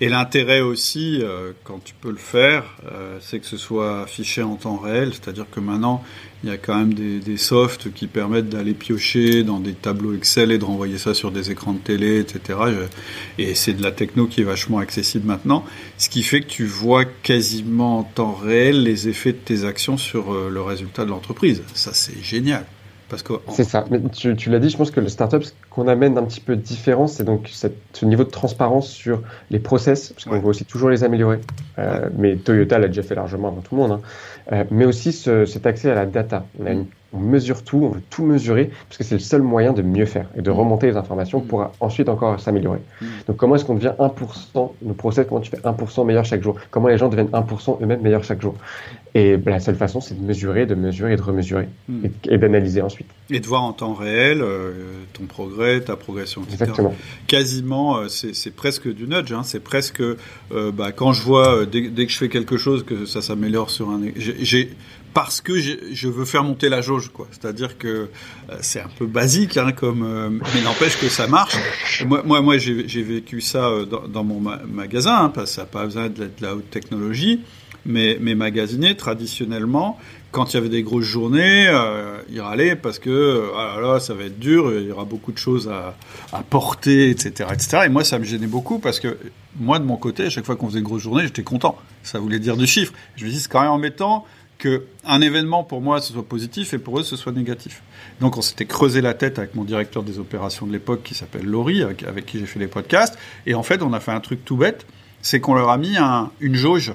[0.00, 4.42] Et l'intérêt aussi, euh, quand tu peux le faire, euh, c'est que ce soit affiché
[4.42, 6.02] en temps réel, c'est-à-dire que maintenant,
[6.42, 10.50] il y a quand même des, softs qui permettent d'aller piocher dans des tableaux Excel
[10.50, 12.58] et de renvoyer ça sur des écrans de télé, etc.
[13.38, 15.64] Et c'est de la techno qui est vachement accessible maintenant,
[15.96, 19.96] ce qui fait que tu vois quasiment en temps réel les effets de tes actions
[19.96, 21.62] sur euh, le résultat de l'entreprise.
[21.72, 22.66] Ça, c'est génial.
[23.48, 23.84] C'est ça.
[23.90, 26.56] Mais tu, l'as dit, je pense que le startup, ce qu'on amène d'un petit peu
[26.56, 30.90] différent, c'est donc ce niveau de transparence sur les process, parce qu'on veut aussi toujours
[30.90, 31.40] les améliorer.
[31.78, 33.92] Euh, mais Toyota l'a déjà fait largement avant tout le monde.
[33.92, 34.00] Hein.
[34.52, 36.46] Euh, mais aussi cet accès à la data.
[36.60, 39.82] On, on, mesure tout, on veut tout mesurer, parce que c'est le seul moyen de
[39.82, 40.54] mieux faire et de mm.
[40.54, 41.70] remonter les informations pour mm.
[41.80, 42.80] ensuite encore s'améliorer.
[43.00, 43.06] Mm.
[43.28, 46.56] Donc comment est-ce qu'on devient 1%, nos process, comment tu fais 1% meilleur chaque jour?
[46.70, 48.54] Comment les gens deviennent 1% eux-mêmes meilleurs chaque jour?
[49.16, 51.68] Et ben, la seule façon, c'est de mesurer, de mesurer et de remesurer,
[52.28, 53.06] et, d'analyser ensuite.
[53.30, 54.72] Et de voir en temps réel euh,
[55.12, 56.64] ton progrès, ta progression, etc.
[56.64, 56.94] Exactement.
[57.28, 60.02] Quasiment, euh, c'est presque du nudge, hein, c'est presque,
[60.50, 63.90] bah, quand je vois, dès, dès, que je fais quelque chose, que ça s'améliore sur
[63.90, 64.00] un
[65.14, 67.28] parce que je veux faire monter la jauge, quoi.
[67.30, 71.56] C'est-à-dire que euh, c'est un peu basique, hein, comme, euh, mais n'empêche que ça marche.
[72.04, 75.84] Moi, moi, j'ai vécu ça euh, dans, mon magasin, hein, parce que ça n'a pas
[75.84, 77.40] besoin de la haute technologie.
[77.86, 79.98] Mais mes magasiniers, traditionnellement,
[80.32, 81.70] quand il y avait des grosses journées,
[82.30, 85.38] ils râlaient parce que ah là, ça va être dur, il y aura beaucoup de
[85.38, 85.94] choses à,
[86.32, 87.82] à, porter, etc., etc.
[87.84, 89.18] Et moi, ça me gênait beaucoup parce que
[89.60, 91.76] moi, de mon côté, à chaque fois qu'on faisait une grosse journée, j'étais content.
[92.02, 92.94] Ça voulait dire du chiffre.
[93.16, 94.24] Je me dis, c'est quand même embêtant
[94.58, 97.82] que un événement pour moi ce soit positif et pour eux ce soit négatif.
[98.20, 101.44] Donc on s'était creusé la tête avec mon directeur des opérations de l'époque qui s'appelle
[101.44, 104.44] Laurie, avec, qui j'ai fait les podcasts, et en fait on a fait un truc
[104.44, 104.86] tout bête,
[105.22, 105.96] c'est qu'on leur a mis
[106.40, 106.92] une jauge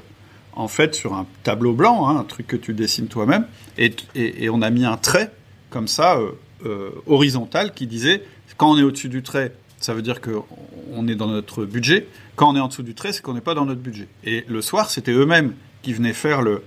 [0.53, 3.45] en fait sur un tableau blanc, hein, un truc que tu dessines toi-même,
[3.77, 5.31] et, on a mis un trait
[5.69, 6.31] comme ça euh,
[6.65, 8.23] euh, horizontal qui disait
[8.59, 12.07] quand on est au-dessus du trait, ça veut dire qu'on est dans notre budget.
[12.35, 14.09] Quand on est en dessous du trait, c'est qu'on n'est pas dans notre budget.
[14.25, 16.61] Et le soir, c'était eux-mêmes qui venaient faire le,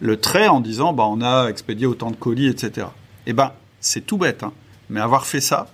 [0.00, 2.86] le trait en disant bah, on a expédié autant de colis, etc.
[3.26, 4.52] Et eh ben, c'est tout bête, hein.
[4.90, 5.68] mais avoir fait ça,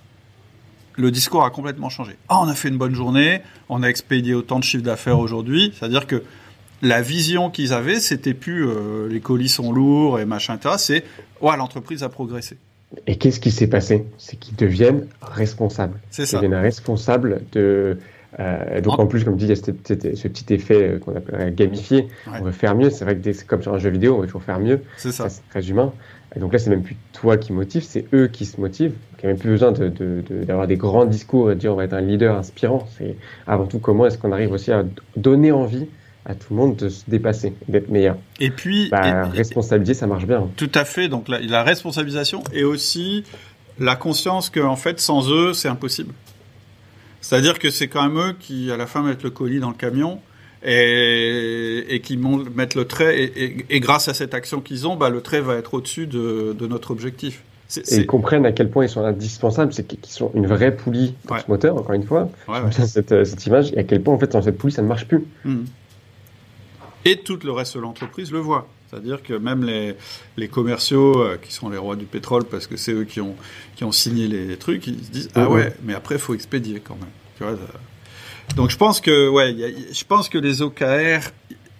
[0.97, 2.13] le discours a complètement changé.
[2.29, 5.73] Ah, on a fait une bonne journée, on a expédié autant de chiffres d'affaires aujourd'hui,
[5.77, 6.23] c'est-à-dire que
[6.81, 10.75] la vision qu'ils avaient, c'était plus euh, les colis sont lourds et machin, etc.
[10.77, 11.03] C'est
[11.41, 12.57] ouais, l'entreprise a progressé.
[13.07, 14.05] Et qu'est-ce qui s'est passé?
[14.17, 15.99] C'est qu'ils deviennent responsables.
[16.11, 16.37] C'est ça.
[16.37, 17.97] Ils deviennent responsables de.
[18.39, 21.15] Euh, donc en plus, comme tu dis, il y a ce, petit effet euh, qu'on
[21.15, 22.07] appelle gamifier.
[22.27, 22.89] On veut faire mieux.
[22.89, 24.81] C'est vrai que comme sur un jeu vidéo, on veut toujours faire mieux.
[24.97, 25.29] C'est ça.
[25.29, 25.93] c'est très humain.
[26.35, 28.93] Et donc là, c'est même plus toi qui motive, c'est eux qui se motivent.
[29.19, 31.75] Il n'y a même plus besoin d'avoir de, des grands discours et de dire on
[31.75, 32.87] va être un leader inspirant.
[32.97, 33.15] C'est
[33.47, 34.83] avant tout comment est-ce qu'on arrive aussi à
[35.15, 35.87] donner envie
[36.25, 38.17] à tout le monde de se dépasser, d'être meilleur.
[38.39, 40.49] Et puis, bah, responsabiliser, ça marche bien.
[40.57, 41.07] Tout à fait.
[41.07, 43.23] Donc la, la responsabilisation et aussi
[43.79, 46.13] la conscience que en fait, sans eux, c'est impossible.
[47.25, 49.75] C'est-à-dire que c'est quand même eux qui, à la fin, mettent le colis dans le
[49.75, 50.19] camion
[50.63, 53.19] et, et qui mettent le trait.
[53.19, 56.55] Et, et, grâce à cette action qu'ils ont, bah, le trait va être au-dessus de,
[56.55, 57.41] de, notre objectif.
[57.75, 61.15] Et ils comprennent à quel point ils sont indispensables, c'est qu'ils sont une vraie poulie
[61.25, 62.29] pour ce moteur, encore une fois.
[62.47, 64.87] Ouais, cette, cette, image, et à quel point, en fait, sans cette poulie, ça ne
[64.87, 65.25] marche plus.
[65.45, 65.63] Mmh.
[67.05, 68.67] Et tout le reste de l'entreprise le voit.
[68.89, 69.95] C'est-à-dire que même les,
[70.37, 73.35] les commerciaux, euh, qui sont les rois du pétrole, parce que c'est eux qui ont,
[73.75, 76.79] qui ont signé les trucs, ils se disent Ah ouais, mais après, il faut expédier
[76.79, 77.09] quand même.
[77.37, 77.57] Tu vois,
[78.55, 79.55] donc je pense que, ouais,
[79.91, 81.29] je pense que les OKR,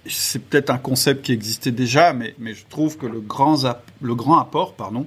[0.04, 3.56] c'est peut-être un concept qui existait déjà, mais, mais je trouve que le grand,
[4.02, 5.06] le grand apport pardon,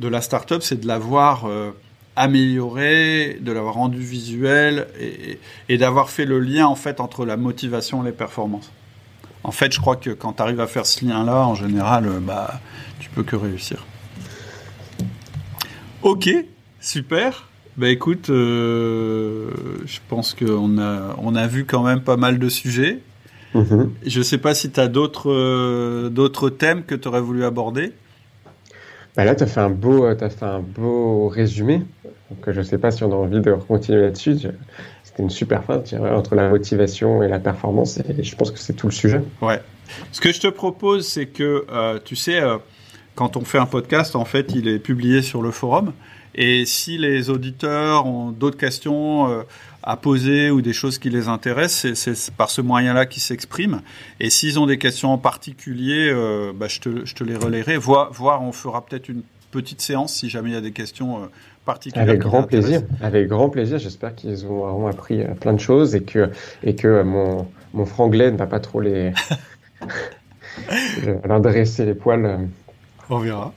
[0.00, 1.70] de la startup, c'est de l'avoir euh,
[2.14, 5.38] amélioré, de l'avoir rendu visuel et,
[5.68, 8.70] et d'avoir fait le lien en fait entre la motivation et les performances.
[9.44, 12.20] En fait, je crois que quand tu arrives à faire ce lien-là, en général, euh,
[12.20, 12.60] bah,
[12.98, 13.86] tu peux que réussir.
[16.02, 16.30] Ok,
[16.80, 17.48] super.
[17.76, 19.50] Bah écoute, euh,
[19.86, 22.98] je pense qu'on a, on a vu quand même pas mal de sujets.
[23.54, 23.88] Mm-hmm.
[24.04, 27.44] Je ne sais pas si tu as d'autres, euh, d'autres thèmes que tu aurais voulu
[27.44, 27.92] aborder.
[29.16, 31.82] Bah là, tu as, fait un beau, as fait un beau résumé.
[32.30, 34.36] Donc, je ne sais pas si on a envie de continuer là-dessus
[35.22, 35.82] une super fin,
[36.14, 37.98] entre la motivation et la performance.
[37.98, 39.20] Et je pense que c'est tout le sujet.
[39.40, 39.60] Ouais.
[40.12, 42.58] Ce que je te propose, c'est que, euh, tu sais, euh,
[43.14, 45.92] quand on fait un podcast, en fait, il est publié sur le forum.
[46.34, 49.42] Et si les auditeurs ont d'autres questions euh,
[49.82, 53.80] à poser ou des choses qui les intéressent, c'est par ce moyen-là qu'ils s'expriment.
[54.20, 56.12] Et s'ils ont des questions en particulier,
[56.54, 57.76] bah, je, te, je, les relayerai.
[57.76, 61.30] Voir, voir on fera peut-être une petite séance si jamais il y a des questions
[61.94, 62.82] avec grand plaisir.
[63.00, 63.78] Avec grand plaisir.
[63.78, 66.30] J'espère qu'ils auront appris euh, plein de choses et que,
[66.62, 69.12] et que mon, mon franglais ne va pas trop les.
[71.24, 72.24] leur dresser les poils.
[72.24, 72.38] Euh.
[73.10, 73.52] On verra.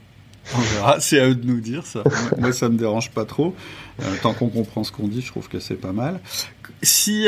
[0.55, 0.99] On verra.
[0.99, 2.03] C'est à eux de nous dire ça.
[2.37, 3.53] Moi, ça me dérange pas trop.
[4.01, 6.19] Euh, tant qu'on comprend ce qu'on dit, je trouve que c'est pas mal.
[6.81, 7.27] Si,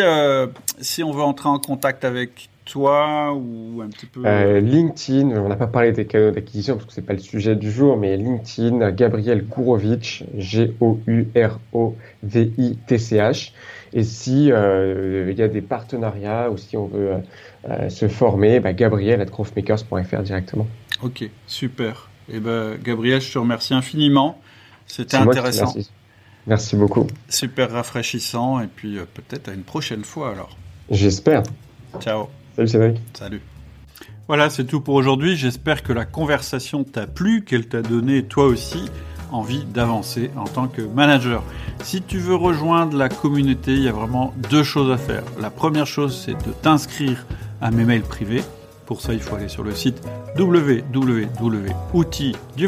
[0.79, 4.21] si on veut entrer en contact avec toi ou un petit peu?
[4.25, 7.55] Euh, LinkedIn, on n'a pas parlé des canaux d'acquisition parce que c'est pas le sujet
[7.55, 11.13] du jour, mais LinkedIn, Gabriel Gourovitch, G-O-U-R-O-V-I-T-C-H.
[13.95, 17.11] Et si euh, il y a des partenariats ou si on veut
[17.69, 20.67] euh, se former, bah, Gabriel at growthmakers.fr directement.
[21.01, 22.09] Ok, super.
[22.29, 24.41] Et eh ben, Gabriel, je te remercie infiniment.
[24.87, 25.73] C'était intéressant.
[26.47, 27.07] Merci beaucoup.
[27.29, 30.57] Super rafraîchissant et puis peut-être à une prochaine fois alors.
[30.89, 31.43] J'espère.
[31.99, 32.29] Ciao.
[32.55, 33.01] Salut Cédric.
[33.13, 33.41] Salut.
[34.27, 35.35] Voilà, c'est tout pour aujourd'hui.
[35.35, 38.85] J'espère que la conversation t'a plu, qu'elle t'a donné toi aussi
[39.31, 41.43] envie d'avancer en tant que manager.
[41.81, 45.23] Si tu veux rejoindre la communauté, il y a vraiment deux choses à faire.
[45.41, 47.25] La première chose, c'est de t'inscrire
[47.59, 48.43] à mes mails privés.
[48.85, 50.03] Pour ça, il faut aller sur le site
[50.37, 52.67] www.outils du